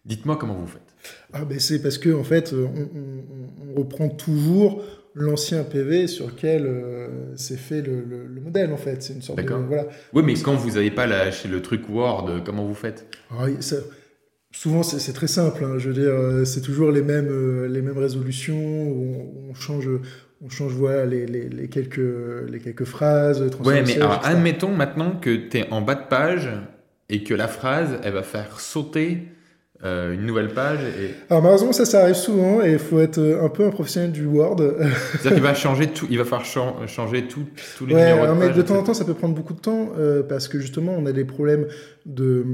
Dites-moi 0.06 0.36
comment 0.36 0.54
vous 0.54 0.68
faites. 0.68 0.94
Ah 1.34 1.44
ben 1.44 1.60
c'est 1.60 1.82
parce 1.82 1.98
que 1.98 2.14
en 2.14 2.24
fait, 2.24 2.54
on 2.54 3.80
reprend 3.80 4.10
toujours 4.10 4.84
l'ancien 5.16 5.64
PV 5.64 6.08
sur 6.08 6.28
lequel 6.28 6.66
euh, 6.66 7.36
s'est 7.36 7.58
fait 7.58 7.82
le, 7.82 8.28
modèle, 8.42 8.72
en 8.72 8.78
fait. 8.78 9.02
C'est 9.02 9.14
une 9.14 9.22
sorte 9.22 9.42
de. 9.42 9.50
Voilà. 9.50 9.88
Oui, 10.14 10.22
mais 10.24 10.34
quand 10.36 10.54
vous 10.54 10.72
n'avez 10.72 10.92
pas 10.92 11.08
lâché 11.08 11.48
le 11.48 11.62
truc 11.62 11.90
Word, 11.90 12.44
comment 12.46 12.66
vous 12.66 12.76
faites? 12.76 13.08
Ah 13.32 13.48
Souvent, 14.52 14.84
c'est 14.84 15.12
très 15.12 15.28
simple. 15.28 15.66
Hein. 15.66 15.78
Je 15.80 15.90
veux 15.90 15.94
dire, 15.94 16.14
euh, 16.14 16.46
c'est 16.46 16.62
toujours 16.62 16.90
les 16.90 17.02
mêmes, 17.02 17.28
euh, 17.30 17.68
les 17.68 17.82
mêmes 17.82 17.98
résolutions. 17.98 18.56
On, 18.56 19.54
change, 19.54 19.90
on 20.42 20.50
change 20.50 20.72
voilà, 20.72 21.06
les, 21.06 21.26
les, 21.26 21.68
quelques, 21.68 22.00
les 22.50 22.60
quelques 22.60 22.86
phrases. 22.86 23.44
Oui, 23.66 23.74
mais 23.86 24.00
admettons 24.24 24.72
maintenant 24.72 25.12
que 25.12 25.36
tu 25.36 25.58
es 25.58 25.70
en 25.72 25.82
bas 25.82 25.96
de 25.96 26.08
page 26.08 26.50
et 27.10 27.24
que 27.24 27.34
la 27.34 27.50
phrase, 27.50 28.00
elle 28.04 28.14
va 28.14 28.24
faire 28.24 28.62
sauter 28.62 29.24
euh, 29.86 30.14
une 30.14 30.26
nouvelle 30.26 30.50
page. 30.50 30.80
Et... 30.80 31.14
Alors 31.30 31.44
malheureusement 31.44 31.72
ça, 31.72 31.86
ça 31.86 32.02
arrive 32.02 32.16
souvent 32.16 32.64
et 32.64 32.74
il 32.74 32.80
faut 32.80 33.00
être 33.00 33.20
euh, 33.20 33.46
un 33.46 33.50
peu 33.50 33.66
un 33.66 33.70
professionnel 33.70 34.12
du 34.12 34.26
Word. 34.26 34.58
C'est-à-dire 35.12 35.34
qu'il 35.34 35.44
va 35.44 35.54
changer 35.54 35.88
tout, 35.88 36.08
il 36.10 36.18
va 36.18 36.26
falloir 36.26 36.88
changer 36.88 37.28
tout, 37.28 37.46
tous 37.78 37.86
les 37.86 37.94
ouais, 37.94 38.14
numéros 38.14 38.34
de 38.34 38.40
mais 38.40 38.50
de 38.50 38.62
temps 38.62 38.78
en 38.78 38.84
temps 38.84 38.94
ça 38.96 39.06
peut 39.06 39.14
prendre 39.14 39.36
beaucoup 39.36 39.54
de 39.54 39.60
temps 39.60 39.92
euh, 39.98 40.24
parce 40.24 40.48
que 40.48 40.60
justement 40.60 40.96
on 40.98 41.06
a 41.06 41.12
des 41.12 41.26
problèmes 41.26 41.68
de 42.06 42.46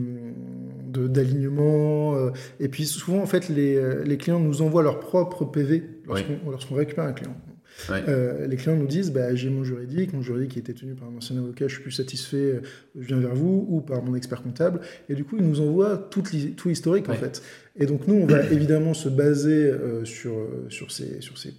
d'alignement 0.92 2.18
et 2.60 2.68
puis 2.68 2.86
souvent 2.86 3.22
en 3.22 3.26
fait 3.26 3.48
les, 3.48 3.80
les, 4.04 4.18
clients 4.18 4.42
nous 4.42 4.62
envoient 4.62 4.84
leur 4.84 5.00
propre 5.00 5.46
PV 5.46 5.84
lorsqu'on 6.46 6.76
récupère 6.76 7.06
un 7.06 7.14
client. 7.14 7.34
Euh, 7.90 8.48
les 8.48 8.56
clients 8.58 8.76
nous 8.76 8.88
disent 8.88 9.12
bah, 9.12 9.34
j'ai 9.36 9.50
mon 9.50 9.64
juridique, 9.64 10.14
mon 10.14 10.22
juridique 10.22 10.52
qui 10.52 10.60
était 10.60 10.74
tenu 10.74 10.94
par 10.94 11.10
un 11.10 11.16
ancien 11.16 11.38
avocat, 11.38 11.68
je 11.68 11.74
suis 11.76 11.84
plus 11.84 11.92
satisfait, 11.92 12.38
euh, 12.38 12.62
je 13.00 13.08
viens 13.08 13.20
vers 13.20 13.36
vous, 13.36 13.66
ou 13.70 13.82
par 13.82 14.04
mon 14.04 14.16
expert 14.16 14.42
comptable. 14.42 14.82
Et 15.10 15.16
du 15.16 15.24
coup, 15.24 15.38
ils 15.38 15.46
nous 15.46 15.62
envoient 15.62 15.98
tout, 15.98 16.24
tout 16.56 16.70
l'historique 16.70 17.10
en 17.10 17.14
fait. 17.14 17.42
Et 17.76 17.86
donc, 17.86 18.08
nous, 18.08 18.16
on 18.16 18.26
va 18.26 18.44
évidemment 18.52 18.94
se 18.94 19.10
baser 19.10 19.66
euh, 19.66 20.06
sur, 20.06 20.34
sur, 20.70 20.92
ces, 20.92 21.22
sur 21.22 21.38
ces 21.38 21.54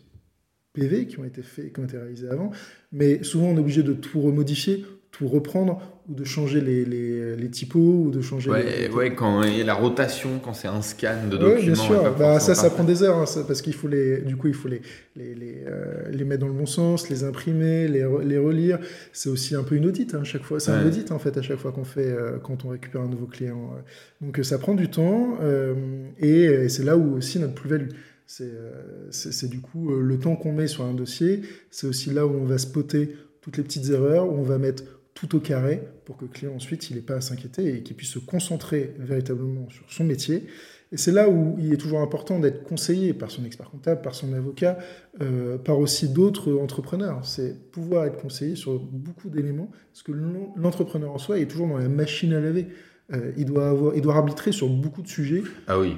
PV 0.72 1.06
qui 1.06 1.18
ont 1.18 1.24
été 1.24 1.42
faits, 1.42 1.72
qui 1.72 1.80
ont 1.80 1.84
été 1.84 1.98
réalisés 1.98 2.28
avant, 2.28 2.50
mais 2.92 3.22
souvent 3.22 3.48
on 3.48 3.56
est 3.56 3.60
obligé 3.60 3.82
de 3.82 3.92
tout 3.92 4.20
remodifier 4.20 4.86
tout 5.12 5.28
reprendre 5.28 5.78
ou 6.08 6.14
de 6.14 6.24
changer 6.24 6.62
les, 6.62 6.84
les, 6.86 7.36
les 7.36 7.50
typos 7.50 7.78
ou 7.78 8.10
de 8.10 8.22
changer 8.22 8.50
ouais, 8.50 8.90
ouais 8.90 9.14
quand 9.14 9.42
il 9.42 9.58
y 9.58 9.60
a 9.60 9.64
la 9.64 9.74
rotation 9.74 10.40
quand 10.42 10.54
c'est 10.54 10.66
un 10.66 10.80
scan 10.80 11.28
de 11.30 11.36
documents 11.36 11.56
ouais, 11.58 11.62
bien 11.62 11.74
sûr. 11.74 12.14
bah, 12.18 12.40
ça 12.40 12.54
ça 12.54 12.70
prend 12.70 12.82
des 12.82 13.02
heures 13.02 13.18
hein, 13.18 13.42
parce 13.46 13.60
qu'il 13.60 13.74
faut 13.74 13.88
les 13.88 14.22
du 14.22 14.36
coup 14.36 14.48
il 14.48 14.54
faut 14.54 14.68
les 14.68 14.80
les, 15.14 15.34
les, 15.34 15.64
euh, 15.66 16.10
les, 16.10 16.24
mettre 16.24 16.40
dans 16.40 16.48
le 16.48 16.54
bon 16.54 16.64
sens 16.64 17.10
les 17.10 17.24
imprimer 17.24 17.86
les, 17.88 18.06
les 18.24 18.38
relire. 18.38 18.78
C'est 19.12 19.28
aussi 19.28 19.54
un 19.54 19.62
peu 19.62 19.74
une 19.74 19.86
audite 19.86 20.14
hein, 20.14 20.20
à 20.22 20.24
chaque 20.24 20.42
fois. 20.42 20.58
C'est 20.58 20.70
un 20.70 20.86
audit 20.86 21.12
en 21.12 21.18
fait 21.18 21.36
à 21.36 21.42
chaque 21.42 21.58
fois 21.58 21.72
qu'on 21.72 21.84
fait 21.84 22.10
euh, 22.10 22.38
quand 22.42 22.64
on 22.64 22.70
récupère 22.70 23.02
un 23.02 23.08
nouveau 23.08 23.26
client 23.26 23.74
donc 24.22 24.40
ça 24.42 24.58
prend 24.58 24.74
du 24.74 24.88
temps 24.88 25.36
euh, 25.42 25.74
et, 26.18 26.68
c'est 26.70 26.84
là 26.84 26.96
où 26.96 27.16
aussi 27.16 27.38
notre 27.38 27.54
plus-value. 27.54 27.90
C'est 28.26 29.50
du 29.50 29.60
coup 29.60 29.94
le 29.94 30.18
temps 30.18 30.36
qu'on 30.36 30.52
met 30.52 30.66
sur 30.66 30.84
un 30.84 30.94
dossier 30.94 31.42
c'est 31.70 31.86
aussi 31.86 32.10
là 32.10 32.26
où 32.26 32.30
on 32.30 32.46
va 32.46 32.56
spotter 32.56 33.14
toutes 33.42 33.58
les 33.58 33.62
petites 33.62 33.90
erreurs 33.90 34.26
où 34.26 34.38
on 34.38 34.42
va 34.42 34.56
mettre 34.56 34.84
tout 35.14 35.36
au 35.36 35.40
carré 35.40 35.82
pour 36.04 36.16
que 36.16 36.24
le 36.24 36.30
client 36.30 36.54
ensuite 36.54 36.90
il 36.90 36.96
n'ait 36.96 37.02
pas 37.02 37.16
à 37.16 37.20
s'inquiéter 37.20 37.76
et 37.76 37.82
qu'il 37.82 37.96
puisse 37.96 38.10
se 38.10 38.18
concentrer 38.18 38.94
véritablement 38.98 39.68
sur 39.70 39.90
son 39.90 40.04
métier. 40.04 40.46
Et 40.92 40.98
c'est 40.98 41.10
là 41.10 41.30
où 41.30 41.56
il 41.58 41.72
est 41.72 41.78
toujours 41.78 42.00
important 42.00 42.38
d'être 42.38 42.64
conseillé 42.64 43.14
par 43.14 43.30
son 43.30 43.46
expert 43.46 43.70
comptable, 43.70 44.02
par 44.02 44.14
son 44.14 44.34
avocat, 44.34 44.76
euh, 45.22 45.56
par 45.56 45.78
aussi 45.78 46.10
d'autres 46.10 46.52
entrepreneurs. 46.52 47.24
C'est 47.24 47.70
pouvoir 47.70 48.04
être 48.04 48.20
conseillé 48.20 48.56
sur 48.56 48.78
beaucoup 48.78 49.30
d'éléments, 49.30 49.70
parce 49.90 50.02
que 50.02 50.12
l'entrepreneur 50.54 51.12
en 51.12 51.18
soi 51.18 51.38
est 51.38 51.46
toujours 51.46 51.66
dans 51.66 51.78
la 51.78 51.88
machine 51.88 52.34
à 52.34 52.40
laver. 52.40 52.68
Euh, 53.14 53.32
il, 53.38 53.46
doit 53.46 53.70
avoir, 53.70 53.94
il 53.96 54.02
doit 54.02 54.16
arbitrer 54.16 54.52
sur 54.52 54.68
beaucoup 54.68 55.00
de 55.00 55.08
sujets. 55.08 55.42
Ah 55.66 55.78
oui. 55.78 55.96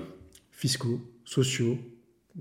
Fiscaux, 0.52 1.00
sociaux, 1.24 1.76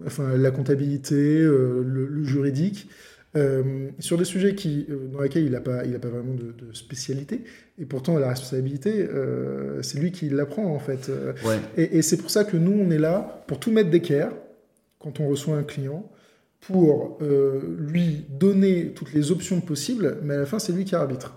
enfin 0.05 0.37
la 0.37 0.51
comptabilité, 0.51 1.15
euh, 1.15 1.83
le, 1.83 2.23
juridique. 2.23 2.87
Euh, 3.35 3.89
sur 3.97 4.19
des 4.19 4.25
sujets 4.25 4.53
qui, 4.53 4.85
euh, 4.89 5.07
dans 5.07 5.21
lesquels 5.21 5.43
il 5.43 5.51
n'a 5.51 5.61
pas, 5.61 5.85
il 5.85 5.95
a 5.95 5.99
pas 5.99 6.09
vraiment 6.09 6.35
de, 6.35 6.53
spécialité, 6.73 7.43
et 7.79 7.85
pourtant 7.85 8.19
la 8.19 8.29
responsabilité, 8.29 9.07
euh, 9.09 9.81
c'est 9.81 9.97
lui 9.97 10.11
qui 10.11 10.29
l'apprend 10.29 10.65
en 10.65 10.79
fait. 10.79 11.11
Et, 11.75 12.01
c'est 12.03 12.17
pour 12.17 12.29
ça 12.29 12.43
que 12.43 12.57
nous, 12.57 12.71
on 12.71 12.91
est 12.91 12.99
là 12.99 13.43
pour 13.47 13.59
tout 13.59 13.71
mettre 13.71 13.89
d'équerre 13.89 14.31
quand 14.99 15.19
on 15.19 15.27
reçoit 15.27 15.57
un 15.57 15.63
client, 15.63 16.09
pour 16.61 17.19
lui 17.77 18.25
donner 18.29 18.93
toutes 18.93 19.13
les 19.13 19.31
options 19.31 19.59
possibles, 19.59 20.17
mais 20.23 20.35
à 20.35 20.37
la 20.37 20.45
fin, 20.45 20.59
c'est 20.59 20.71
lui 20.71 20.85
qui 20.85 20.95
arbitre. 20.95 21.35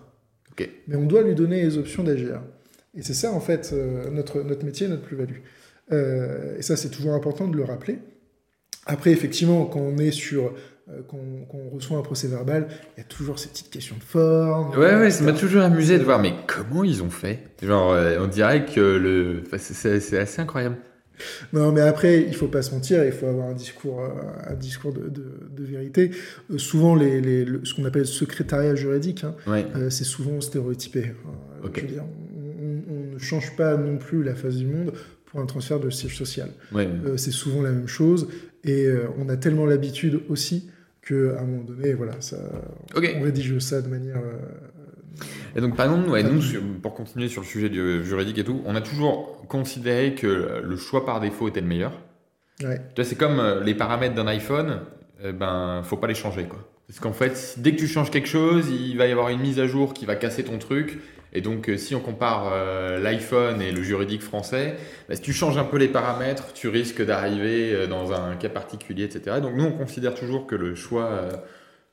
Mais 0.87 0.97
on 0.97 1.05
doit 1.05 1.23
lui 1.23 1.35
donner 1.35 1.63
les 1.63 1.79
options 1.79 2.05
d'agir. 2.05 2.43
Et 2.95 3.03
c'est 3.03 3.15
ça, 3.15 3.33
en 3.33 3.41
fait, 3.41 3.75
notre, 4.13 4.43
notre 4.43 4.65
métier, 4.65 4.87
notre 4.87 5.03
plus-value. 5.03 5.41
et 5.91 6.63
ça, 6.63 6.77
c'est 6.77 6.91
toujours 6.91 7.15
important 7.15 7.49
de 7.49 7.57
le 7.57 7.65
rappeler. 7.65 7.99
Après, 8.87 9.11
effectivement, 9.11 9.67
quand 9.67 9.81
on 9.81 9.99
est 9.99 10.13
sur 10.13 10.55
euh, 10.89 11.03
qu'on 11.03 11.69
reçoit 11.75 11.99
un 11.99 12.03
procès 12.03 12.29
verbal, 12.29 12.69
il 12.97 13.01
y 13.01 13.01
a 13.01 13.05
toujours 13.09 13.41
ces 13.41 13.49
petites 13.49 13.71
questions 13.71 13.97
de 13.97 14.05
forme. 14.05 14.71
Ouais, 14.79 14.95
ouais, 14.95 15.11
ça 15.11 15.25
m'a 15.25 15.33
toujours 15.33 15.63
amusé 15.63 15.99
de 15.99 16.05
voir, 16.05 16.21
mais 16.21 16.33
comment 16.47 16.85
ils 16.85 17.03
ont 17.03 17.11
fait? 17.11 17.41
Genre, 17.61 17.91
euh, 17.91 18.19
on 18.21 18.29
dirait 18.29 18.65
que 18.67 18.81
le, 18.81 19.43
c'est 19.59 20.17
assez 20.17 20.41
incroyable. 20.41 20.77
Non, 21.53 21.73
mais 21.73 21.81
après, 21.81 22.23
il 22.23 22.37
faut 22.37 22.47
pas 22.47 22.63
se 22.63 22.71
mentir, 22.71 23.05
il 23.05 23.11
faut 23.11 23.27
avoir 23.27 23.49
un 23.49 23.55
discours, 23.55 24.01
euh, 24.01 24.11
un 24.49 24.55
discours 24.55 24.93
de, 24.93 25.09
de, 25.11 25.65
vérité. 25.65 26.13
souvent, 26.57 26.95
les, 26.95 27.21
les, 27.21 27.47
ce 27.65 27.75
qu'on 27.75 27.85
appelle 27.85 28.03
le 28.03 28.07
secrétariat 28.07 28.77
juridique, 28.77 29.25
hein, 29.25 29.35
c'est 29.91 30.05
souvent 30.05 30.41
stéréotypé. 30.41 31.15
Je 31.65 31.81
veux 31.81 31.87
dire, 31.89 32.05
on, 32.39 33.15
ne 33.15 33.19
change 33.19 33.57
pas 33.57 33.77
non 33.77 33.97
plus 33.97 34.23
la 34.23 34.37
face 34.37 34.55
du 34.55 34.67
monde 34.67 34.93
pour 35.25 35.41
un 35.41 35.47
transfert 35.47 35.81
de 35.81 35.91
siège 35.91 36.17
social. 36.17 36.51
c'est 37.17 37.33
souvent 37.33 37.63
la 37.63 37.73
même 37.73 37.89
chose, 37.89 38.29
et 38.63 38.89
on 39.19 39.29
a 39.29 39.37
tellement 39.37 39.67
l'habitude 39.67 40.21
aussi 40.29 40.69
qu'à 41.07 41.41
un 41.41 41.45
moment 41.45 41.63
donné, 41.63 41.95
voilà, 41.95 42.21
ça, 42.21 42.37
on 42.95 43.01
rédige 43.23 43.59
ça 43.59 43.81
de 43.81 43.89
manière. 43.89 44.17
Euh, 44.19 44.39
et 45.55 45.61
donc, 45.61 45.77
par 45.77 45.87
exemple, 45.87 46.09
nous, 46.31 46.81
pour 46.83 46.95
continuer 46.95 47.29
sur 47.29 47.43
le 47.43 47.47
sujet 47.47 47.69
du 47.71 48.05
juridique 48.05 48.39
et 48.39 48.45
tout, 48.45 48.61
on 48.67 48.75
a 48.75 48.81
toujours 48.81 49.47
considéré 49.49 50.15
que 50.15 50.61
le 50.63 50.77
choix 50.77 51.07
par 51.07 51.21
défaut 51.21 51.49
était 51.49 51.63
le 51.63 51.67
meilleur. 51.67 51.93
Ouais. 52.63 52.81
C'est 53.03 53.17
comme 53.17 53.41
euh, 53.41 53.63
les 53.63 53.75
paramètres 53.75 54.15
d'un 54.15 54.27
iPhone, 54.27 54.81
eh 55.23 55.33
ben, 55.33 55.83
faut 55.85 55.97
pas 55.97 56.07
les 56.07 56.15
changer, 56.15 56.45
quoi. 56.45 56.59
Parce 56.87 57.01
qu'en 57.01 57.13
fait, 57.13 57.57
dès 57.59 57.73
que 57.73 57.79
tu 57.79 57.89
changes 57.89 58.11
quelque 58.11 58.29
chose, 58.29 58.69
il 58.71 58.97
va 58.97 59.07
y 59.07 59.13
avoir 59.13 59.31
une 59.31 59.41
mise 59.41 59.59
à 59.59 59.67
jour 59.67 59.93
qui 59.93 60.07
va 60.07 60.15
casser 60.15 60.45
ton 60.45 60.59
truc. 60.59 61.01
Et 61.33 61.41
donc, 61.41 61.69
euh, 61.69 61.77
si 61.77 61.95
on 61.95 62.01
compare 62.01 62.51
euh, 62.53 62.99
l'iPhone 62.99 63.61
et 63.61 63.73
le 63.73 63.83
juridique 63.83 64.23
français, 64.23 64.77
bah, 65.09 65.17
si 65.17 65.23
tu 65.23 65.33
changes 65.33 65.59
un 65.59 65.65
peu 65.65 65.77
les 65.77 65.89
paramètres, 65.89 66.53
tu 66.55 66.69
risques 66.69 67.05
d'arriver 67.05 67.75
euh, 67.75 67.87
dans 67.87 68.13
un 68.13 68.37
cas 68.37 68.49
particulier, 68.49 69.05
etc. 69.05 69.41
Donc, 69.41 69.55
nous, 69.55 69.65
on 69.65 69.73
considère 69.73 70.15
toujours 70.15 70.47
que 70.47 70.55
le 70.55 70.75
choix 70.75 71.29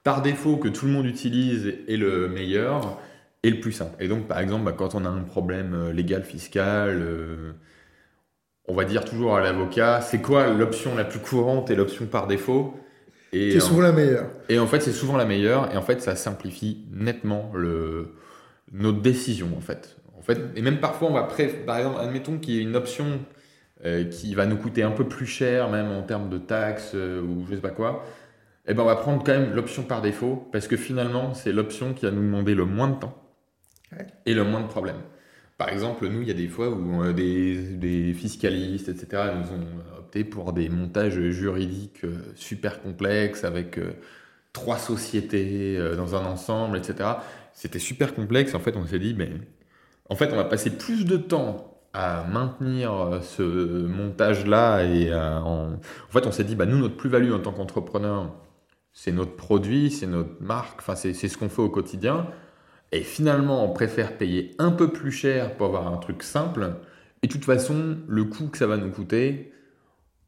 par 0.04 0.22
défaut 0.22 0.58
que 0.58 0.68
tout 0.68 0.86
le 0.86 0.92
monde 0.92 1.06
utilise 1.06 1.74
est 1.88 1.98
le 1.98 2.28
meilleur 2.30 3.00
et 3.44 3.50
le 3.50 3.60
plus 3.60 3.72
simple. 3.72 3.96
Et 4.00 4.08
donc, 4.08 4.28
par 4.28 4.40
exemple, 4.40 4.66
bah, 4.66 4.74
quand 4.78 4.96
on 4.96 5.06
a 5.06 5.10
un 5.10 5.24
problème 5.24 5.92
légal, 5.92 6.24
fiscal, 6.24 7.06
on 8.68 8.74
va 8.76 8.86
dire 8.86 9.04
toujours 9.04 9.36
à 9.36 9.42
l'avocat, 9.42 10.02
c'est 10.02 10.22
quoi 10.22 10.48
l'option 10.48 10.96
la 10.96 11.04
plus 11.04 11.20
courante 11.20 11.70
et 11.70 11.76
l'option 11.76 12.06
par 12.06 12.28
défaut? 12.28 12.76
C'est 13.34 13.60
souvent 13.60 13.82
la 13.82 13.92
meilleure. 13.92 14.30
Et 14.48 14.60
en 14.60 14.68
fait, 14.68 14.80
c'est 14.80 14.92
souvent 14.92 15.18
la 15.18 15.26
meilleure. 15.26 15.74
Et 15.74 15.78
en 15.78 15.82
fait, 15.82 16.02
ça 16.02 16.16
simplifie 16.16 16.86
nettement 16.92 17.52
le, 17.56 18.14
notre 18.74 19.02
décision 19.02 19.50
en 19.56 19.62
fait. 19.62 19.98
En 20.18 20.22
fait, 20.22 20.40
et 20.56 20.62
même 20.62 20.80
parfois 20.80 21.10
on 21.10 21.14
va 21.14 21.24
par 21.24 21.78
exemple, 21.78 22.00
admettons 22.00 22.38
qu'il 22.40 22.56
y 22.56 22.58
ait 22.58 22.62
une 22.62 22.76
option 22.76 23.20
euh, 23.86 24.06
qui 24.06 24.34
va 24.36 24.46
nous 24.46 24.58
coûter 24.58 24.84
un 24.84 24.92
peu 24.92 25.08
plus 25.08 25.26
cher, 25.26 25.70
même 25.70 25.92
en 25.92 26.02
termes 26.02 26.30
de 26.30 26.38
taxes 26.38 26.92
euh, 26.96 27.22
ou 27.22 27.46
je 27.50 27.56
sais 27.56 27.62
pas 27.62 27.70
quoi. 27.70 28.04
Et 28.66 28.72
eh 28.72 28.74
ben 28.74 28.84
on 28.84 28.86
va 28.86 28.96
prendre 28.96 29.22
quand 29.24 29.34
même 29.34 29.54
l'option 29.54 29.84
par 29.84 30.02
défaut 30.02 30.48
parce 30.54 30.68
que 30.68 30.78
finalement 30.78 31.34
c'est 31.34 31.52
l'option 31.52 31.94
qui 31.94 32.06
va 32.06 32.12
nous 32.12 32.22
demander 32.22 32.56
le 32.56 32.66
moins 32.66 32.88
de 32.88 32.96
temps 32.96 33.18
et 34.26 34.34
le 34.34 34.44
moins 34.44 34.62
de 34.62 34.68
problèmes. 34.68 35.02
Par 35.58 35.70
exemple, 35.70 36.08
nous, 36.08 36.22
il 36.22 36.28
y 36.28 36.32
a 36.32 36.34
des 36.34 36.48
fois 36.48 36.70
où 36.70 37.04
euh, 37.04 37.14
des, 37.14 37.56
des, 37.76 38.14
fiscalistes, 38.14 38.90
etc., 38.90 39.24
nous 39.36 39.56
ont 39.56 40.00
opté 40.00 40.24
pour 40.24 40.52
des 40.52 40.68
montages 40.70 41.20
juridiques 41.30 42.06
super 42.36 42.82
complexes 42.82 43.44
avec 43.44 43.80
trois 44.52 44.78
sociétés 44.78 45.78
dans 45.96 46.16
un 46.16 46.26
ensemble, 46.26 46.78
etc 46.78 47.10
c'était 47.54 47.80
super 47.80 48.14
complexe. 48.14 48.54
En 48.56 48.60
fait, 48.60 48.76
on 48.76 48.86
s'est 48.86 49.00
dit, 49.00 49.14
mais 49.18 49.30
en 50.10 50.16
fait, 50.16 50.32
on 50.34 50.36
va 50.36 50.46
passer 50.46 50.72
plus 50.72 51.06
de 51.06 51.18
temps 51.18 51.82
à 51.94 52.26
maintenir 52.26 52.94
euh, 52.94 53.22
ce 53.22 53.86
montage-là. 53.86 54.84
Et 54.84 55.14
en... 55.14 55.80
fait, 56.10 56.28
on 56.28 56.32
s'est 56.32 56.44
dit, 56.44 56.56
bah, 56.56 56.66
nous, 56.66 56.78
notre 56.78 56.98
plus-value 56.98 57.32
en 57.32 57.40
tant 57.40 57.52
qu'entrepreneur, 57.52 58.34
c'est 58.92 59.12
notre 59.12 59.36
produit, 59.36 59.90
c'est 59.90 60.08
notre 60.08 60.42
marque, 60.42 60.80
enfin, 60.80 60.96
c'est 60.96 61.14
ce 61.14 61.38
qu'on 61.38 61.50
fait 61.50 61.62
au 61.62 61.70
quotidien. 61.70 62.28
Et 62.92 63.02
finalement, 63.02 63.66
on 63.66 63.74
préfère 63.74 64.18
payer 64.18 64.56
un 64.60 64.72
peu 64.72 64.92
plus 64.92 65.12
cher 65.12 65.56
pour 65.58 65.68
avoir 65.68 65.88
un 65.88 65.98
truc 65.98 66.22
simple. 66.22 66.76
Et 67.24 67.28
de 67.28 67.32
toute 67.32 67.46
façon, 67.46 67.98
le 68.08 68.24
coût 68.26 68.50
que 68.50 68.58
ça 68.58 68.68
va 68.68 68.78
nous 68.78 68.92
coûter, 68.92 69.52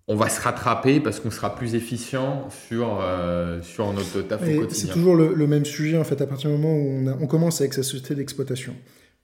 on 0.08 0.16
va 0.16 0.30
se 0.30 0.40
rattraper 0.40 1.00
parce 1.00 1.20
qu'on 1.20 1.32
sera 1.32 1.56
plus 1.56 1.74
efficient 1.74 2.48
sur, 2.50 3.00
euh, 3.02 3.62
sur 3.62 3.92
notre 3.92 4.22
taf 4.22 4.42
au 4.42 4.46
quotidien. 4.46 4.70
C'est 4.70 4.94
toujours 4.94 5.16
le, 5.16 5.48
même 5.48 5.66
sujet 5.66 5.98
en 5.98 6.04
fait 6.04 6.22
à 6.22 6.28
partir 6.28 6.52
du 6.52 6.58
moment 6.58 6.76
où 6.76 7.10
on, 7.10 7.24
on 7.24 7.28
commence 7.28 7.62
avec 7.62 7.74
sa 7.74 7.84
société 7.84 8.14
d'exploitation. 8.16 8.76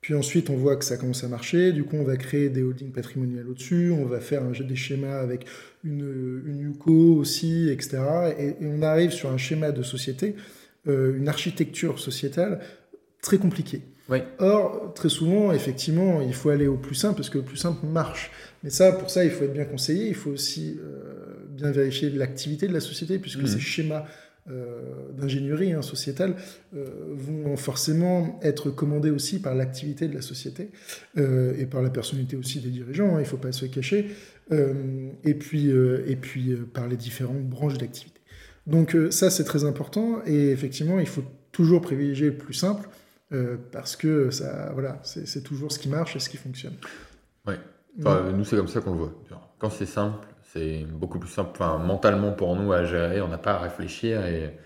Puis 0.01 0.15
ensuite, 0.15 0.49
on 0.49 0.55
voit 0.55 0.75
que 0.77 0.83
ça 0.83 0.97
commence 0.97 1.23
à 1.23 1.27
marcher. 1.27 1.71
Du 1.71 1.83
coup, 1.83 1.95
on 1.95 2.03
va 2.03 2.17
créer 2.17 2.49
des 2.49 2.63
holdings 2.63 2.91
patrimoniales 2.91 3.47
au-dessus. 3.47 3.91
On 3.91 4.05
va 4.05 4.19
faire 4.19 4.41
un, 4.43 4.51
des 4.51 4.75
schémas 4.75 5.19
avec 5.19 5.45
une, 5.83 6.41
une 6.47 6.71
UCO 6.71 7.17
aussi, 7.17 7.69
etc. 7.69 7.99
Et, 8.39 8.55
on 8.61 8.81
arrive 8.81 9.11
sur 9.11 9.29
un 9.29 9.37
schéma 9.37 9.71
de 9.71 9.83
société, 9.83 10.35
euh, 10.87 11.15
une 11.15 11.27
architecture 11.27 11.99
sociétale 11.99 12.61
très 13.21 13.37
compliquée. 13.37 13.83
Or, 14.39 14.91
très 14.93 15.07
souvent, 15.07 15.53
effectivement, 15.53 16.21
il 16.21 16.33
faut 16.33 16.49
aller 16.49 16.67
au 16.67 16.75
plus 16.75 16.95
simple 16.95 17.15
parce 17.15 17.29
que 17.29 17.37
le 17.37 17.45
plus 17.45 17.55
simple 17.55 17.85
marche. 17.85 18.31
Mais 18.63 18.69
ça, 18.69 18.91
pour 18.91 19.09
ça, 19.09 19.23
il 19.23 19.31
faut 19.31 19.43
être 19.43 19.53
bien 19.53 19.65
conseillé. 19.65 20.07
Il 20.07 20.15
faut 20.15 20.31
aussi 20.31 20.79
euh, 20.79 21.47
bien 21.49 21.71
vérifier 21.71 22.09
l'activité 22.09 22.67
de 22.67 22.73
la 22.73 22.79
société 22.79 23.19
puisque 23.19 23.41
mmh. 23.41 23.47
ces 23.47 23.59
schémas 23.59 24.05
euh, 24.49 25.11
d'ingénierie 25.13 25.73
hein, 25.73 25.83
sociétale 25.83 26.35
euh, 26.75 26.87
vont 27.11 27.55
forcément 27.57 28.39
être 28.41 28.71
commandés 28.71 29.11
aussi 29.11 29.39
par 29.39 29.53
l'activité 29.53 30.07
de 30.07 30.15
la 30.15 30.23
société 30.23 30.71
euh, 31.19 31.53
et 31.59 31.67
par 31.67 31.83
la 31.83 31.91
personnalité 31.91 32.35
aussi 32.35 32.59
des 32.59 32.71
dirigeants, 32.71 33.09
hein, 33.09 33.19
il 33.19 33.23
ne 33.23 33.25
faut 33.25 33.37
pas 33.37 33.51
se 33.51 33.67
cacher, 33.67 34.07
et 34.49 35.33
puis, 35.35 35.69
et 35.69 36.15
puis 36.15 36.55
par 36.73 36.87
les 36.87 36.97
différentes 36.97 37.47
branches 37.47 37.77
d'activité. 37.77 38.19
Donc 38.65 38.97
ça 39.11 39.29
c'est 39.29 39.45
très 39.45 39.63
important 39.63 40.21
et 40.25 40.49
effectivement 40.49 40.99
il 40.99 41.07
faut 41.07 41.23
toujours 41.53 41.79
privilégier 41.79 42.27
le 42.27 42.37
plus 42.37 42.55
simple 42.55 42.89
parce 43.71 43.95
que 43.95 44.29
ça, 44.29 44.71
voilà, 44.73 44.99
c'est 45.03 45.43
toujours 45.43 45.71
ce 45.71 45.79
qui 45.79 45.87
marche 45.87 46.17
et 46.17 46.19
ce 46.19 46.29
qui 46.29 46.35
fonctionne. 46.35 46.73
Oui, 47.97 48.33
nous 48.33 48.45
c'est 48.45 48.55
comme 48.55 48.67
ça 48.67 48.81
qu'on 48.81 48.93
le 48.93 48.99
voit. 48.99 49.13
Quand 49.59 49.69
c'est 49.69 49.85
simple, 49.85 50.27
c'est 50.53 50.85
beaucoup 50.85 51.19
plus 51.19 51.29
simple 51.29 51.51
enfin, 51.53 51.77
mentalement 51.77 52.31
pour 52.31 52.55
nous 52.55 52.71
à 52.73 52.83
gérer, 52.83 53.21
on 53.21 53.27
n'a 53.27 53.37
pas 53.37 53.53
à 53.53 53.59
réfléchir 53.59 54.25
et, 54.25 54.57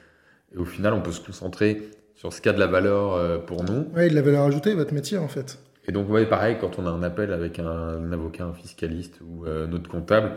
au 0.56 0.66
final 0.66 0.94
on 0.94 1.02
peut 1.02 1.12
se 1.12 1.20
concentrer 1.20 1.90
sur 2.16 2.32
ce 2.32 2.40
qui 2.40 2.50
a 2.50 2.54
de 2.54 2.60
la 2.60 2.68
valeur 2.68 3.14
euh, 3.14 3.38
pour 3.40 3.64
nous. 3.64 3.88
Oui, 3.96 4.10
de 4.10 4.16
la 4.16 4.22
valeur 4.22 4.44
ajoutée, 4.44 4.74
votre 4.74 4.94
métier 4.94 5.18
en 5.18 5.28
fait. 5.28 5.60
Et 5.88 5.92
donc, 5.92 6.10
ouais, 6.10 6.26
pareil, 6.26 6.58
quand 6.60 6.80
on 6.80 6.88
a 6.88 6.90
un 6.90 7.04
appel 7.04 7.32
avec 7.32 7.60
un, 7.60 8.12
avocat, 8.12 8.46
un 8.46 8.54
fiscaliste 8.54 9.20
ou 9.22 9.46
euh, 9.46 9.68
notre 9.68 9.90
comptable, 9.90 10.32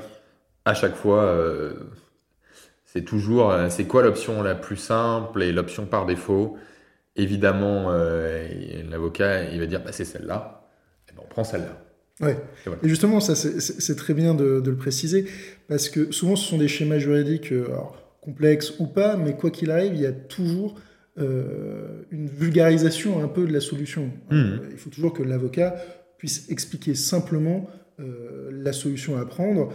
à 0.64 0.74
chaque 0.74 0.94
fois, 0.94 1.22
euh, 1.22 1.72
c'est 2.84 3.04
toujours 3.04 3.54
c'est 3.70 3.86
quoi 3.86 4.02
l'option 4.02 4.42
la 4.42 4.54
plus 4.54 4.76
simple 4.76 5.42
et 5.42 5.52
l'option 5.52 5.86
par 5.86 6.04
défaut? 6.04 6.56
Évidemment, 7.16 7.90
l'avocat, 8.90 9.44
il 9.44 9.60
va 9.60 9.66
dire 9.66 9.82
bah, 9.82 9.92
c'est 9.92 10.04
celle-là, 10.04 10.68
et 11.08 11.12
ben, 11.12 11.22
on 11.24 11.28
prend 11.28 11.44
celle-là. 11.44 11.87
Ouais. 12.20 12.36
Et, 12.82 12.88
justement, 12.88 13.20
ça 13.20 13.34
c'est 13.36 13.96
très 13.96 14.14
bien 14.14 14.34
de, 14.34 14.62
le 14.64 14.76
préciser, 14.76 15.26
parce 15.68 15.88
que 15.88 16.10
souvent 16.12 16.36
ce 16.36 16.48
sont 16.48 16.58
des 16.58 16.68
schémas 16.68 16.98
juridiques 16.98 17.52
euh, 17.52 17.68
complexes 18.20 18.74
ou 18.78 18.86
pas, 18.86 19.16
mais 19.16 19.36
quoi 19.36 19.50
qu'il 19.50 19.70
arrive, 19.70 19.94
il 19.94 20.00
y 20.00 20.06
a 20.06 20.12
toujours 20.12 20.80
euh, 21.18 22.02
une 22.10 22.28
vulgarisation 22.28 23.22
un 23.22 23.28
peu 23.28 23.46
de 23.46 23.52
la 23.52 23.60
solution. 23.60 24.10
Mmh. 24.30 24.34
Euh, 24.36 24.58
il 24.72 24.78
faut 24.78 24.90
toujours 24.90 25.12
que 25.12 25.22
l'avocat 25.22 25.76
puisse 26.18 26.50
expliquer 26.50 26.94
simplement 26.94 27.68
la 28.52 28.72
solution 28.72 29.16
à 29.18 29.26
prendre 29.26 29.72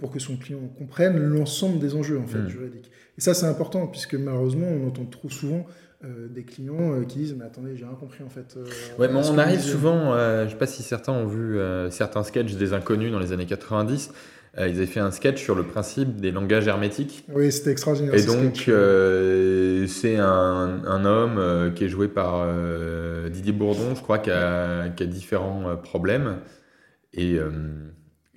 pour 0.00 0.10
que 0.10 0.18
son 0.18 0.38
client 0.38 0.60
comprenne 0.78 1.18
l'ensemble 1.18 1.78
des 1.78 1.94
enjeux 1.94 2.18
en 2.18 2.26
fait, 2.26 2.38
mmh. 2.38 2.48
juridiques. 2.48 2.90
Et 3.18 3.20
ça 3.20 3.34
c'est 3.34 3.44
important, 3.44 3.86
puisque 3.86 4.14
malheureusement 4.14 4.68
on 4.68 4.86
entend 4.86 5.04
trop 5.04 5.28
souvent 5.28 5.66
euh, 6.04 6.28
des 6.28 6.44
clients 6.44 6.92
euh, 6.92 7.04
qui 7.04 7.18
disent 7.18 7.34
mais 7.36 7.44
attendez 7.44 7.74
j'ai 7.74 7.84
rien 7.84 7.94
compris 7.94 8.22
en 8.22 8.28
fait. 8.28 8.56
Euh, 8.56 8.64
ouais 9.00 9.08
mais 9.08 9.16
on 9.16 9.36
arrive 9.36 9.60
souvent, 9.60 10.14
je 10.44 10.48
sais 10.48 10.56
pas 10.56 10.68
si 10.68 10.84
certains 10.84 11.12
ont 11.12 11.26
vu 11.26 11.58
certains 11.90 12.22
sketchs 12.22 12.54
des 12.54 12.72
inconnus 12.72 13.10
dans 13.10 13.18
les 13.18 13.32
années 13.32 13.46
90. 13.46 14.12
ils 14.58 14.62
avaient 14.62 14.86
fait 14.86 15.00
un 15.00 15.10
sketch 15.10 15.42
sur 15.42 15.56
le 15.56 15.64
principe 15.64 16.20
des 16.20 16.30
langages 16.30 16.68
hermétiques. 16.68 17.24
Oui, 17.34 17.50
c'était 17.50 17.72
extraordinaire. 17.72 18.14
Et 18.14 18.22
donc, 18.22 18.70
c'est 19.88 20.16
un, 20.18 20.84
un, 20.86 21.04
homme 21.04 21.74
qui 21.74 21.84
est 21.84 21.88
joué 21.88 22.06
par 22.06 22.46
Didier 23.30 23.52
Bourdon, 23.52 23.96
je 23.96 24.00
crois, 24.02 24.18
qui 24.18 24.30
a, 24.30 24.90
qui 24.90 25.02
a 25.02 25.06
différents 25.06 25.76
problèmes. 25.76 26.36
Et 27.12 27.40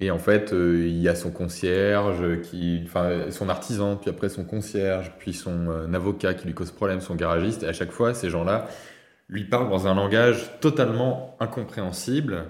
et 0.02 0.10
en 0.10 0.18
fait, 0.18 0.52
euh, 0.52 0.88
il 0.88 1.00
y 1.00 1.08
a 1.08 1.14
son 1.16 1.30
concierge, 1.30 2.42
qui, 2.42 2.82
enfin, 2.86 3.30
son 3.30 3.50
artisan, 3.50 3.96
puis 3.96 4.10
après 4.10 4.30
son 4.30 4.44
concierge, 4.44 5.12
puis 5.20 5.32
son 5.32 5.70
euh, 5.70 5.94
avocat 5.94 6.34
qui 6.34 6.48
lui 6.48 6.56
cause 6.56 6.72
problème, 6.72 7.02
son 7.02 7.14
garagiste. 7.14 7.62
Et 7.62 7.68
à 7.68 7.74
chaque 7.74 7.92
fois, 7.92 8.16
ces 8.16 8.32
gens-là 8.32 8.68
lui 9.30 9.44
parlent 9.44 9.70
dans 9.70 9.86
un 9.88 9.94
langage 9.94 10.60
totalement 10.60 11.38
incompréhensible. 11.40 12.46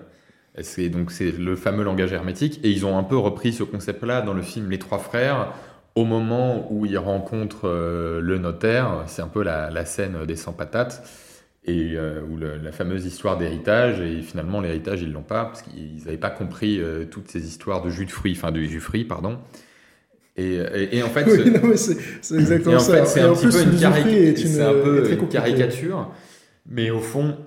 C'est 0.61 0.89
donc 0.89 1.11
c'est 1.11 1.31
le 1.31 1.57
fameux 1.57 1.83
langage 1.83 2.13
hermétique. 2.13 2.61
Et 2.63 2.71
ils 2.71 2.85
ont 2.85 2.97
un 2.97 3.03
peu 3.03 3.17
repris 3.17 3.51
ce 3.51 3.63
concept-là 3.63 4.21
dans 4.21 4.33
le 4.33 4.41
film 4.41 4.69
Les 4.69 4.79
Trois 4.79 4.99
Frères. 4.99 5.53
Au 5.95 6.05
moment 6.05 6.71
où 6.71 6.85
ils 6.85 6.97
rencontrent 6.97 7.67
euh, 7.67 8.21
le 8.21 8.37
notaire, 8.37 9.03
c'est 9.07 9.21
un 9.21 9.27
peu 9.27 9.43
la, 9.43 9.69
la 9.69 9.83
scène 9.83 10.25
des 10.25 10.37
100 10.37 10.53
patates 10.53 11.03
et 11.63 11.93
euh, 11.95 12.21
la 12.61 12.71
fameuse 12.71 13.05
histoire 13.05 13.37
d'héritage 13.37 13.99
et 14.01 14.21
finalement 14.21 14.61
l'héritage 14.61 15.03
ils 15.03 15.11
l'ont 15.11 15.21
pas 15.21 15.45
parce 15.45 15.61
qu'ils 15.61 16.03
n'avaient 16.05 16.17
pas 16.17 16.31
compris 16.31 16.79
euh, 16.79 17.05
toutes 17.05 17.29
ces 17.29 17.47
histoires 17.47 17.83
de 17.83 17.91
jus 17.91 18.05
de 18.05 18.11
fruits 18.11 18.33
enfin 18.35 18.51
de 18.51 18.61
jus 18.61 18.75
de 18.75 18.81
fruits 18.81 19.05
pardon. 19.05 19.37
Et, 20.37 20.59
et, 20.91 21.03
en 21.03 21.09
fait 21.09 21.27
c'est 21.75 22.35
exactement 22.35 22.79
ça. 22.79 23.05
c'est 23.05 23.19
un 23.19 23.33
petit 23.33 23.47
peu 23.47 23.61
une, 23.61 24.61
un 24.61 24.73
peu 24.73 25.11
une 25.11 25.27
caricature 25.27 26.09
mais 26.65 26.89
au 26.89 26.99
fond 26.99 27.37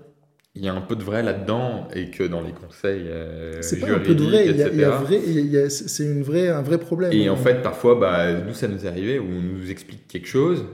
il 0.54 0.64
y 0.64 0.68
a 0.68 0.74
un 0.74 0.80
peu 0.80 0.94
de 0.94 1.02
vrai 1.02 1.22
là-dedans 1.24 1.88
et 1.92 2.10
que 2.10 2.22
dans 2.22 2.42
les 2.42 2.52
conseils 2.52 3.08
euh, 3.08 3.60
c'est 3.62 3.80
pas 3.80 3.90
un 3.90 3.98
peu 3.98 4.14
de 4.14 4.22
vrai 4.22 4.46
il 4.46 5.50
y 5.50 5.58
a, 5.58 5.70
c'est 5.70 6.04
une 6.04 6.22
vraie 6.22 6.48
un 6.48 6.62
vrai 6.62 6.78
problème. 6.78 7.12
Et 7.12 7.28
en 7.28 7.36
fait 7.36 7.62
parfois 7.62 7.96
bah, 7.96 8.32
nous 8.32 8.54
ça 8.54 8.68
nous 8.68 8.84
est 8.84 8.88
arrivé 8.88 9.18
où 9.18 9.26
on 9.26 9.42
nous 9.42 9.70
explique 9.72 10.06
quelque 10.06 10.28
chose 10.28 10.64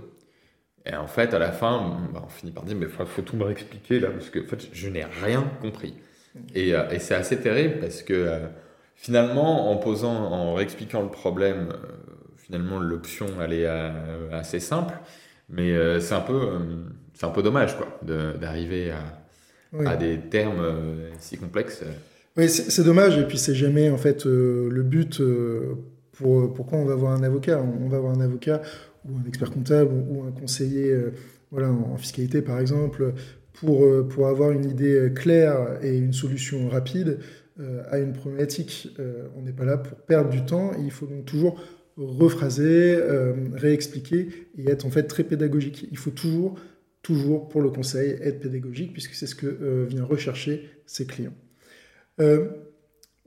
et 0.87 0.95
en 0.95 1.07
fait, 1.07 1.35
à 1.35 1.39
la 1.39 1.53
fin, 1.53 1.99
bah, 2.13 2.23
on 2.25 2.29
finit 2.29 2.53
par 2.53 2.65
dire, 2.65 2.77
mais 2.77 2.87
il 2.87 3.07
faut, 3.07 3.23
tout 3.23 3.37
me 3.37 3.45
réexpliquer 3.45 4.01
là, 4.01 4.09
parce 4.11 4.31
que 4.31 4.39
en 4.39 4.47
fait, 4.47 4.69
je 4.73 4.89
n'ai 4.89 5.05
rien 5.05 5.45
compris. 5.61 5.95
Et, 6.55 6.75
euh, 6.75 6.89
et 6.91 6.99
c'est 6.99 7.15
assez 7.15 7.37
terrible 7.39 7.81
parce 7.81 8.03
que 8.03 8.15
euh, 8.15 8.39
finalement, 8.95 9.71
en 9.71 9.77
posant, 9.77 10.15
en 10.15 10.55
réexpliquant 10.55 11.03
le 11.03 11.11
problème, 11.11 11.69
euh, 11.71 11.77
finalement, 12.39 12.79
l'option, 12.79 13.27
elle 13.43 13.53
est 13.53 13.67
assez 14.33 14.61
simple. 14.61 14.95
Mais 15.53 15.75
c'est 16.01 16.15
un 16.15 16.21
peu, 16.21 16.49
c'est 17.15 17.27
un 17.27 17.31
peu 17.31 17.43
dommage, 17.43 17.77
quoi, 17.77 17.99
d'arriver 18.03 18.93
à, 18.93 19.91
à, 19.91 19.97
des 19.97 20.17
termes 20.19 20.65
si 21.19 21.39
complexes. 21.39 21.83
Oui, 22.37 22.49
c'est 22.49 22.85
dommage. 22.85 23.19
Et 23.19 23.25
puis, 23.25 23.37
c'est 23.37 23.55
jamais, 23.55 23.91
en 23.91 23.97
fait, 23.97 24.27
le 24.27 24.83
but. 24.83 25.21
pour, 26.13 26.55
pourquoi 26.55 26.79
on 26.79 26.85
va 26.85 26.95
voir 26.95 27.13
un 27.13 27.25
avocat? 27.25 27.61
On 27.61 27.89
va 27.89 27.99
voir 27.99 28.13
un 28.13 28.21
avocat 28.21 28.63
ou 29.09 29.17
un 29.17 29.27
expert 29.27 29.51
comptable 29.51 29.93
ou, 29.93 30.23
un 30.25 30.33
conseiller 30.33 30.91
euh, 30.91 31.13
voilà, 31.51 31.71
en, 31.71 31.97
fiscalité 31.97 32.43
par 32.43 32.59
exemple, 32.61 33.15
pour, 33.53 33.85
euh, 33.85 34.07
pour 34.09 34.29
avoir 34.29 34.53
une 34.53 34.65
idée 34.65 34.95
euh, 34.95 35.11
claire 35.11 35.79
et 35.83 35.97
une 35.97 36.13
solution 36.13 36.69
rapide 36.69 37.19
à 37.91 37.99
une 37.99 38.15
problématique. 38.15 38.89
on 39.37 39.43
n'est 39.43 39.53
pas 39.53 39.67
là 39.67 39.77
pour 39.77 39.99
perdre 39.99 40.31
du 40.31 40.47
temps, 40.47 40.71
il 40.83 40.91
faut 40.91 41.05
donc 41.05 41.27
toujours 41.27 41.63
rephraser, 41.99 42.99
réexpliquer 43.53 44.29
et 44.57 44.71
être 44.71 44.87
en 44.87 44.91
fait 44.91 45.03
très 45.03 45.25
pédagogique. 45.25 45.87
Il 45.91 45.99
faut 45.99 46.11
toujours, 46.11 46.59
toujours 47.03 47.51
pour 47.51 47.61
le 47.61 47.69
conseil 47.69 48.17
être 48.23 48.41
pédagogique 48.41 48.95
puisque 48.95 49.13
c'est 49.13 49.27
ce 49.27 49.35
que 49.35 49.85
vient 49.85 50.05
rechercher 50.05 50.71
ses 50.87 51.05
clients. 51.05 51.35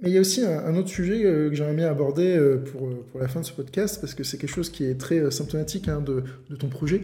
Mais 0.01 0.09
il 0.09 0.13
y 0.13 0.17
a 0.17 0.21
aussi 0.21 0.43
un, 0.43 0.75
autre 0.75 0.89
sujet 0.89 1.23
euh, 1.23 1.49
que 1.49 1.55
j'aimerais 1.55 1.75
bien 1.75 1.89
aborder 1.89 2.35
euh, 2.35 2.57
pour, 2.57 2.87
euh, 2.87 3.05
pour 3.11 3.19
la 3.19 3.27
fin 3.27 3.41
de 3.41 3.45
ce 3.45 3.53
podcast, 3.53 4.01
parce 4.01 4.13
que 4.13 4.23
c'est 4.23 4.37
quelque 4.37 4.53
chose 4.53 4.69
qui 4.69 4.85
est 4.85 4.95
très 4.95 5.29
symptomatique 5.31 5.87
hein, 5.87 6.01
de, 6.01 6.23
de, 6.49 6.55
ton 6.55 6.67
projet, 6.67 7.03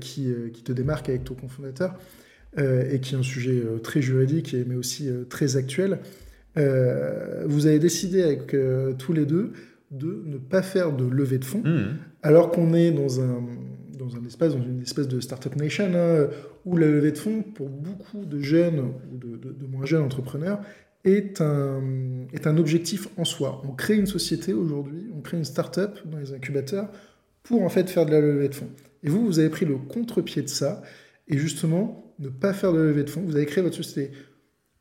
qui, 0.00 0.32
qui, 0.52 0.62
te 0.62 0.72
démarque 0.72 1.08
avec 1.08 1.24
ton 1.24 1.34
cofondateur, 1.34 1.94
et 2.58 3.00
qui 3.00 3.14
est 3.14 3.18
un 3.18 3.22
sujet 3.22 3.62
très 3.82 4.00
juridique, 4.00 4.56
mais 4.66 4.74
aussi 4.74 5.10
très 5.28 5.56
actuel. 5.56 5.98
vous 6.56 7.66
avez 7.66 7.78
décidé 7.78 8.22
avec 8.22 8.56
tous 8.98 9.12
les 9.12 9.26
deux 9.26 9.52
de 9.90 10.22
ne 10.26 10.38
pas 10.38 10.62
faire 10.62 10.92
de 10.92 11.04
levée 11.04 11.38
de 11.38 11.44
fonds, 11.44 11.62
mmh. 11.62 11.96
alors 12.22 12.50
qu'on 12.50 12.74
est 12.74 12.90
dans 12.90 13.20
un, 13.20 13.44
dans 13.96 14.16
un 14.16 14.24
espace, 14.26 14.54
dans 14.54 14.62
une 14.62 14.82
espèce 14.82 15.06
de 15.06 15.20
startup 15.20 15.54
nation, 15.56 15.92
hein, 15.94 16.28
où 16.64 16.76
la 16.76 16.88
levée 16.88 17.12
de 17.12 17.18
fonds, 17.18 17.42
pour 17.42 17.68
beaucoup 17.68 18.24
de 18.24 18.40
jeunes 18.40 18.80
ou 19.12 19.18
de, 19.18 19.36
de 19.36 19.66
moins 19.66 19.84
jeunes 19.84 20.02
entrepreneurs, 20.02 20.60
est 21.06 21.40
un, 21.40 21.80
est 22.32 22.46
un 22.46 22.58
objectif 22.58 23.08
en 23.16 23.24
soi. 23.24 23.62
On 23.64 23.72
crée 23.72 23.96
une 23.96 24.06
société 24.06 24.52
aujourd'hui, 24.52 25.08
on 25.16 25.20
crée 25.20 25.38
une 25.38 25.44
start-up 25.44 25.98
dans 26.04 26.18
les 26.18 26.32
incubateurs 26.32 26.90
pour 27.44 27.62
en 27.62 27.68
fait 27.68 27.88
faire 27.88 28.04
de 28.04 28.10
la 28.10 28.20
levée 28.20 28.48
de 28.48 28.54
fonds. 28.54 28.70
Et 29.02 29.08
vous, 29.08 29.24
vous 29.24 29.38
avez 29.38 29.48
pris 29.48 29.64
le 29.64 29.76
contre-pied 29.76 30.42
de 30.42 30.48
ça 30.48 30.82
et 31.28 31.38
justement 31.38 32.14
ne 32.18 32.28
pas 32.28 32.52
faire 32.52 32.72
de 32.72 32.78
la 32.78 32.84
levée 32.84 33.04
de 33.04 33.10
fonds. 33.10 33.22
Vous 33.24 33.36
avez 33.36 33.46
créé 33.46 33.62
votre 33.62 33.76
société 33.76 34.10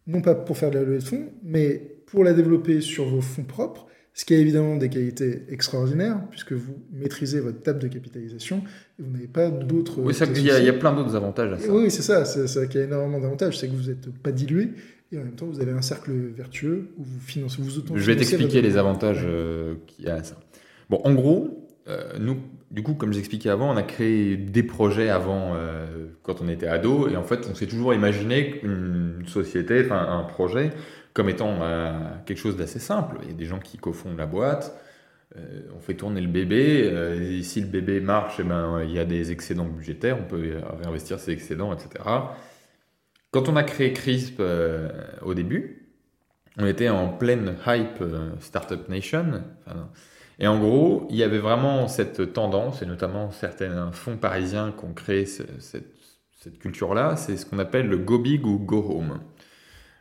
non 0.08 0.22
pas 0.22 0.36
pour 0.36 0.58
faire 0.58 0.72
de 0.72 0.76
la 0.76 0.84
levée 0.84 1.00
de 1.00 1.04
fonds, 1.04 1.32
mais 1.44 1.96
pour 2.08 2.24
la 2.24 2.34
développer 2.34 2.82
sur 2.82 3.06
vos 3.06 3.22
fonds 3.22 3.44
propres, 3.44 3.88
Ce 4.18 4.24
qui 4.24 4.34
a 4.34 4.38
évidemment 4.38 4.78
des 4.78 4.88
qualités 4.88 5.44
extraordinaires, 5.50 6.22
puisque 6.30 6.54
vous 6.54 6.76
maîtrisez 6.94 7.42
votre 7.42 7.62
table 7.62 7.80
de 7.80 7.90
capitalisation 7.90 8.64
et 8.98 9.04
vous 9.04 9.12
n'avez 9.12 9.28
pas 9.28 9.50
d'autres. 9.52 10.00
Oui, 10.00 10.14
il 10.16 10.38
y, 10.40 10.46
y, 10.46 10.70
a 10.70 10.74
plein 10.74 10.94
d'autres 10.96 11.18
avantages 11.18 11.52
à 11.52 11.60
ça. 11.60 11.70
Oui, 11.70 11.92
c'est 11.92 12.02
ça, 12.02 12.24
c'est 12.24 12.48
ça 12.48 12.66
qui 12.66 12.78
a 12.78 12.84
énormément 12.84 13.20
d'avantages. 13.20 13.60
C'est 13.60 13.68
que 13.68 13.74
vous 13.74 13.90
n'êtes 13.90 14.10
pas 14.24 14.32
dilué 14.32 14.70
et 15.16 15.20
en 15.20 15.24
même 15.24 15.36
temps 15.36 15.48
vous 15.48 15.62
avez 15.62 15.72
un 15.72 15.82
cercle 15.82 16.12
vertueux 16.12 16.90
où 16.98 17.04
vous 17.04 17.20
financez, 17.20 17.62
vous 17.62 17.78
auto 17.78 17.94
Je 17.96 18.06
vais 18.06 18.16
t'expliquer 18.16 18.62
les 18.62 18.78
avantages 18.78 19.24
euh, 19.26 19.76
qu'il 19.88 20.06
y 20.06 20.10
a 20.10 20.16
à 20.16 20.24
ça. 20.24 20.36
Bon, 20.90 21.02
en 21.04 21.14
gros, 21.14 21.66
euh, 21.88 22.14
nous, 22.20 22.38
du 22.72 22.84
coup, 22.84 22.96
comme 22.96 23.14
j'expliquais 23.14 23.50
avant, 23.50 23.72
on 23.72 23.78
a 23.78 23.84
créé 23.84 24.38
des 24.38 24.64
projets 24.64 25.10
avant 25.10 25.54
euh, 25.56 26.08
quand 26.24 26.42
on 26.42 26.50
était 26.50 26.68
ado, 26.68 27.08
et 27.08 27.16
en 27.16 27.24
fait, 27.24 27.48
on 27.50 27.56
s'est 27.56 27.68
toujours 27.68 27.94
imaginé 27.94 28.60
une 28.64 29.24
société, 29.28 29.84
enfin 29.86 30.08
un 30.10 30.24
projet, 30.24 30.72
comme 31.14 31.30
étant 31.30 31.60
euh, 31.62 31.94
quelque 32.26 32.40
chose 32.40 32.58
d'assez 32.58 32.80
simple. 32.80 33.18
Il 33.24 33.30
y 33.30 33.34
a 33.34 33.36
des 33.36 33.46
gens 33.46 33.60
qui 33.60 33.78
cofondent 33.78 34.18
la 34.18 34.26
boîte, 34.26 34.76
on 35.76 35.82
fait 35.82 35.96
tourner 35.96 36.22
le 36.22 36.30
bébé, 36.30 36.90
et 37.20 37.44
si 37.44 37.60
le 37.60 37.68
bébé 37.68 38.00
marche, 38.00 38.38
eh 38.40 38.44
ben, 38.44 38.82
il 38.86 38.92
y 38.92 39.00
a 39.00 39.04
des 39.04 39.34
excédents 39.34 39.66
budgétaires, 39.66 40.18
on 40.18 40.24
peut 40.24 40.62
réinvestir 40.82 41.20
ces 41.20 41.32
excédents, 41.32 41.74
etc. 41.74 42.06
Quand 43.36 43.50
on 43.50 43.58
a 43.58 43.64
créé 43.64 43.92
CRISP 43.92 44.42
au 45.22 45.34
début, 45.34 45.90
on 46.58 46.66
était 46.66 46.88
en 46.88 47.10
pleine 47.10 47.58
hype 47.68 48.02
Startup 48.40 48.88
Nation. 48.88 49.44
Et 50.40 50.48
en 50.48 50.58
gros, 50.58 51.06
il 51.10 51.18
y 51.18 51.24
avait 51.24 51.40
vraiment 51.40 51.90
cette 51.90 52.32
tendance, 52.32 52.82
et 52.82 52.86
notamment 52.86 53.32
certains 53.32 53.92
fonds 53.92 54.16
parisiens 54.16 54.72
qui 54.72 54.86
ont 54.86 54.94
créé 54.94 55.26
cette, 55.26 56.60
culture-là, 56.60 57.18
c'est 57.18 57.36
ce 57.36 57.46
qu'on 57.46 57.60
appelle 57.60 57.90
le 57.90 57.98
go 57.98 58.20
big 58.20 58.46
ou 58.46 58.58
go 58.58 58.78
home. 58.78 59.20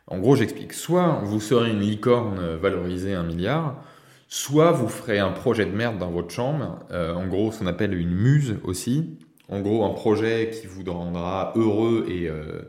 En 0.07 0.17
gros, 0.19 0.37
j'explique. 0.37 0.71
Soit 0.71 1.19
vous 1.25 1.41
serez 1.41 1.71
une 1.71 1.81
licorne 1.81 2.55
valorisée 2.55 3.15
un 3.15 3.23
milliard, 3.23 3.83
soit 4.29 4.71
vous 4.71 4.87
ferez 4.87 5.19
un 5.19 5.31
projet 5.31 5.65
de 5.65 5.75
merde 5.75 5.97
dans 5.97 6.09
votre 6.09 6.29
chambre. 6.29 6.79
Euh, 6.91 7.13
en 7.13 7.27
gros, 7.27 7.51
ce 7.51 7.59
qu'on 7.59 7.67
appelle 7.67 7.95
une 7.95 8.15
muse 8.15 8.59
aussi. 8.63 9.19
En 9.49 9.59
gros, 9.59 9.83
un 9.83 9.93
projet 9.93 10.51
qui 10.51 10.67
vous 10.67 10.89
rendra 10.89 11.51
heureux 11.57 12.05
et, 12.07 12.29
euh, 12.29 12.61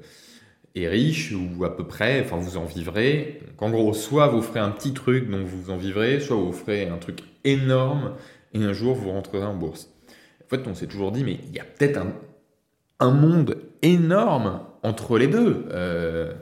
et 0.76 0.88
riche, 0.88 1.32
ou 1.32 1.64
à 1.64 1.74
peu 1.74 1.84
près, 1.84 2.20
enfin 2.20 2.36
vous 2.36 2.58
en 2.58 2.66
vivrez. 2.66 3.40
Donc 3.48 3.62
en 3.62 3.70
gros, 3.70 3.94
soit 3.94 4.28
vous 4.28 4.42
ferez 4.42 4.60
un 4.60 4.70
petit 4.70 4.92
truc 4.92 5.28
dont 5.28 5.42
vous 5.42 5.70
en 5.70 5.78
vivrez, 5.78 6.20
soit 6.20 6.36
vous 6.36 6.52
ferez 6.52 6.86
un 6.86 6.98
truc 6.98 7.20
énorme 7.44 8.12
et 8.52 8.62
un 8.62 8.74
jour 8.74 8.94
vous 8.94 9.10
rentrerez 9.10 9.46
en 9.46 9.54
bourse. 9.54 9.90
En 10.44 10.48
fait, 10.48 10.68
on 10.68 10.74
s'est 10.74 10.86
toujours 10.86 11.12
dit, 11.12 11.24
mais 11.24 11.40
il 11.48 11.56
y 11.56 11.60
a 11.60 11.64
peut-être 11.64 11.96
un, 11.96 12.12
un, 13.00 13.10
monde 13.10 13.56
énorme 13.80 14.60
entre 14.82 15.18
les 15.18 15.28
deux. 15.28 15.64
Euh, 15.70 16.34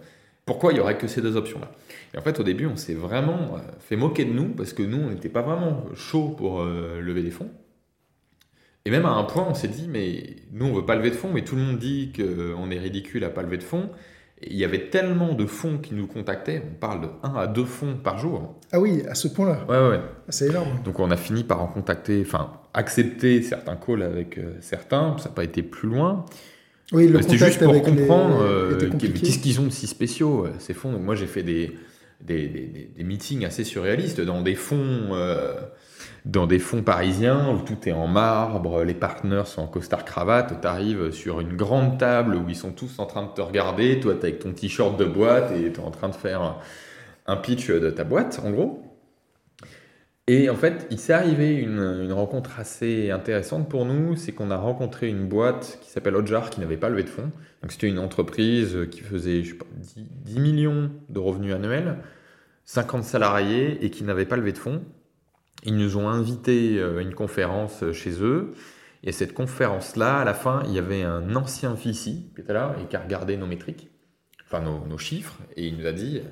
pourquoi 0.44 0.72
il 0.72 0.74
n'y 0.74 0.80
aurait 0.80 0.98
que 0.98 1.06
ces 1.06 1.22
deux 1.22 1.36
options-là? 1.36 1.70
Et 2.12 2.18
en 2.18 2.20
fait, 2.20 2.38
au 2.40 2.42
début, 2.42 2.66
on 2.66 2.76
s'est 2.76 2.94
vraiment 2.94 3.54
euh, 3.54 3.60
fait 3.78 3.96
moquer 3.96 4.24
de 4.24 4.32
nous 4.32 4.48
parce 4.48 4.72
que 4.72 4.82
nous, 4.82 4.98
on 4.98 5.10
n'était 5.10 5.28
pas 5.28 5.42
vraiment 5.42 5.84
chaud 5.94 6.34
pour 6.36 6.60
euh, 6.60 7.00
lever 7.00 7.22
des 7.22 7.30
fonds. 7.30 7.50
Et 8.84 8.90
même 8.90 9.06
à 9.06 9.12
un 9.12 9.24
point, 9.24 9.46
on 9.48 9.54
s'est 9.54 9.68
dit, 9.68 9.86
mais 9.88 10.36
nous, 10.52 10.66
on 10.66 10.74
veut 10.74 10.84
pas 10.84 10.96
lever 10.96 11.10
de 11.10 11.14
fonds, 11.14 11.30
mais 11.32 11.42
tout 11.42 11.54
le 11.54 11.62
monde 11.62 11.78
dit 11.78 12.12
qu'on 12.14 12.70
est 12.70 12.78
ridicule 12.78 13.24
à 13.24 13.30
pas 13.30 13.42
lever 13.42 13.58
de 13.58 13.62
fonds 13.62 13.90
il 14.50 14.56
y 14.56 14.64
avait 14.64 14.90
tellement 14.90 15.34
de 15.34 15.46
fonds 15.46 15.78
qui 15.78 15.94
nous 15.94 16.06
contactaient, 16.06 16.62
on 16.66 16.74
parle 16.74 17.02
de 17.02 17.08
1 17.22 17.34
à 17.34 17.46
2 17.46 17.64
fonds 17.64 17.96
par 18.02 18.18
jour. 18.18 18.54
Ah 18.72 18.80
oui, 18.80 19.02
à 19.08 19.14
ce 19.14 19.28
point-là 19.28 19.64
Ouais, 19.68 19.88
ouais. 19.88 20.00
Ah, 20.02 20.30
c'est 20.30 20.46
énorme. 20.46 20.80
Donc 20.84 21.00
on 21.00 21.10
a 21.10 21.16
fini 21.16 21.44
par 21.44 21.62
en 21.62 21.66
contacter, 21.66 22.22
enfin, 22.26 22.52
accepter 22.72 23.42
certains 23.42 23.76
calls 23.76 24.02
avec 24.02 24.38
euh, 24.38 24.56
certains, 24.60 25.16
ça 25.18 25.28
n'a 25.28 25.34
pas 25.34 25.44
été 25.44 25.62
plus 25.62 25.88
loin. 25.88 26.24
Oui, 26.92 27.08
le 27.08 27.22
C'était 27.22 27.38
juste 27.38 27.64
pour 27.64 27.82
comprendre 27.82 28.42
euh, 28.42 28.90
qu'est-ce 28.98 29.38
qu'ils 29.38 29.60
ont 29.60 29.64
de 29.64 29.70
si 29.70 29.86
spéciaux, 29.86 30.46
euh, 30.46 30.52
ces 30.58 30.74
fonds. 30.74 30.92
Donc 30.92 31.02
moi 31.02 31.14
j'ai 31.14 31.26
fait 31.26 31.42
des, 31.42 31.72
des, 32.20 32.48
des, 32.48 32.90
des, 32.96 33.04
meetings 33.04 33.44
assez 33.44 33.64
surréalistes 33.64 34.20
dans 34.20 34.42
des 34.42 34.54
fonds 34.54 35.10
dans 36.24 36.46
des 36.46 36.58
fonds 36.58 36.82
parisiens 36.82 37.50
où 37.50 37.60
tout 37.60 37.88
est 37.88 37.92
en 37.92 38.06
marbre, 38.06 38.82
les 38.82 38.94
partenaires 38.94 39.46
sont 39.46 39.62
en 39.62 39.66
costard 39.66 40.04
cravate, 40.04 40.60
tu 40.60 40.66
arrives 40.66 41.10
sur 41.10 41.40
une 41.40 41.54
grande 41.54 41.98
table 41.98 42.36
où 42.36 42.48
ils 42.48 42.56
sont 42.56 42.72
tous 42.72 42.98
en 42.98 43.06
train 43.06 43.24
de 43.24 43.30
te 43.30 43.42
regarder, 43.42 44.00
toi 44.00 44.14
tu 44.14 44.26
avec 44.26 44.38
ton 44.38 44.52
t-shirt 44.52 44.98
de 44.98 45.04
boîte 45.04 45.52
et 45.52 45.70
tu 45.70 45.80
es 45.80 45.84
en 45.84 45.90
train 45.90 46.08
de 46.08 46.14
faire 46.14 46.60
un 47.26 47.36
pitch 47.36 47.70
de 47.70 47.90
ta 47.90 48.04
boîte 48.04 48.40
en 48.44 48.50
gros. 48.50 48.84
Et 50.26 50.48
en 50.48 50.54
fait, 50.54 50.86
il 50.90 50.98
s'est 50.98 51.12
arrivé 51.12 51.54
une, 51.54 52.10
rencontre 52.12 52.58
assez 52.58 53.10
intéressante 53.10 53.68
pour 53.68 53.84
nous, 53.84 54.16
c'est 54.16 54.32
qu'on 54.32 54.50
a 54.50 54.56
rencontré 54.56 55.08
une 55.08 55.28
boîte 55.28 55.78
qui 55.82 55.90
s'appelle 55.90 56.16
Odjar 56.16 56.48
qui 56.48 56.60
n'avait 56.60 56.78
pas 56.78 56.88
levé 56.88 57.02
de 57.02 57.10
fonds. 57.10 57.30
C'était 57.68 57.88
une 57.88 57.98
entreprise 57.98 58.88
qui 58.90 59.00
faisait 59.00 59.42
je 59.42 59.50
sais 59.50 59.58
pas, 59.58 59.66
10, 59.76 59.96
10 60.24 60.40
millions 60.40 60.90
de 61.10 61.18
revenus 61.18 61.54
annuels, 61.54 61.98
50 62.64 63.04
salariés 63.04 63.84
et 63.84 63.90
qui 63.90 64.04
n'avait 64.04 64.24
pas 64.24 64.36
levé 64.36 64.52
de 64.52 64.58
fonds. 64.58 64.82
Ils 65.62 65.76
nous 65.76 65.96
ont 65.96 66.08
invités 66.08 66.82
à 66.82 67.00
une 67.00 67.14
conférence 67.14 67.82
euh, 67.82 67.92
chez 67.92 68.22
eux. 68.22 68.52
Et 69.02 69.12
cette 69.12 69.34
conférence-là, 69.34 70.18
à 70.18 70.24
la 70.24 70.34
fin, 70.34 70.62
il 70.66 70.72
y 70.72 70.78
avait 70.78 71.02
un 71.02 71.36
ancien 71.36 71.74
VC 71.74 72.32
qui 72.34 72.40
était 72.40 72.52
là 72.54 72.74
et 72.82 72.86
qui 72.86 72.96
a 72.96 73.00
regardé 73.00 73.36
nos 73.36 73.46
métriques, 73.46 73.90
enfin 74.44 74.62
nos, 74.62 74.98
chiffres, 74.98 75.36
et 75.56 75.66
il 75.66 75.76
nous 75.76 75.86
a 75.86 75.92
dit 75.92 76.22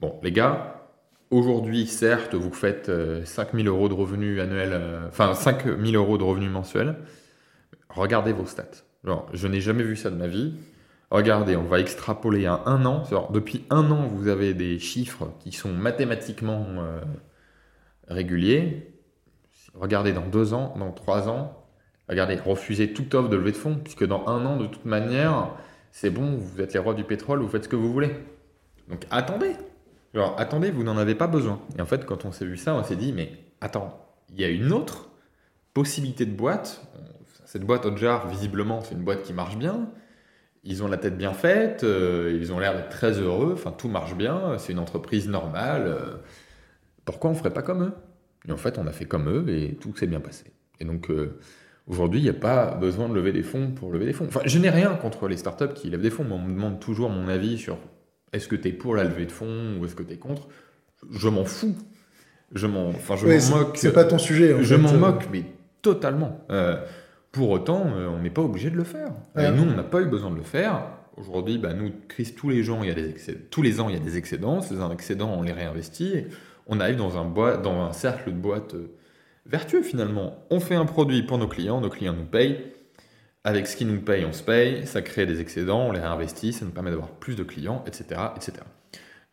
Bon, 0.00 0.14
les 0.22 0.30
gars, 0.30 0.88
aujourd'hui, 1.32 1.86
certes, 1.88 2.36
vous 2.36 2.52
faites 2.52 2.92
5000 3.24 3.66
euh, 3.66 3.70
euros 3.70 3.88
de 3.88 3.94
revenus 3.94 4.40
annuels, 4.40 4.72
euh, 4.72 5.08
enfin 5.08 5.34
5000 5.34 5.96
euros 5.96 6.16
de 6.16 6.22
revenus 6.22 6.50
mensuels. 6.50 6.96
Regardez 7.88 8.32
vos 8.32 8.46
stats. 8.46 8.84
Genre, 9.02 9.28
je 9.32 9.48
n'ai 9.48 9.60
jamais 9.60 9.82
vu 9.82 9.96
ça 9.96 10.10
de 10.10 10.16
ma 10.16 10.28
vie. 10.28 10.54
Regardez, 11.10 11.56
on 11.56 11.64
va 11.64 11.80
extrapoler 11.80 12.46
à 12.46 12.62
un 12.66 12.84
an. 12.84 13.02
depuis 13.32 13.64
un 13.70 13.90
an, 13.90 14.06
vous 14.06 14.28
avez 14.28 14.54
des 14.54 14.78
chiffres 14.78 15.32
qui 15.40 15.50
sont 15.50 15.72
mathématiquement 15.72 16.66
régulier, 18.08 18.92
regardez 19.74 20.12
dans 20.12 20.26
deux 20.26 20.54
ans, 20.54 20.74
dans 20.78 20.92
trois 20.92 21.28
ans, 21.28 21.66
regardez, 22.08 22.36
refusez 22.36 22.92
toute 22.92 23.14
offre 23.14 23.28
de 23.28 23.36
levée 23.36 23.52
de 23.52 23.56
fonds, 23.56 23.76
puisque 23.82 24.04
dans 24.04 24.26
un 24.26 24.44
an, 24.46 24.56
de 24.56 24.66
toute 24.66 24.84
manière, 24.84 25.50
c'est 25.90 26.10
bon, 26.10 26.36
vous 26.36 26.60
êtes 26.60 26.72
les 26.74 26.80
rois 26.80 26.94
du 26.94 27.04
pétrole, 27.04 27.40
vous 27.40 27.48
faites 27.48 27.64
ce 27.64 27.68
que 27.68 27.76
vous 27.76 27.92
voulez. 27.92 28.10
Donc 28.88 29.06
attendez, 29.10 29.52
genre 30.14 30.34
attendez, 30.38 30.70
vous 30.70 30.84
n'en 30.84 30.96
avez 30.96 31.14
pas 31.14 31.26
besoin. 31.26 31.60
Et 31.78 31.82
en 31.82 31.86
fait, 31.86 32.04
quand 32.06 32.24
on 32.24 32.32
s'est 32.32 32.46
vu 32.46 32.56
ça, 32.56 32.74
on 32.74 32.84
s'est 32.84 32.96
dit, 32.96 33.12
mais 33.12 33.32
attends, 33.60 33.98
il 34.30 34.40
y 34.40 34.44
a 34.44 34.48
une 34.48 34.72
autre 34.72 35.10
possibilité 35.74 36.26
de 36.26 36.32
boîte. 36.32 36.86
Cette 37.44 37.62
boîte 37.62 37.86
Odjar, 37.86 38.28
visiblement, 38.28 38.80
c'est 38.82 38.94
une 38.94 39.04
boîte 39.04 39.22
qui 39.22 39.32
marche 39.32 39.56
bien. 39.56 39.88
Ils 40.64 40.82
ont 40.82 40.88
la 40.88 40.96
tête 40.96 41.16
bien 41.16 41.32
faite, 41.32 41.84
euh, 41.84 42.36
ils 42.40 42.52
ont 42.52 42.58
l'air 42.58 42.74
d'être 42.74 42.88
très 42.88 43.12
heureux, 43.12 43.52
enfin 43.54 43.70
tout 43.70 43.88
marche 43.88 44.16
bien, 44.16 44.58
c'est 44.58 44.72
une 44.72 44.80
entreprise 44.80 45.28
normale. 45.28 45.86
Euh, 45.86 46.16
pourquoi 47.06 47.30
on 47.30 47.32
ne 47.32 47.38
ferait 47.38 47.54
pas 47.54 47.62
comme 47.62 47.82
eux? 47.82 47.92
Et 48.46 48.52
en 48.52 48.56
fait, 48.58 48.76
on 48.76 48.86
a 48.86 48.92
fait 48.92 49.06
comme 49.06 49.30
eux 49.30 49.48
et 49.48 49.76
tout 49.80 49.96
s'est 49.96 50.06
bien 50.06 50.20
passé. 50.20 50.44
Et 50.80 50.84
donc, 50.84 51.10
euh, 51.10 51.38
aujourd'hui, 51.86 52.20
il 52.20 52.24
n'y 52.24 52.28
a 52.28 52.34
pas 52.34 52.74
besoin 52.74 53.08
de 53.08 53.14
lever 53.14 53.32
des 53.32 53.42
fonds 53.42 53.70
pour 53.70 53.90
lever 53.90 54.06
des 54.06 54.12
fonds. 54.12 54.26
Enfin, 54.26 54.40
je 54.44 54.58
n'ai 54.58 54.70
rien 54.70 54.94
contre 54.94 55.28
les 55.28 55.36
startups 55.36 55.72
qui 55.74 55.88
lèvent 55.88 56.02
des 56.02 56.10
fonds, 56.10 56.24
mais 56.24 56.34
on 56.34 56.42
me 56.42 56.52
demande 56.52 56.80
toujours 56.80 57.08
mon 57.08 57.28
avis 57.28 57.56
sur 57.56 57.78
est-ce 58.32 58.48
que 58.48 58.56
tu 58.56 58.68
es 58.68 58.72
pour 58.72 58.94
la 58.94 59.04
levée 59.04 59.24
de 59.24 59.32
fonds 59.32 59.78
ou 59.78 59.84
est-ce 59.84 59.94
que 59.94 60.02
tu 60.02 60.12
es 60.12 60.18
contre 60.18 60.48
Je 61.10 61.28
m'en 61.28 61.44
fous. 61.44 61.76
Je 62.52 62.66
m'en 62.66 62.88
enfin, 62.88 63.16
je 63.16 63.26
m'en 63.26 63.58
moque. 63.58 63.76
C'est 63.76 63.92
pas 63.92 64.04
ton 64.04 64.18
sujet. 64.18 64.62
je 64.62 64.74
m'en 64.74 64.92
moque, 64.92 65.28
mais 65.32 65.44
totalement. 65.82 66.44
Euh, 66.50 66.76
pour 67.32 67.50
autant, 67.50 67.86
euh, 67.94 68.08
on 68.08 68.22
n'est 68.22 68.30
pas 68.30 68.42
obligé 68.42 68.70
de 68.70 68.76
le 68.76 68.84
faire. 68.84 69.12
et 69.38 69.50
nous, 69.50 69.62
on 69.62 69.76
n'a 69.76 69.82
pas 69.82 70.00
eu 70.00 70.06
besoin 70.06 70.30
de 70.30 70.36
le 70.36 70.42
faire. 70.42 70.84
Aujourd'hui, 71.16 71.58
bah, 71.58 71.72
nous, 71.72 71.90
Chris, 72.08 72.34
tous 72.36 72.50
les, 72.50 72.62
gens, 72.62 72.82
il 72.82 72.88
y 72.88 72.92
a 72.92 72.94
des 72.94 73.14
tous 73.50 73.62
les 73.62 73.80
ans, 73.80 73.88
il 73.88 73.94
y 73.94 73.98
a 73.98 74.02
des 74.02 74.16
excédents. 74.16 74.60
Ces 74.60 74.76
excédents, 74.92 75.34
on 75.38 75.42
les 75.42 75.52
réinvestit 75.52 76.26
on 76.66 76.80
arrive 76.80 76.96
dans 76.96 77.16
un, 77.16 77.92
cercle 77.92 78.32
de 78.32 78.38
boîte 78.38 78.74
euh, 78.74 78.96
vertueux 79.46 79.82
finalement. 79.82 80.44
On 80.50 80.60
fait 80.60 80.74
un 80.74 80.84
produit 80.84 81.22
pour 81.22 81.38
nos 81.38 81.48
clients, 81.48 81.80
nos 81.80 81.90
clients 81.90 82.14
nous 82.14 82.24
payent. 82.24 82.72
Avec 83.44 83.68
ce 83.68 83.76
qu'ils 83.76 83.86
nous 83.86 84.00
payent, 84.00 84.24
on 84.24 84.32
se 84.32 84.42
paye, 84.42 84.84
ça 84.88 85.02
crée 85.02 85.24
des 85.24 85.40
excédents, 85.40 85.86
on 85.86 85.92
les 85.92 86.00
réinvestit, 86.00 86.52
ça 86.52 86.64
nous 86.64 86.72
permet 86.72 86.90
d'avoir 86.90 87.10
plus 87.10 87.36
de 87.36 87.44
clients, 87.44 87.84
etc. 87.86 88.20
etc. 88.34 88.54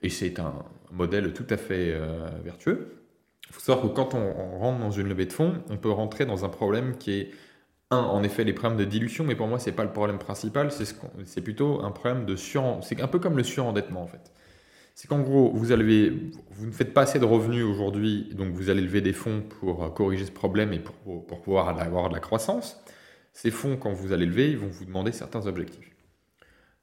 Et 0.03 0.09
c'est 0.09 0.39
un 0.39 0.53
modèle 0.91 1.34
tout 1.34 1.47
à 1.49 1.57
fait 1.57 1.93
euh, 1.93 2.29
vertueux. 2.43 2.99
Il 3.49 3.53
faut 3.53 3.59
savoir 3.59 3.84
que 3.88 3.95
quand 3.95 4.13
on, 4.13 4.59
rentre 4.59 4.79
dans 4.79 4.91
une 4.91 5.07
levée 5.09 5.25
de 5.25 5.34
fonds, 5.34 5.55
on 5.69 5.77
peut 5.77 5.89
rentrer 5.89 6.27
dans 6.27 6.45
un 6.45 6.49
problème 6.49 6.95
qui 6.97 7.13
est, 7.13 7.31
un, 7.89 7.97
en 7.97 8.21
effet, 8.21 8.43
les 8.43 8.53
problèmes 8.53 8.77
de 8.77 8.86
dilution, 8.86 9.23
mais 9.23 9.36
pour 9.36 9.47
moi, 9.47 9.57
ce 9.57 9.69
n'est 9.69 9.75
pas 9.75 9.84
le 9.84 9.91
problème 9.91 10.19
principal, 10.19 10.69
c'est 10.71 11.41
plutôt 11.41 11.81
un 11.84 11.91
problème 11.91 12.25
de 12.25 12.36
sur... 12.36 12.79
C'est 12.84 13.01
un 13.01 13.07
peu 13.07 13.17
comme 13.17 13.38
le 13.38 13.43
surendettement, 13.43 14.03
en 14.03 14.07
fait 14.07 14.31
c'est 14.95 15.07
qu'en 15.07 15.21
gros, 15.21 15.51
vous, 15.53 15.65
ne 15.71 16.71
faites 16.71 16.93
pas 16.93 17.01
assez 17.01 17.19
de 17.19 17.25
revenus 17.25 17.65
aujourd'hui, 17.65 18.29
donc 18.35 18.53
vous 18.53 18.69
allez 18.69 18.81
lever 18.81 19.01
des 19.01 19.13
fonds 19.13 19.41
pour 19.41 19.83
euh, 19.83 19.89
corriger 19.89 20.25
ce 20.25 20.31
problème 20.31 20.71
et 20.71 20.79
pour, 20.79 21.25
pouvoir 21.25 21.67
avoir 21.67 22.09
de 22.09 22.13
la 22.13 22.19
croissance. 22.19 22.79
Ces 23.33 23.49
fonds, 23.49 23.75
quand 23.75 23.91
vous 23.91 24.13
allez 24.13 24.27
lever, 24.27 24.51
ils 24.51 24.57
vont 24.57 24.67
vous 24.67 24.85
demander 24.85 25.11
certains 25.11 25.47
objectifs. 25.47 25.89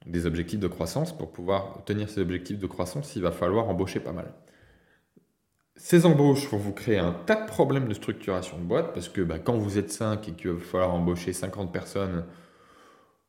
Des 0.05 0.25
objectifs 0.25 0.59
de 0.59 0.67
croissance. 0.67 1.17
Pour 1.17 1.31
pouvoir 1.31 1.77
obtenir 1.77 2.09
ces 2.09 2.19
objectifs 2.19 2.59
de 2.59 2.67
croissance, 2.67 3.15
il 3.15 3.21
va 3.21 3.31
falloir 3.31 3.69
embaucher 3.69 4.01
pas 4.01 4.11
mal. 4.11 4.33
Ces 5.77 6.05
embauches 6.05 6.49
vont 6.49 6.57
vous 6.57 6.73
créer 6.73 6.97
un 6.97 7.13
tas 7.13 7.35
de 7.35 7.47
problèmes 7.47 7.87
de 7.87 7.93
structuration 7.93 8.57
de 8.57 8.63
boîte, 8.63 8.93
parce 8.93 9.07
que 9.07 9.21
bah, 9.21 9.39
quand 9.39 9.57
vous 9.57 9.77
êtes 9.77 9.91
5 9.91 10.27
et 10.27 10.31
qu'il 10.33 10.51
va 10.51 10.59
falloir 10.59 10.93
embaucher 10.93 11.31
50 11.31 11.71
personnes 11.71 12.25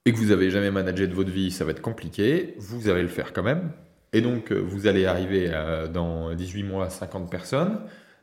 et 0.04 0.12
que 0.12 0.18
vous 0.18 0.30
n'avez 0.30 0.50
jamais 0.50 0.72
managé 0.72 1.06
de 1.06 1.14
votre 1.14 1.30
vie, 1.30 1.52
ça 1.52 1.64
va 1.64 1.70
être 1.70 1.80
compliqué. 1.80 2.54
Vous 2.58 2.88
allez 2.88 3.02
le 3.02 3.08
faire 3.08 3.32
quand 3.32 3.44
même. 3.44 3.70
Et 4.12 4.20
donc, 4.20 4.52
euh, 4.52 4.58
vous 4.58 4.86
allez 4.86 5.06
arriver 5.06 5.50
dans 5.92 6.34
18 6.34 6.62
mois 6.64 6.86
à 6.86 6.90
50 6.90 7.30
personnes, 7.30 7.80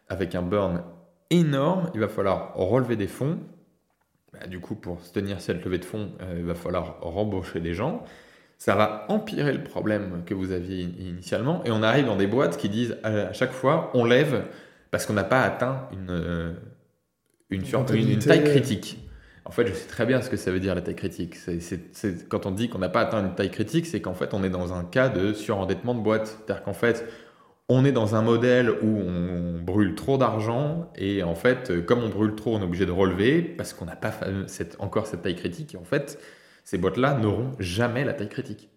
avec 0.08 0.36
un 0.36 0.42
burn 0.42 0.84
énorme, 1.30 1.90
il 1.94 2.00
va 2.00 2.08
falloir 2.08 2.54
relever 2.56 2.96
des 2.96 3.08
fonds. 3.08 3.40
Bah, 4.34 4.48
du 4.48 4.60
coup, 4.60 4.76
pour 4.76 5.02
se 5.02 5.12
tenir 5.14 5.42
cette 5.42 5.64
levée 5.64 5.78
de 5.78 5.86
fonds, 5.86 6.12
euh, 6.22 6.36
il 6.38 6.46
va 6.46 6.56
falloir 6.56 7.00
rembaucher 7.02 7.60
des 7.60 7.74
gens. 7.74 8.04
Ça 8.58 8.76
va 8.76 9.06
empirer 9.08 9.54
le 9.54 9.64
problème 9.64 10.24
que 10.26 10.34
vous 10.34 10.52
aviez 10.52 10.82
initialement. 10.82 11.64
Et 11.66 11.72
on 11.72 11.82
arrive 11.82 12.06
dans 12.06 12.18
des 12.18 12.28
boîtes 12.28 12.58
qui 12.58 12.68
disent 12.68 12.98
à 13.04 13.32
chaque 13.32 13.54
fois, 13.54 13.90
on 13.94 14.04
lève 14.04 14.44
parce 14.92 15.06
qu'on 15.06 15.14
n'a 15.14 15.24
pas 15.24 15.44
atteint 15.44 15.88
une, 15.94 16.10
euh, 16.10 16.54
une, 17.50 17.64
une, 17.64 18.20
taille 18.20 18.44
critique. 18.44 19.09
En 19.50 19.52
fait, 19.52 19.66
je 19.66 19.74
sais 19.74 19.88
très 19.88 20.06
bien 20.06 20.22
ce 20.22 20.30
que 20.30 20.38
ça 20.38 20.52
veut 20.52 20.60
dire 20.60 20.76
la 20.76 20.82
taille 20.82 20.96
critique. 20.96 21.36
C'est, 21.36 22.30
quand 22.30 22.46
on 22.46 22.52
dit 22.52 22.70
qu'on 22.70 22.78
n'a 22.78 22.88
pas 22.88 23.02
atteint 23.02 23.26
une 23.26 23.34
taille 23.34 23.50
critique, 23.50 23.88
c'est 23.88 24.00
qu'en 24.00 24.14
fait, 24.14 24.36
on 24.36 24.44
est 24.44 24.52
dans 24.52 24.74
un 24.74 24.84
cas 24.84 25.10
de 25.10 25.34
surendettement 25.34 25.96
de 25.96 26.02
boîte. 26.02 26.28
C'est-à-dire 26.28 26.64
qu'en 26.64 26.74
fait, 26.74 27.04
on 27.68 27.84
est 27.84 27.92
dans 27.92 28.14
un 28.14 28.22
modèle 28.22 28.70
où 28.70 29.00
on 29.00 29.60
brûle 29.60 29.96
trop 29.96 30.20
d'argent 30.20 30.92
et 30.96 31.24
en 31.24 31.34
fait, 31.34 31.84
comme 31.88 32.04
on 32.04 32.10
brûle 32.10 32.36
trop, 32.36 32.58
on 32.58 32.60
est 32.60 32.64
obligé 32.64 32.86
de 32.86 32.92
relever 32.92 33.42
parce 33.42 33.74
qu'on 33.74 33.86
n'a 33.86 33.96
pas 33.96 34.14
encore 34.78 35.08
cette 35.08 35.24
taille 35.24 35.36
critique. 35.36 35.74
Et 35.74 35.78
en 35.78 35.84
fait, 35.84 36.20
ces 36.64 36.78
boîtes-là 36.78 37.16
n'auront 37.16 37.54
jamais 37.58 38.06
la 38.06 38.14
taille 38.14 38.30
critique. 38.30 38.70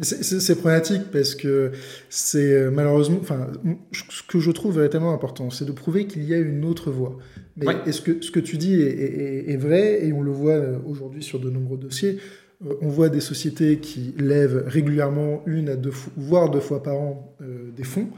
C'est 0.00 0.54
problématique 0.54 1.10
parce 1.10 1.34
que 1.34 1.72
c'est 2.08 2.52
euh, 2.52 2.70
malheureusement, 2.70 3.18
enfin, 3.20 3.48
ce 3.90 4.22
que 4.22 4.38
je 4.38 4.50
trouve 4.52 4.76
véritablement 4.76 5.12
important, 5.12 5.50
c'est 5.50 5.64
de 5.64 5.72
prouver 5.72 6.06
qu'il 6.06 6.22
y 6.24 6.34
a 6.34 6.38
une 6.38 6.64
autre 6.64 6.92
voie. 6.92 7.18
Mais 7.56 7.66
est-ce 7.86 8.00
que 8.00 8.22
ce 8.22 8.30
que 8.30 8.38
tu 8.38 8.58
dis 8.58 8.80
est, 8.80 9.50
est, 9.50 9.56
vrai 9.56 10.06
et 10.06 10.12
on 10.12 10.22
le 10.22 10.30
voit 10.30 10.52
euh, 10.52 10.78
aujourd'hui 10.86 11.24
sur 11.24 11.40
de 11.40 11.50
nombreux 11.50 11.78
dossiers 11.78 12.20
euh, 12.66 12.74
on 12.80 12.88
voit 12.88 13.08
des 13.08 13.20
sociétés 13.20 13.78
qui 13.78 14.14
lèvent 14.18 14.64
régulièrement 14.66 15.42
une 15.46 15.68
à 15.68 15.76
deux 15.76 15.90
fois, 15.90 16.12
voire 16.16 16.50
deux 16.50 16.60
fois 16.60 16.82
par 16.82 16.96
an 16.96 17.36
euh, 17.40 17.70
des 17.76 17.84
fonds, 17.84 18.08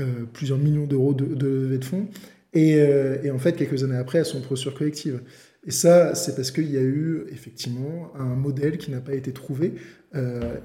euh, 0.00 0.24
plusieurs 0.32 0.58
millions 0.58 0.86
d'euros 0.86 1.14
de, 1.14 1.46
levée 1.46 1.78
de 1.78 1.84
fonds, 1.84 2.08
et, 2.54 3.30
en 3.30 3.38
fait, 3.38 3.56
quelques 3.56 3.82
années 3.82 3.96
après, 3.96 4.18
elles 4.18 4.26
sont 4.26 4.42
procédures 4.42 4.74
collectives. 4.74 5.22
Et 5.66 5.70
ça, 5.70 6.14
c'est 6.14 6.36
parce 6.36 6.50
qu'il 6.50 6.70
y 6.70 6.76
a 6.76 6.82
eu 6.82 7.24
effectivement 7.30 8.12
un 8.14 8.34
modèle 8.34 8.76
qui 8.76 8.90
n'a 8.90 9.00
pas 9.00 9.14
été 9.14 9.32
trouvé 9.32 9.72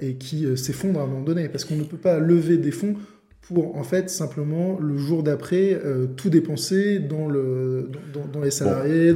et 0.01 0.15
qui 0.15 0.45
s'effondre 0.57 0.99
à 0.99 1.03
un 1.03 1.07
moment 1.07 1.21
donné. 1.21 1.49
Parce 1.49 1.65
qu'on 1.65 1.75
ne 1.75 1.83
peut 1.83 1.97
pas 1.97 2.19
lever 2.19 2.57
des 2.57 2.71
fonds 2.71 2.95
pour 3.41 3.77
en 3.77 3.83
fait 3.83 4.09
simplement 4.09 4.77
le 4.79 4.97
jour 4.97 5.23
d'après 5.23 5.79
tout 6.17 6.29
dépenser 6.29 6.99
dans, 6.99 7.27
le, 7.27 7.89
dans, 8.33 8.41
les 8.41 8.51
salariés, 8.51 9.13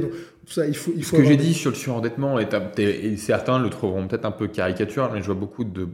il 0.56 0.74
faut, 0.74 0.92
il 0.96 1.04
faut 1.04 1.16
Ce 1.16 1.22
que 1.22 1.26
j'ai 1.26 1.36
dit 1.36 1.54
sur 1.54 1.70
le 1.70 1.76
surendettement, 1.76 2.38
et, 2.38 3.16
certains 3.16 3.58
le 3.58 3.70
trouveront 3.70 4.06
peut-être 4.06 4.24
un 4.24 4.32
peu 4.32 4.48
caricatural, 4.48 5.10
mais 5.12 5.20
je 5.20 5.26
vois 5.26 5.34
beaucoup 5.34 5.64
euh, 5.64 5.86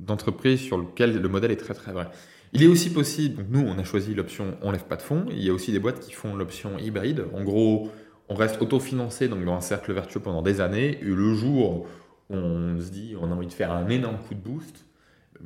d'entreprises 0.00 0.60
sur 0.60 0.78
lesquelles 0.78 1.20
le 1.20 1.28
modèle 1.28 1.50
est 1.50 1.56
très 1.56 1.74
très 1.74 1.92
vrai. 1.92 2.08
Il 2.52 2.62
est 2.62 2.66
aussi 2.66 2.90
possible, 2.90 3.36
donc 3.36 3.46
nous 3.50 3.60
on 3.60 3.78
a 3.78 3.84
choisi 3.84 4.14
l'option 4.14 4.56
on 4.62 4.70
lève 4.70 4.84
pas 4.84 4.96
de 4.96 5.02
fonds, 5.02 5.26
il 5.30 5.42
y 5.42 5.50
a 5.50 5.52
aussi 5.52 5.72
des 5.72 5.80
boîtes 5.80 6.00
qui 6.00 6.12
font 6.12 6.34
l'option 6.34 6.78
hybride. 6.78 7.24
En 7.34 7.42
gros, 7.42 7.90
on 8.28 8.34
reste 8.34 8.60
autofinancé 8.62 9.28
donc 9.28 9.44
dans 9.44 9.54
un 9.54 9.60
cercle 9.60 9.92
vertueux 9.92 10.20
pendant 10.20 10.42
des 10.42 10.60
années, 10.60 10.98
et 11.02 11.04
le 11.04 11.34
jour 11.34 11.86
on 12.30 12.78
se 12.80 12.90
dit 12.90 13.14
on 13.20 13.30
a 13.30 13.34
envie 13.34 13.46
de 13.46 13.52
faire 13.52 13.72
un 13.72 13.88
énorme 13.88 14.18
coup 14.18 14.34
de 14.34 14.40
boost, 14.40 14.84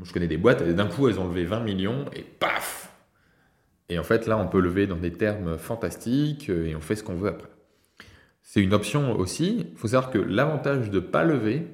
je 0.03 0.13
connais 0.13 0.29
des 0.29 0.39
boîtes, 0.39 0.63
d'un 0.63 0.87
coup 0.87 1.09
elles 1.09 1.19
ont 1.21 1.29
levé 1.29 1.45
20 1.45 1.61
millions 1.61 2.07
et 2.15 2.23
paf 2.23 2.95
Et 3.89 3.99
en 3.99 4.05
fait 4.05 4.27
là 4.27 4.39
on 4.39 4.49
peut 4.49 4.61
lever 4.61 4.87
dans 4.87 4.97
des 4.97 5.13
termes 5.13 5.59
fantastiques 5.59 6.49
et 6.49 6.75
on 6.75 6.81
fait 6.81 6.97
ce 6.97 7.05
qu'on 7.05 7.15
veut 7.15 7.31
après. 7.31 7.49
C'est 8.43 8.61
une 8.61 8.75
option 8.75 9.17
aussi. 9.17 9.67
Il 9.73 9.79
faut 9.79 9.89
savoir 9.89 10.11
que 10.11 10.19
l'avantage 10.19 10.91
de 10.91 10.97
ne 10.97 11.01
pas 11.01 11.25
lever, 11.25 11.67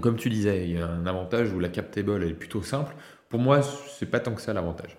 comme 0.00 0.16
tu 0.16 0.28
disais, 0.28 0.68
il 0.68 0.76
y 0.76 0.78
a 0.78 0.86
un 0.86 1.06
avantage 1.06 1.52
où 1.52 1.60
la 1.60 1.68
cap 1.68 1.90
table 1.90 2.22
est 2.24 2.34
plutôt 2.34 2.62
simple. 2.62 2.94
Pour 3.28 3.40
moi, 3.40 3.62
ce 3.62 4.04
n'est 4.04 4.10
pas 4.10 4.20
tant 4.20 4.34
que 4.34 4.40
ça 4.40 4.52
l'avantage. 4.52 4.96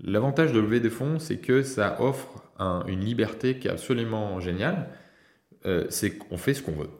L'avantage 0.00 0.52
de 0.52 0.60
lever 0.60 0.80
des 0.80 0.90
fonds, 0.90 1.18
c'est 1.18 1.38
que 1.38 1.62
ça 1.62 2.00
offre 2.00 2.44
une 2.86 3.00
liberté 3.00 3.58
qui 3.58 3.68
est 3.68 3.70
absolument 3.70 4.40
géniale. 4.40 4.88
Euh, 5.64 5.86
c'est 5.88 6.16
qu'on 6.16 6.36
fait 6.36 6.54
ce 6.54 6.62
qu'on 6.62 6.72
veut. 6.72 6.90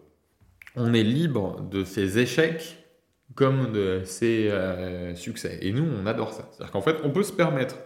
On 0.77 0.95
est 0.95 1.03
libre 1.03 1.63
de 1.63 1.85
ses 1.85 2.19
échecs 2.19 2.85
comme 3.35 3.73
de 3.73 4.03
ses 4.05 4.51
euh, 4.51 5.15
succès. 5.15 5.59
Et 5.63 5.73
nous, 5.73 5.85
on 5.85 6.07
adore 6.07 6.33
ça. 6.33 6.49
C'est-à-dire 6.53 6.73
qu'en 6.73 6.83
fait, 6.83 6.97
on 7.03 7.11
peut 7.11 7.23
se 7.23 7.33
permettre 7.33 7.77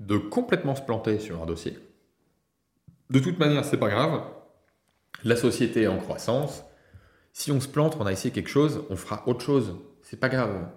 de 0.00 0.16
complètement 0.16 0.74
se 0.74 0.82
planter 0.82 1.18
sur 1.18 1.42
un 1.42 1.46
dossier 1.46 1.78
de 3.10 3.18
toute 3.18 3.38
manière, 3.38 3.64
c'est 3.64 3.78
pas 3.78 3.88
grave. 3.88 4.22
La 5.24 5.36
société 5.36 5.82
est 5.82 5.88
en 5.88 5.98
croissance. 5.98 6.64
Si 7.32 7.50
on 7.52 7.60
se 7.60 7.68
plante, 7.68 7.96
on 8.00 8.06
a 8.06 8.12
essayé 8.12 8.32
quelque 8.32 8.50
chose, 8.50 8.84
on 8.90 8.96
fera 8.96 9.22
autre 9.26 9.44
chose. 9.44 9.76
C'est 10.02 10.20
pas 10.20 10.28
grave. 10.28 10.68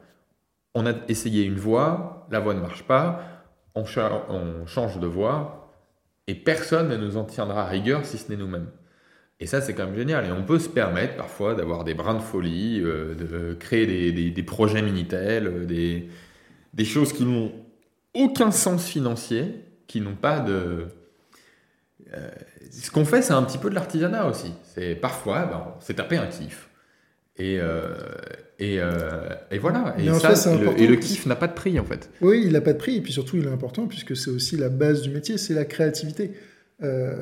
On 0.74 0.86
a 0.86 0.94
essayé 1.08 1.44
une 1.44 1.58
voie, 1.58 2.28
la 2.32 2.40
voie 2.40 2.54
ne 2.54 2.62
marche 2.62 2.84
pas, 2.84 3.44
on, 3.76 3.86
change 3.86 5.00
de 5.00 5.08
voie, 5.08 5.74
et 6.28 6.36
personne 6.36 6.90
ne 6.90 6.98
nous 6.98 7.18
en 7.18 7.26
tiendra 7.26 7.64
à 7.64 7.68
rigueur 7.68 8.06
si 8.06 8.18
ce 8.18 8.32
n'est 8.32 8.38
nous-mêmes. 8.38 8.70
Et 9.42 9.48
ça, 9.48 9.60
c'est 9.60 9.74
quand 9.74 9.88
même 9.88 9.96
génial. 9.96 10.26
Et 10.28 10.32
on 10.32 10.44
peut 10.44 10.60
se 10.60 10.70
permettre 10.70 11.16
parfois 11.16 11.56
d'avoir 11.56 11.84
des 11.84 11.96
brins 11.96 12.14
de 12.14 12.22
folie, 12.22 12.80
euh, 12.80 13.16
de 13.16 13.56
créer 13.56 14.12
des, 14.12 14.44
projets 14.44 14.84
Minitel, 14.84 15.48
euh, 15.48 15.66
des, 15.66 16.10
des 16.76 16.86
choses 16.86 17.12
qui 17.12 17.26
n'ont 17.26 17.52
aucun 18.14 18.52
sens 18.52 18.86
financier, 18.86 19.66
qui 19.88 20.00
n'ont 20.00 20.16
pas 20.16 20.40
de, 20.40 20.86
euh, 22.14 22.30
ce 22.72 22.92
qu'on 22.92 23.04
fait, 23.04 23.24
c'est 23.24 23.34
un 23.34 23.42
petit 23.42 23.58
peu 23.58 23.72
de 23.72 23.76
l'artisanat 23.76 24.28
aussi. 24.30 24.54
C'est 24.76 24.94
parfois, 24.94 25.46
ben, 25.46 25.74
c'est 25.80 25.96
taper 25.96 26.18
un 26.18 26.28
kiff. 26.28 26.70
Et, 27.38 27.58
euh, 27.60 27.96
et, 28.60 28.76
et, 28.76 29.58
voilà. 29.58 29.96
Et, 29.98 30.08
ça, 30.20 30.56
le, 30.56 30.80
et 30.80 30.86
le 30.86 30.96
kiff 30.98 31.26
n'a 31.26 31.36
pas 31.36 31.48
de 31.48 31.54
prix 31.54 31.80
en 31.80 31.86
fait. 31.86 32.12
Oui, 32.22 32.44
il 32.46 32.52
n'a 32.52 32.62
pas 32.62 32.74
de 32.74 32.78
prix. 32.78 32.98
Et 32.98 33.02
puis 33.02 33.12
surtout, 33.12 33.38
il 33.38 33.46
est 33.46 33.52
important 33.52 33.88
puisque 33.88 34.16
c'est 34.16 34.30
aussi 34.30 34.56
la 34.56 34.70
base 34.70 35.02
du 35.02 35.10
métier, 35.10 35.40
c'est 35.40 35.56
la 35.56 35.66
créativité. 35.66 36.34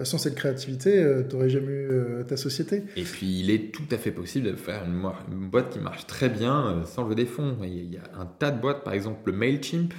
Sans 0.03 0.17
cette 0.17 0.35
créativité, 0.35 1.05
tu 1.29 1.35
n'aurais 1.35 1.49
jamais 1.49 1.71
eu 1.71 2.25
ta 2.27 2.37
société. 2.37 2.83
Et 2.95 3.03
puis, 3.03 3.39
il 3.41 3.51
est 3.51 3.73
tout 3.73 3.87
à 3.91 3.97
fait 3.97 4.11
possible 4.11 4.47
de 4.47 4.55
faire 4.55 4.83
une, 4.85 5.49
boîte 5.49 5.71
qui 5.71 5.79
marche 5.79 6.07
très 6.07 6.29
bien 6.29 6.83
sans 6.85 7.03
lever 7.03 7.15
des 7.15 7.25
fonds. 7.25 7.57
Il 7.63 7.93
y 7.93 7.97
a 7.97 8.19
un 8.19 8.25
tas 8.25 8.51
de 8.51 8.61
boîtes, 8.61 8.83
par 8.83 8.93
exemple 8.93 9.31
le 9.31 9.37
MailChimp. 9.37 9.93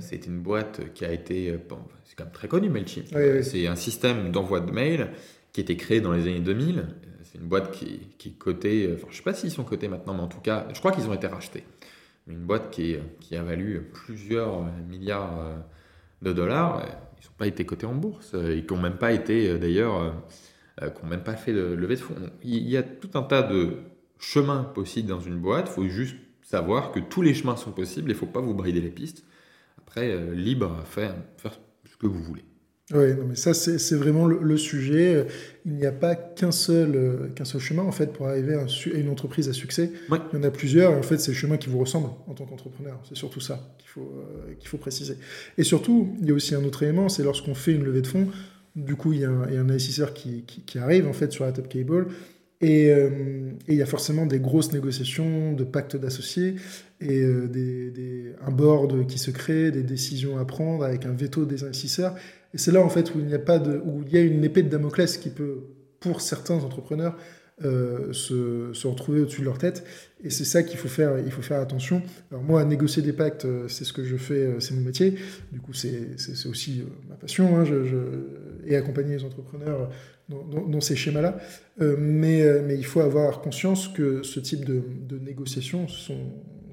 c'est 0.00 0.26
une 0.26 0.40
boîte 0.40 0.92
qui 0.94 1.04
a 1.04 1.12
été 1.12 1.58
c'est 2.04 2.16
quand 2.16 2.24
même 2.24 2.32
très 2.32 2.48
connu 2.48 2.68
MailChimp. 2.68 3.06
C'est 3.42 3.66
un 3.66 3.76
système 3.76 4.30
d'envoi 4.32 4.60
de 4.60 4.70
mail 4.70 5.10
qui 5.52 5.60
a 5.60 5.62
été 5.62 5.76
créé 5.76 6.00
dans 6.00 6.12
les 6.12 6.22
années 6.22 6.40
2000. 6.40 6.86
C'est 7.22 7.38
une 7.38 7.46
boîte 7.46 7.70
qui, 7.70 8.00
qui 8.18 8.30
est 8.30 8.38
cotée, 8.38 8.90
enfin, 8.92 9.06
je 9.08 9.14
ne 9.14 9.16
sais 9.16 9.22
pas 9.22 9.34
s'ils 9.34 9.50
sont 9.50 9.62
cotés 9.62 9.88
maintenant, 9.88 10.14
mais 10.14 10.22
en 10.22 10.28
tout 10.28 10.40
cas, 10.40 10.66
je 10.72 10.78
crois 10.80 10.90
qu'ils 10.92 11.08
ont 11.08 11.14
été 11.14 11.26
rachetés. 11.26 11.64
Une 12.26 12.40
boîte 12.40 12.70
qui, 12.70 12.96
qui 13.20 13.36
a 13.36 13.42
valu 13.42 13.88
plusieurs 13.92 14.64
milliards 14.88 15.40
euh, 15.40 15.56
de 16.22 16.32
dollars. 16.32 16.84
Ils 17.20 17.26
n'ont 17.26 17.36
pas 17.36 17.46
été 17.46 17.64
cotés 17.66 17.86
en 17.86 17.94
bourse 17.94 18.34
et 18.34 18.64
qui 18.64 18.74
n'ont 18.74 18.80
même 18.80 18.96
pas 18.96 19.12
été, 19.12 19.48
euh, 19.48 19.58
d'ailleurs, 19.58 20.14
euh, 20.80 20.90
qui 20.90 21.02
n'ont 21.02 21.08
même 21.08 21.22
pas 21.22 21.36
fait 21.36 21.52
de 21.52 21.62
levée 21.62 21.96
de 21.96 22.00
fonds. 22.00 22.14
Il 22.42 22.68
y 22.68 22.76
a 22.76 22.82
tout 22.82 23.10
un 23.14 23.22
tas 23.22 23.42
de 23.42 23.76
chemins 24.18 24.64
possibles 24.64 25.08
dans 25.08 25.20
une 25.20 25.38
boîte. 25.38 25.68
Il 25.70 25.74
faut 25.74 25.88
juste 25.88 26.16
savoir 26.42 26.92
que 26.92 27.00
tous 27.00 27.22
les 27.22 27.34
chemins 27.34 27.56
sont 27.56 27.72
possibles 27.72 28.10
et 28.10 28.12
il 28.12 28.16
ne 28.16 28.20
faut 28.20 28.26
pas 28.26 28.40
vous 28.40 28.54
brider 28.54 28.80
les 28.80 28.90
pistes. 28.90 29.24
Après, 29.78 30.34
libre 30.34 30.76
à 30.80 30.84
faire, 30.84 31.14
faire 31.36 31.58
que 31.98 32.06
vous 32.06 32.22
voulez. 32.22 32.44
Oui, 32.92 33.14
non, 33.14 33.24
mais 33.28 33.36
ça, 33.36 33.54
c'est 33.54 33.94
vraiment 33.94 34.26
le, 34.26 34.56
sujet. 34.56 35.26
Il 35.64 35.74
n'y 35.74 35.86
a 35.86 35.92
pas 35.92 36.16
qu'un 36.16 36.50
seul, 36.50 36.96
euh, 36.96 37.28
qu'un 37.28 37.44
seul 37.44 37.60
chemin, 37.60 37.82
en 37.82 37.92
fait, 37.92 38.12
pour 38.12 38.26
arriver 38.26 38.54
à, 38.54 38.66
une 38.92 39.08
entreprise 39.08 39.48
à 39.48 39.52
succès. 39.52 39.92
Il 40.10 40.36
y 40.36 40.40
en 40.40 40.42
a 40.42 40.50
plusieurs, 40.50 40.92
et 40.92 40.96
en 40.96 41.02
fait, 41.02 41.18
c'est 41.18 41.30
le 41.30 41.36
chemin 41.36 41.56
qui 41.56 41.68
vous 41.68 41.78
ressemble 41.78 42.08
en 42.26 42.34
tant 42.34 42.46
qu'entrepreneur. 42.46 43.00
C'est 43.08 43.16
surtout 43.16 43.40
ça 43.40 43.74
qu'il 43.78 43.88
faut, 43.88 44.00
euh, 44.00 44.54
qu'il 44.58 44.68
faut 44.68 44.78
préciser. 44.78 45.16
Et 45.56 45.62
surtout, 45.62 46.16
il 46.20 46.28
y 46.28 46.30
a 46.32 46.34
aussi 46.34 46.54
un 46.56 46.64
autre 46.64 46.82
élément, 46.82 47.08
c'est 47.08 47.22
lorsqu'on 47.22 47.54
fait 47.54 47.72
une 47.72 47.84
levée 47.84 48.02
de 48.02 48.08
fonds, 48.08 48.26
du 48.74 48.96
coup, 48.96 49.12
il 49.12 49.20
y 49.20 49.24
a 49.24 49.30
un, 49.30 49.46
il 49.48 49.54
y 49.54 49.56
a 49.56 49.60
un 49.60 49.68
investisseur 49.68 50.12
qui, 50.12 50.42
qui, 50.44 50.78
arrive, 50.78 51.06
en 51.06 51.12
fait, 51.12 51.30
sur 51.30 51.44
la 51.44 51.52
top 51.52 51.68
cable, 51.68 52.08
euh, 52.62 53.52
et, 53.68 53.72
il 53.72 53.78
y 53.78 53.82
a 53.82 53.86
forcément 53.86 54.26
des 54.26 54.38
grosses 54.38 54.72
négociations 54.72 55.52
de 55.52 55.64
pactes 55.64 55.96
d'associés 55.96 56.56
et 57.00 57.22
euh, 57.22 57.48
des, 57.48 58.34
un 58.46 58.50
board 58.50 59.06
qui 59.06 59.18
se 59.18 59.30
crée, 59.30 59.70
des 59.70 59.82
décisions 59.82 60.38
à 60.38 60.44
prendre 60.44 60.84
avec 60.84 61.06
un 61.06 61.12
veto 61.12 61.44
des 61.44 61.64
investisseurs. 61.64 62.14
Et 62.54 62.58
c'est 62.58 62.72
là 62.72 62.82
en 62.82 62.88
fait 62.88 63.14
où 63.14 63.20
il 63.20 63.26
n'y 63.26 63.34
a 63.34 63.38
pas 63.38 63.58
de, 63.58 63.80
où 63.84 64.02
il 64.06 64.12
y 64.12 64.18
a 64.18 64.20
une 64.20 64.44
épée 64.44 64.62
de 64.62 64.68
Damoclès 64.68 65.16
qui 65.16 65.30
peut, 65.30 65.60
pour 66.00 66.20
certains 66.20 66.56
entrepreneurs, 66.56 67.16
euh, 67.62 68.12
se, 68.14 68.72
se, 68.72 68.86
retrouver 68.86 69.20
au-dessus 69.20 69.40
de 69.40 69.44
leur 69.46 69.58
tête. 69.58 69.84
Et 70.24 70.30
c'est 70.30 70.46
ça 70.46 70.62
qu'il 70.62 70.78
faut 70.78 70.88
faire, 70.88 71.18
il 71.18 71.30
faut 71.30 71.42
faire 71.42 71.60
attention. 71.60 72.02
Alors 72.30 72.42
moi, 72.42 72.64
négocier 72.64 73.02
des 73.02 73.12
pactes, 73.12 73.46
c'est 73.68 73.84
ce 73.84 73.92
que 73.92 74.02
je 74.02 74.16
fais, 74.16 74.54
c'est 74.60 74.74
mon 74.74 74.80
métier. 74.80 75.16
Du 75.52 75.60
coup, 75.60 75.74
c'est 75.74 76.16
aussi 76.46 76.84
ma 77.08 77.16
passion. 77.16 77.58
Hein. 77.58 77.64
Je, 77.66 77.76
et 78.66 78.76
accompagner 78.76 79.16
les 79.16 79.24
entrepreneurs 79.24 79.90
dans, 80.30 80.80
ces 80.80 80.96
schémas-là. 80.96 81.38
Euh, 81.80 81.96
mais, 81.98 82.42
euh, 82.42 82.62
mais 82.64 82.76
il 82.76 82.84
faut 82.84 83.00
avoir 83.00 83.40
conscience 83.40 83.88
que 83.88 84.22
ce 84.22 84.40
type 84.40 84.64
de, 84.64 84.82
de 85.08 85.18
négociations 85.18 85.88
sont, 85.88 86.32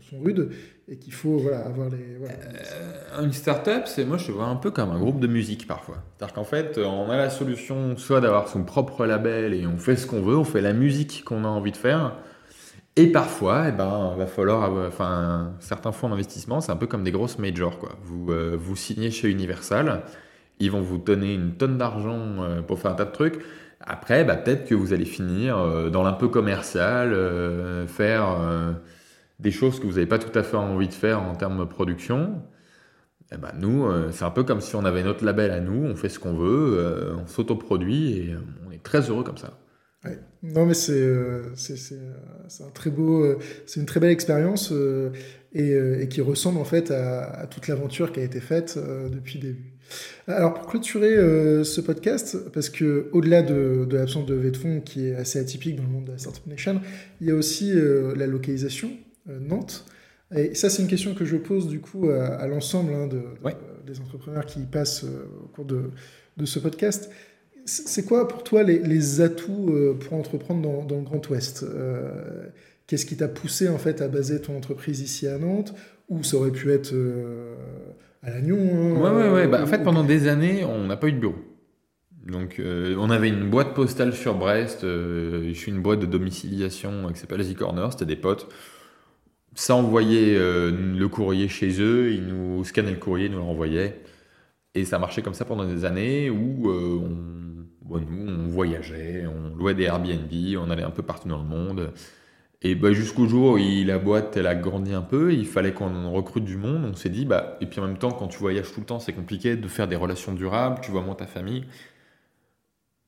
sont 0.09 0.19
rudes 0.19 0.49
et 0.89 0.97
qu'il 0.97 1.13
faut 1.13 1.37
voilà, 1.37 1.65
avoir 1.65 1.89
les. 1.89 2.17
Voilà. 2.19 2.33
Euh, 2.33 3.23
une 3.23 3.33
startup, 3.33 3.83
c'est 3.85 4.05
moi 4.05 4.17
je 4.17 4.31
vois 4.31 4.45
un 4.45 4.55
peu 4.55 4.71
comme 4.71 4.91
un 4.91 4.99
groupe 4.99 5.19
de 5.19 5.27
musique 5.27 5.67
parfois. 5.67 5.97
C'est-à-dire 6.17 6.33
qu'en 6.33 6.43
fait, 6.43 6.77
on 6.77 7.09
a 7.09 7.17
la 7.17 7.29
solution 7.29 7.97
soit 7.97 8.21
d'avoir 8.21 8.47
son 8.47 8.63
propre 8.63 9.05
label 9.05 9.53
et 9.53 9.67
on 9.67 9.77
fait 9.77 9.95
ce 9.95 10.07
qu'on 10.07 10.21
veut, 10.21 10.37
on 10.37 10.45
fait 10.45 10.61
la 10.61 10.73
musique 10.73 11.23
qu'on 11.25 11.43
a 11.43 11.49
envie 11.49 11.71
de 11.71 11.77
faire. 11.77 12.13
Et 12.97 13.11
parfois, 13.11 13.65
eh 13.67 13.71
ben, 13.71 14.15
va 14.17 14.25
falloir, 14.25 14.71
enfin, 14.87 15.53
certains 15.59 15.91
fonds 15.91 16.09
d'investissement, 16.09 16.61
c'est 16.61 16.71
un 16.71 16.75
peu 16.77 16.87
comme 16.87 17.03
des 17.03 17.11
grosses 17.11 17.37
majors, 17.37 17.77
quoi. 17.77 17.91
Vous, 18.01 18.31
euh, 18.31 18.57
vous 18.59 18.75
signez 18.75 19.11
chez 19.11 19.29
Universal, 19.29 20.01
ils 20.59 20.71
vont 20.71 20.81
vous 20.81 20.97
donner 20.97 21.35
une 21.35 21.53
tonne 21.53 21.77
d'argent 21.77 22.41
euh, 22.41 22.63
pour 22.63 22.79
faire 22.79 22.89
un 22.89 22.95
tas 22.95 23.05
de 23.05 23.11
trucs. 23.11 23.39
Après, 23.81 24.23
bah, 24.23 24.35
peut-être 24.35 24.65
que 24.65 24.73
vous 24.73 24.93
allez 24.93 25.05
finir 25.05 25.59
euh, 25.59 25.91
dans 25.91 26.01
l'impôt 26.01 26.27
commercial, 26.27 27.15
faire 27.87 28.39
des 29.39 29.51
choses 29.51 29.79
que 29.79 29.85
vous 29.85 29.93
n'avez 29.93 30.07
pas 30.07 30.19
tout 30.19 30.37
à 30.37 30.43
fait 30.43 30.57
envie 30.57 30.87
de 30.87 30.93
faire 30.93 31.21
en 31.21 31.35
termes 31.35 31.59
de 31.59 31.65
production. 31.65 32.41
Eh 33.31 33.37
ben, 33.37 33.51
nous, 33.59 33.85
c'est 34.11 34.23
un 34.23 34.31
peu 34.31 34.43
comme 34.43 34.61
si 34.61 34.75
on 34.75 34.85
avait 34.85 35.03
notre 35.03 35.25
label 35.25 35.51
à 35.51 35.59
nous, 35.59 35.83
on 35.83 35.95
fait 35.95 36.09
ce 36.09 36.17
qu'on 36.17 36.33
veut, 36.33 37.13
on 37.21 37.27
s'autoproduit 37.27 38.17
et 38.17 38.35
on 38.65 38.71
est 38.71 38.81
très 38.81 39.09
heureux 39.09 39.23
comme 39.23 39.37
ça. 39.37 39.59
Non, 40.43 40.65
mais 40.65 40.73
c'est 40.73 40.93
euh, 40.93 41.53
euh, 41.69 42.65
un 42.65 42.69
très 42.73 42.89
beau, 42.89 43.23
euh, 43.23 43.39
c'est 43.65 43.79
une 43.79 43.85
très 43.85 43.99
belle 43.99 44.11
expérience 44.11 44.71
et, 45.53 46.07
qui 46.09 46.21
ressemble 46.21 46.59
en 46.59 46.65
fait 46.65 46.91
à, 46.91 47.47
toute 47.49 47.67
l'aventure 47.67 48.11
qui 48.11 48.19
a 48.19 48.23
été 48.23 48.39
faite 48.39 48.77
depuis 49.11 49.39
le 49.39 49.47
début. 49.47 49.73
Alors 50.27 50.53
pour 50.53 50.67
clôturer 50.67 51.15
ce 51.63 51.81
podcast, 51.81 52.37
parce 52.53 52.69
que 52.69 53.09
au-delà 53.13 53.41
de, 53.41 53.85
de 53.89 53.97
l'absence 53.97 54.25
de 54.25 54.35
levée 54.35 54.51
de 54.51 54.57
fonds 54.57 54.81
qui 54.81 55.07
est 55.07 55.15
assez 55.15 55.39
atypique 55.39 55.77
dans 55.77 55.83
le 55.83 55.89
monde 55.89 56.05
de 56.05 56.11
la 56.11 56.17
startup 56.17 56.45
nation, 56.45 56.81
il 57.21 57.27
y 57.27 57.31
a 57.31 57.35
aussi 57.35 57.73
la 57.73 58.27
localisation 58.27 58.91
Nantes. 59.27 59.85
Et 60.35 60.55
ça, 60.55 60.69
c'est 60.69 60.81
une 60.81 60.89
question 60.89 61.13
que 61.13 61.23
je 61.23 61.37
pose 61.37 61.67
du 61.67 61.79
coup 61.79 62.09
à, 62.09 62.47
l'ensemble 62.47 62.93
hein, 62.93 63.07
de, 63.07 63.21
des 63.85 63.99
entrepreneurs 64.01 64.45
qui 64.45 64.59
passent 64.61 65.03
au 65.03 65.47
cours 65.47 65.65
de, 65.65 65.91
de 66.37 66.45
ce 66.45 66.59
podcast. 66.59 67.09
C'est 67.67 68.05
quoi 68.05 68.29
pour 68.29 68.43
toi 68.43 68.63
les, 68.63 69.21
atouts 69.21 69.73
euh, 69.73 69.93
pour 69.93 70.13
entreprendre 70.13 70.61
dans, 70.85 70.95
le 70.95 71.03
Grand 71.03 71.29
Ouest 71.29 71.63
euh, 71.63 72.45
Qu'est-ce 72.87 73.05
qui 73.05 73.17
t'a 73.17 73.27
poussé 73.27 73.67
en 73.67 73.77
fait 73.77 74.01
à 74.01 74.07
baser 74.07 74.41
ton 74.41 74.55
entreprise 74.55 75.01
ici 75.01 75.27
à 75.27 75.37
Nantes 75.37 75.75
Ou 76.07 76.23
ça 76.23 76.37
aurait 76.37 76.51
pu 76.51 76.71
être 76.71 76.93
euh, 76.93 77.55
à 78.23 78.31
Lannion 78.31 78.57
hein, 78.57 79.01
Ouais, 79.01 79.23
ouais, 79.23 79.33
ouais. 79.33 79.47
Bah, 79.47 79.61
en 79.61 79.67
fait, 79.67 79.83
pendant 79.83 80.05
des 80.05 80.29
années, 80.29 80.63
on 80.63 80.85
n'a 80.85 80.95
pas 80.95 81.07
eu 81.09 81.13
de 81.13 81.19
bureau. 81.19 81.35
Donc, 82.25 82.61
on 82.61 83.09
avait 83.09 83.29
une 83.29 83.49
boîte 83.49 83.73
postale 83.73 84.13
sur 84.13 84.35
Brest. 84.35 84.79
je 84.83 85.53
suis 85.53 85.71
une 85.71 85.81
boîte 85.81 86.01
de 86.01 86.05
domiciliation 86.05 87.09
qui 87.13 87.19
s'appelle 87.19 87.39
Easy 87.39 87.55
Corner. 87.55 87.89
C'était 87.91 88.05
des 88.05 88.17
potes. 88.17 88.49
Ça 89.57 89.75
envoyait 89.75 90.37
le 90.37 91.07
courrier 91.07 91.47
chez 91.47 91.81
eux. 91.81 92.13
Ils 92.13 92.27
nous 92.27 92.63
scannaient 92.63 92.91
le 92.91 92.97
courrier, 92.97 93.27
nous 93.27 93.37
le 93.37 93.43
renvoyaient. 93.43 93.99
Et 94.75 94.85
ça 94.85 94.99
marchait 94.99 95.23
comme 95.23 95.33
ça 95.33 95.45
pendant 95.45 95.65
des 95.65 95.83
années 95.83 96.29
où 96.29 96.69
on 96.69 97.99
nous, 97.99 98.27
on 98.31 98.47
voyageait, 98.47 99.25
on 99.27 99.55
louait 99.55 99.73
des 99.73 99.85
Airbnb, 99.85 100.31
on 100.59 100.69
allait 100.69 100.83
un 100.83 100.91
peu 100.91 101.01
partout 101.03 101.27
dans 101.27 101.39
le 101.39 101.47
monde. 101.47 101.91
Et 102.61 102.75
bah, 102.75 102.91
jusqu'au 102.91 103.27
jour 103.27 103.53
où 103.53 103.57
la 103.85 103.97
boîte 103.97 104.37
elle 104.37 104.45
a 104.45 104.53
grandi 104.53 104.93
un 104.93 105.01
peu, 105.01 105.33
il 105.33 105.47
fallait 105.47 105.73
qu'on 105.73 106.11
recrute 106.11 106.43
du 106.43 106.57
monde. 106.57 106.85
On 106.91 106.95
s'est 106.95 107.09
dit, 107.09 107.25
bah, 107.25 107.57
et 107.61 107.65
puis 107.65 107.79
en 107.79 107.87
même 107.87 107.97
temps, 107.97 108.11
quand 108.11 108.27
tu 108.27 108.37
voyages 108.39 108.71
tout 108.71 108.81
le 108.81 108.85
temps, 108.85 108.99
c'est 108.99 109.13
compliqué 109.13 109.55
de 109.55 109.67
faire 109.67 109.87
des 109.87 109.95
relations 109.95 110.33
durables, 110.33 110.81
tu 110.81 110.91
vois 110.91 111.01
moins 111.01 111.15
ta 111.15 111.27
famille. 111.27 111.65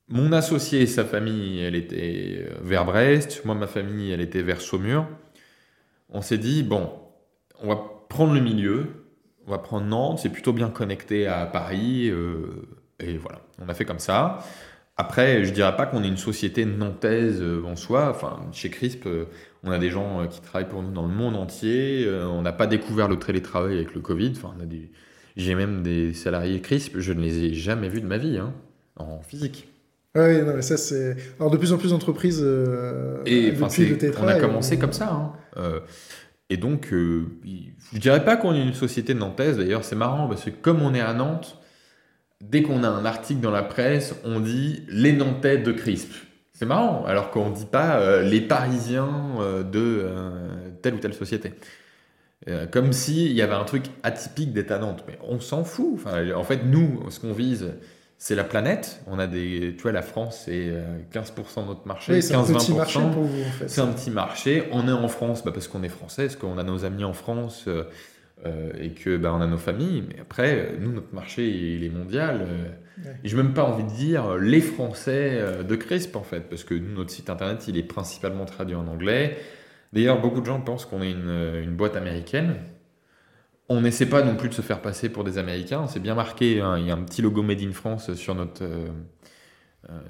Mon 0.07 0.31
associé 0.31 0.87
sa 0.87 1.05
famille, 1.05 1.59
elle 1.59 1.75
était 1.75 2.47
vers 2.63 2.85
Brest, 2.85 3.43
moi 3.45 3.53
ma 3.53 3.67
famille, 3.67 4.11
elle 4.11 4.21
était 4.21 4.41
vers 4.41 4.61
Saumur. 4.61 5.05
On 6.09 6.21
s'est 6.21 6.37
dit, 6.37 6.63
bon, 6.63 6.89
on 7.61 7.67
va 7.67 7.79
prendre 8.09 8.33
le 8.33 8.41
milieu, 8.41 8.87
on 9.47 9.51
va 9.51 9.59
prendre 9.59 9.85
Nantes, 9.85 10.19
c'est 10.19 10.29
plutôt 10.29 10.53
bien 10.53 10.69
connecté 10.69 11.27
à 11.27 11.45
Paris, 11.45 12.09
euh, 12.09 12.67
et 12.99 13.17
voilà, 13.17 13.41
on 13.63 13.69
a 13.69 13.73
fait 13.73 13.85
comme 13.85 13.99
ça. 13.99 14.39
Après, 14.97 15.45
je 15.45 15.53
dirais 15.53 15.75
pas 15.75 15.85
qu'on 15.85 16.03
est 16.03 16.07
une 16.07 16.17
société 16.17 16.65
nantaise 16.65 17.41
euh, 17.41 17.63
en 17.65 17.75
soi. 17.75 18.17
Chez 18.51 18.69
Crisp, 18.69 19.05
euh, 19.05 19.25
on 19.63 19.71
a 19.71 19.77
des 19.77 19.89
gens 19.89 20.27
qui 20.27 20.41
travaillent 20.41 20.67
pour 20.67 20.83
nous 20.83 20.91
dans 20.91 21.07
le 21.07 21.13
monde 21.13 21.35
entier. 21.35 22.09
On 22.09 22.41
n'a 22.41 22.51
pas 22.51 22.67
découvert 22.67 23.07
le 23.07 23.17
télétravail 23.17 23.75
avec 23.75 23.93
le 23.93 24.01
Covid. 24.01 24.33
J'ai 25.37 25.55
même 25.55 25.83
des 25.83 26.13
salariés 26.13 26.59
Crisp, 26.59 26.99
je 26.99 27.13
ne 27.13 27.21
les 27.21 27.45
ai 27.45 27.53
jamais 27.53 27.87
vus 27.87 28.01
de 28.01 28.07
ma 28.07 28.17
vie, 28.17 28.37
hein, 28.37 28.53
en 28.97 29.21
physique. 29.21 29.67
Oui, 30.15 30.41
non, 30.41 30.55
mais 30.55 30.61
ça 30.61 30.77
c'est. 30.77 31.15
Alors 31.39 31.51
de 31.51 31.57
plus 31.57 31.71
en 31.71 31.77
plus 31.77 31.91
d'entreprises. 31.91 32.43
et 33.25 33.53
on 34.19 34.27
a 34.27 34.39
commencé 34.39 34.77
comme 34.77 34.93
ça. 34.93 35.11
Hein. 35.11 35.81
et 36.49 36.57
donc, 36.57 36.89
je 36.91 37.99
dirais 37.99 38.25
pas 38.25 38.35
qu'on 38.35 38.53
est 38.53 38.63
une 38.63 38.73
société 38.73 39.13
nantaise. 39.13 39.57
D'ailleurs, 39.57 39.83
c'est 39.83 39.95
marrant 39.95 40.27
parce 40.27 40.45
que 40.45 40.49
comme 40.49 40.81
on 40.81 40.93
est 40.93 41.01
à 41.01 41.13
Nantes, 41.13 41.59
dès 42.41 42.61
qu'on 42.63 42.83
a 42.83 42.89
un 42.89 43.05
article 43.05 43.41
dans 43.41 43.51
la 43.51 43.63
presse, 43.63 44.15
on 44.23 44.39
dit 44.39 44.83
les 44.87 45.13
Nantais 45.13 45.57
de 45.57 45.71
Crisp. 45.71 46.11
C'est 46.53 46.65
marrant, 46.65 47.05
alors 47.05 47.31
qu'on 47.31 47.51
ne 47.51 47.55
dit 47.55 47.65
pas 47.65 47.99
euh, 47.99 48.21
les 48.21 48.41
Parisiens 48.41 49.37
euh, 49.39 49.63
de 49.63 49.79
euh, 49.79 50.69
telle 50.81 50.95
ou 50.95 50.97
telle 50.97 51.13
société. 51.13 51.53
comme 52.71 52.93
s'il 52.93 53.31
y 53.33 53.41
avait 53.41 53.53
un 53.53 53.63
truc 53.63 53.85
atypique 54.03 54.53
d'être 54.53 54.71
à 54.71 54.79
Nantes. 54.79 55.03
Mais 55.07 55.17
on 55.21 55.39
s'en 55.39 55.63
fout. 55.63 55.91
Enfin, 55.93 56.33
en 56.33 56.43
fait, 56.43 56.65
nous, 56.65 56.99
ce 57.09 57.19
qu'on 57.19 57.33
vise, 57.33 57.73
c'est 58.19 58.35
la 58.35 58.43
planète. 58.43 59.01
On 59.07 59.17
a 59.17 59.25
des, 59.25 59.73
tu 59.75 59.81
vois, 59.81 59.91
la 59.91 60.03
France, 60.03 60.43
c'est 60.45 60.71
15% 61.11 61.63
de 61.63 61.67
notre 61.67 61.87
marché, 61.87 62.19
15-20%. 62.19 63.27
C'est 63.65 63.81
un 63.81 63.87
petit 63.87 64.11
marché. 64.11 64.65
On 64.71 64.87
est 64.87 64.91
en 64.91 65.07
France 65.07 65.43
bah, 65.43 65.51
parce 65.51 65.67
qu'on 65.67 65.81
est 65.81 65.89
français, 65.89 66.27
parce 66.27 66.35
qu'on 66.35 66.57
a 66.57 66.63
nos 66.63 66.85
amis 66.85 67.05
en 67.05 67.13
France. 67.13 67.67
Euh, 68.45 68.71
et 68.79 68.91
que 68.91 69.17
bah, 69.17 69.33
on 69.35 69.41
a 69.41 69.47
nos 69.47 69.57
familles, 69.57 70.05
mais 70.07 70.21
après, 70.21 70.71
nous, 70.79 70.93
notre 70.93 71.13
marché, 71.13 71.45
il 71.45 71.83
est 71.83 71.89
mondial. 71.89 72.47
Euh, 72.47 73.11
et 73.21 73.27
je 73.27 73.35
n'ai 73.35 73.43
même 73.43 73.53
pas 73.53 73.65
envie 73.65 73.83
de 73.83 73.89
dire 73.89 74.37
les 74.37 74.61
Français 74.61 75.31
euh, 75.33 75.63
de 75.63 75.75
Crisp, 75.75 76.15
en 76.15 76.23
fait, 76.23 76.47
parce 76.49 76.63
que 76.63 76.73
notre 76.73 77.09
site 77.09 77.29
internet, 77.29 77.67
il 77.67 77.77
est 77.77 77.83
principalement 77.83 78.45
traduit 78.45 78.75
en 78.75 78.87
anglais. 78.87 79.37
D'ailleurs, 79.91 80.21
beaucoup 80.21 80.39
de 80.39 80.45
gens 80.45 80.61
pensent 80.61 80.85
qu'on 80.85 81.01
est 81.01 81.11
une, 81.11 81.61
une 81.63 81.75
boîte 81.75 81.97
américaine. 81.97 82.55
On 83.69 83.81
n'essaie 83.81 84.07
pas 84.07 84.23
non 84.23 84.35
plus 84.35 84.49
de 84.49 84.53
se 84.53 84.63
faire 84.63 84.81
passer 84.81 85.09
pour 85.09 85.23
des 85.23 85.37
Américains. 85.37 85.87
C'est 85.87 85.99
bien 85.99 86.15
marqué, 86.15 86.59
hein, 86.59 86.77
il 86.79 86.87
y 86.87 86.91
a 86.91 86.95
un 86.95 87.03
petit 87.03 87.21
logo 87.21 87.43
Made 87.43 87.61
in 87.61 87.71
France 87.71 88.13
sur 88.15 88.33
notre, 88.33 88.63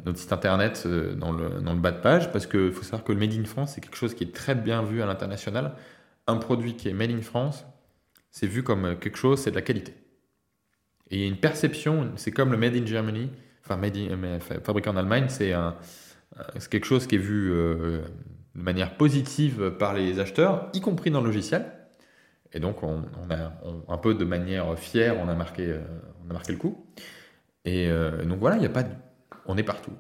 notre 0.06 0.18
site 0.18 0.32
internet 0.32 0.88
dans, 0.88 1.34
le, 1.34 1.62
dans 1.62 1.74
le 1.74 1.80
bas 1.80 1.92
de 1.92 2.00
page, 2.00 2.32
parce 2.32 2.48
qu'il 2.48 2.72
faut 2.72 2.84
savoir 2.84 3.04
que 3.04 3.12
le 3.12 3.20
Made 3.20 3.34
in 3.34 3.44
France, 3.44 3.74
c'est 3.76 3.82
quelque 3.82 3.98
chose 3.98 4.14
qui 4.14 4.24
est 4.24 4.34
très 4.34 4.56
bien 4.56 4.82
vu 4.82 5.02
à 5.02 5.06
l'international. 5.06 5.74
Un 6.28 6.38
produit 6.38 6.76
qui 6.76 6.88
est 6.88 6.94
Made 6.94 7.12
in 7.12 7.22
France, 7.22 7.66
c'est 8.32 8.48
vu 8.48 8.64
comme 8.64 8.98
quelque 8.98 9.18
chose, 9.18 9.40
c'est 9.40 9.52
de 9.52 9.56
la 9.56 9.62
qualité. 9.62 9.94
Et 11.12 11.18
il 11.18 11.22
y 11.22 11.24
a 11.26 11.28
une 11.28 11.40
perception, 11.40 12.12
c'est 12.16 12.32
comme 12.32 12.52
le 12.52 12.58
Made 12.58 12.76
in 12.76 12.86
Germany, 12.86 13.30
enfin, 13.66 13.78
made 13.78 13.98
in, 13.98 14.40
fabriqué 14.40 14.90
en 14.90 14.96
Allemagne, 14.96 15.26
c'est 15.28 15.54
quelque 16.70 16.86
chose 16.86 17.08
qui 17.08 17.16
est 17.16 17.20
vu 17.20 17.52
euh, 17.52 18.04
de 18.56 18.62
manière 18.62 18.96
positive 18.96 19.72
par 19.78 19.94
les 19.94 20.20
acheteurs, 20.20 20.70
y 20.74 20.82
compris 20.82 21.12
dans 21.12 21.22
le 21.22 21.28
logiciel. 21.28 21.66
Et 22.54 22.60
donc, 22.60 22.84
on, 22.84 23.04
a 23.30 23.54
un 23.88 23.98
peu 23.98 24.16
de 24.16 24.26
manière 24.26 24.78
fière, 24.78 25.18
on 25.20 25.28
a 25.28 25.36
marqué, 25.36 25.68
euh, 25.68 25.80
on 26.26 26.30
a 26.32 26.34
marqué 26.34 26.52
le 26.52 26.58
coup. 26.58 26.84
Et 27.66 27.88
euh, 27.90 28.26
donc 28.26 28.40
voilà, 28.40 28.58
il 28.58 28.64
y 28.64 28.66
a 28.66 28.70
pas, 28.70 28.84
on 29.46 29.58
est 29.58 29.64
partout. 29.64 29.94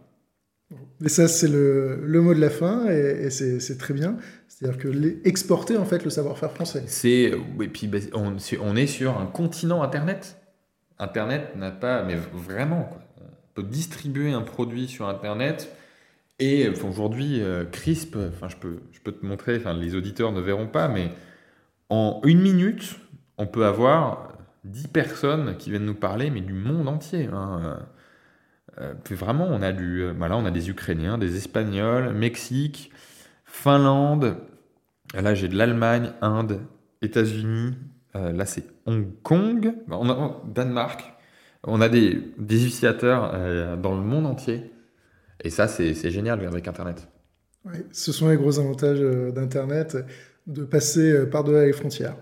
Mais 0.99 1.09
ça, 1.09 1.27
c'est 1.27 1.47
le, 1.47 2.01
le, 2.05 2.21
mot 2.21 2.33
de 2.33 2.39
la 2.39 2.49
fin, 2.49 2.87
et, 2.89 3.29
c'est 3.29 3.77
très 3.77 3.93
bien. 3.93 4.17
C'est-à-dire 4.47 4.77
que 4.77 4.87
les, 4.87 5.19
exporter 5.25 5.77
en 5.77 5.85
fait 5.85 6.03
le 6.03 6.09
savoir-faire 6.09 6.51
français. 6.51 6.83
C'est 6.87 7.31
et 7.61 7.67
puis 7.67 7.87
ben, 7.87 8.01
on, 8.13 8.35
on, 8.61 8.75
est 8.75 8.87
sur 8.87 9.17
un 9.17 9.25
continent 9.25 9.81
Internet. 9.81 10.37
Internet 10.99 11.55
n'a 11.55 11.71
pas, 11.71 12.03
mais 12.03 12.15
vraiment, 12.33 12.83
quoi. 12.83 13.01
on 13.19 13.61
peut 13.61 13.63
distribuer 13.63 14.31
un 14.31 14.41
produit 14.41 14.87
sur 14.87 15.07
Internet. 15.07 15.71
Et 16.39 16.69
aujourd'hui, 16.69 17.41
euh, 17.41 17.65
Crisp, 17.65 18.15
enfin 18.15 18.47
je 18.47 18.55
peux, 18.55 18.79
je 18.91 18.99
peux 19.01 19.11
te 19.11 19.25
montrer, 19.25 19.57
enfin 19.57 19.73
les 19.73 19.95
auditeurs 19.95 20.31
ne 20.31 20.39
verront 20.39 20.67
pas, 20.67 20.87
mais 20.87 21.09
en 21.89 22.21
une 22.23 22.41
minute, 22.41 22.99
on 23.37 23.47
peut 23.47 23.65
avoir 23.65 24.33
10 24.65 24.87
personnes 24.87 25.57
qui 25.57 25.69
viennent 25.69 25.85
nous 25.85 25.95
parler, 25.95 26.29
mais 26.29 26.41
du 26.41 26.53
monde 26.53 26.87
entier. 26.87 27.29
Hein. 27.31 27.79
Euh, 28.79 28.93
vraiment, 29.11 29.47
on 29.49 29.61
a, 29.61 29.71
du, 29.71 30.03
euh, 30.03 30.13
voilà, 30.17 30.37
on 30.37 30.45
a 30.45 30.51
des 30.51 30.69
Ukrainiens, 30.69 31.17
des 31.17 31.35
Espagnols, 31.35 32.13
Mexique, 32.13 32.91
Finlande. 33.45 34.37
Là, 35.13 35.33
j'ai 35.33 35.47
de 35.47 35.57
l'Allemagne, 35.57 36.11
Inde, 36.21 36.61
États-Unis. 37.01 37.75
Euh, 38.15 38.31
là, 38.31 38.45
c'est 38.45 38.63
Hong 38.85 39.07
Kong, 39.23 39.73
on 39.89 40.09
a, 40.09 40.41
Danemark. 40.47 41.13
On 41.63 41.81
a 41.81 41.89
des, 41.89 42.33
des 42.37 42.65
utilisateurs 42.65 43.77
dans 43.77 43.93
le 43.93 44.01
monde 44.01 44.25
entier. 44.25 44.71
Et 45.43 45.49
ça, 45.49 45.67
c'est 45.67 46.09
génial 46.09 46.45
avec 46.45 46.69
Internet. 46.69 47.09
Oui, 47.65 47.79
ce 47.91 48.13
sont 48.13 48.29
les 48.29 48.37
gros 48.37 48.59
avantages 48.59 49.01
d'Internet, 49.33 49.97
de 50.47 50.63
passer 50.63 51.25
par-delà 51.27 51.65
les 51.65 51.73
frontières. 51.73 52.15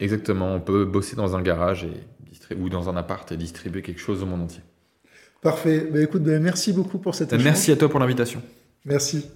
Exactement, 0.00 0.54
on 0.54 0.60
peut 0.60 0.84
bosser 0.84 1.16
dans 1.16 1.36
un 1.36 1.42
garage 1.42 1.84
et, 1.84 2.54
ou 2.54 2.68
dans 2.68 2.88
un 2.88 2.96
appart 2.96 3.30
et 3.32 3.36
distribuer 3.36 3.82
quelque 3.82 4.00
chose 4.00 4.22
au 4.22 4.26
monde 4.26 4.42
entier. 4.42 4.62
Parfait. 5.40 5.88
Bah, 5.92 6.00
écoute, 6.00 6.22
bah, 6.22 6.38
merci 6.38 6.72
beaucoup 6.72 6.98
pour 6.98 7.14
cette 7.14 7.32
échange. 7.32 7.44
Merci 7.44 7.70
à 7.70 7.76
toi 7.76 7.88
pour 7.88 8.00
l'invitation. 8.00 8.42
Merci. 8.84 9.26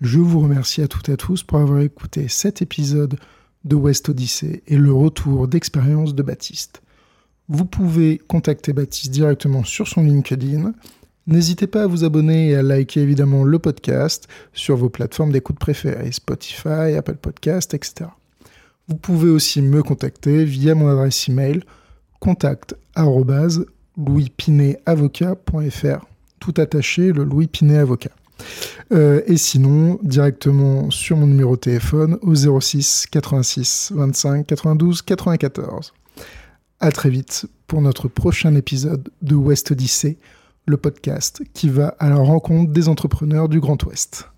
Je 0.00 0.18
vous 0.18 0.40
remercie 0.40 0.82
à 0.82 0.88
toutes 0.88 1.08
et 1.10 1.12
à 1.12 1.16
tous 1.16 1.44
pour 1.44 1.58
avoir 1.58 1.80
écouté 1.80 2.26
cet 2.28 2.60
épisode 2.60 3.18
de 3.64 3.76
West 3.76 4.08
Odyssey 4.08 4.62
et 4.66 4.76
le 4.76 4.92
retour 4.92 5.46
d'expérience 5.46 6.14
de 6.14 6.22
Baptiste. 6.22 6.82
Vous 7.48 7.66
pouvez 7.66 8.18
contacter 8.18 8.72
Baptiste 8.72 9.10
directement 9.10 9.62
sur 9.62 9.86
son 9.86 10.02
LinkedIn. 10.02 10.72
N'hésitez 11.26 11.66
pas 11.66 11.84
à 11.84 11.86
vous 11.86 12.04
abonner 12.04 12.50
et 12.50 12.56
à 12.56 12.62
liker 12.62 13.00
évidemment 13.00 13.44
le 13.44 13.58
podcast 13.58 14.28
sur 14.52 14.76
vos 14.76 14.88
plateformes 14.88 15.32
d'écoute 15.32 15.58
préférées, 15.58 16.12
Spotify, 16.12 16.94
Apple 16.96 17.14
Podcast, 17.14 17.74
etc. 17.74 18.10
Vous 18.88 18.96
pouvez 18.96 19.30
aussi 19.30 19.62
me 19.62 19.82
contacter 19.82 20.44
via 20.44 20.74
mon 20.74 20.88
adresse 20.88 21.28
email 21.28 21.60
contact 22.18 22.74
louispinéavocat.fr 23.96 26.06
tout 26.40 26.54
attaché, 26.56 27.12
le 27.12 27.22
Louis 27.22 27.46
Pinet 27.46 27.78
Avocat. 27.78 28.10
Euh, 28.92 29.22
et 29.26 29.36
sinon, 29.36 30.00
directement 30.02 30.90
sur 30.90 31.16
mon 31.16 31.28
numéro 31.28 31.54
de 31.54 31.60
téléphone 31.60 32.18
au 32.22 32.34
06 32.34 33.06
86 33.10 33.92
25 33.94 34.46
92 34.46 35.02
94. 35.02 35.92
À 36.80 36.90
très 36.90 37.10
vite 37.10 37.46
pour 37.68 37.80
notre 37.80 38.08
prochain 38.08 38.56
épisode 38.56 39.08
de 39.22 39.36
West 39.36 39.70
Odyssey, 39.70 40.18
le 40.66 40.76
podcast 40.76 41.42
qui 41.54 41.68
va 41.68 41.88
à 41.98 42.08
la 42.08 42.16
rencontre 42.16 42.72
des 42.72 42.88
entrepreneurs 42.88 43.48
du 43.48 43.60
Grand 43.60 43.82
Ouest. 43.84 44.31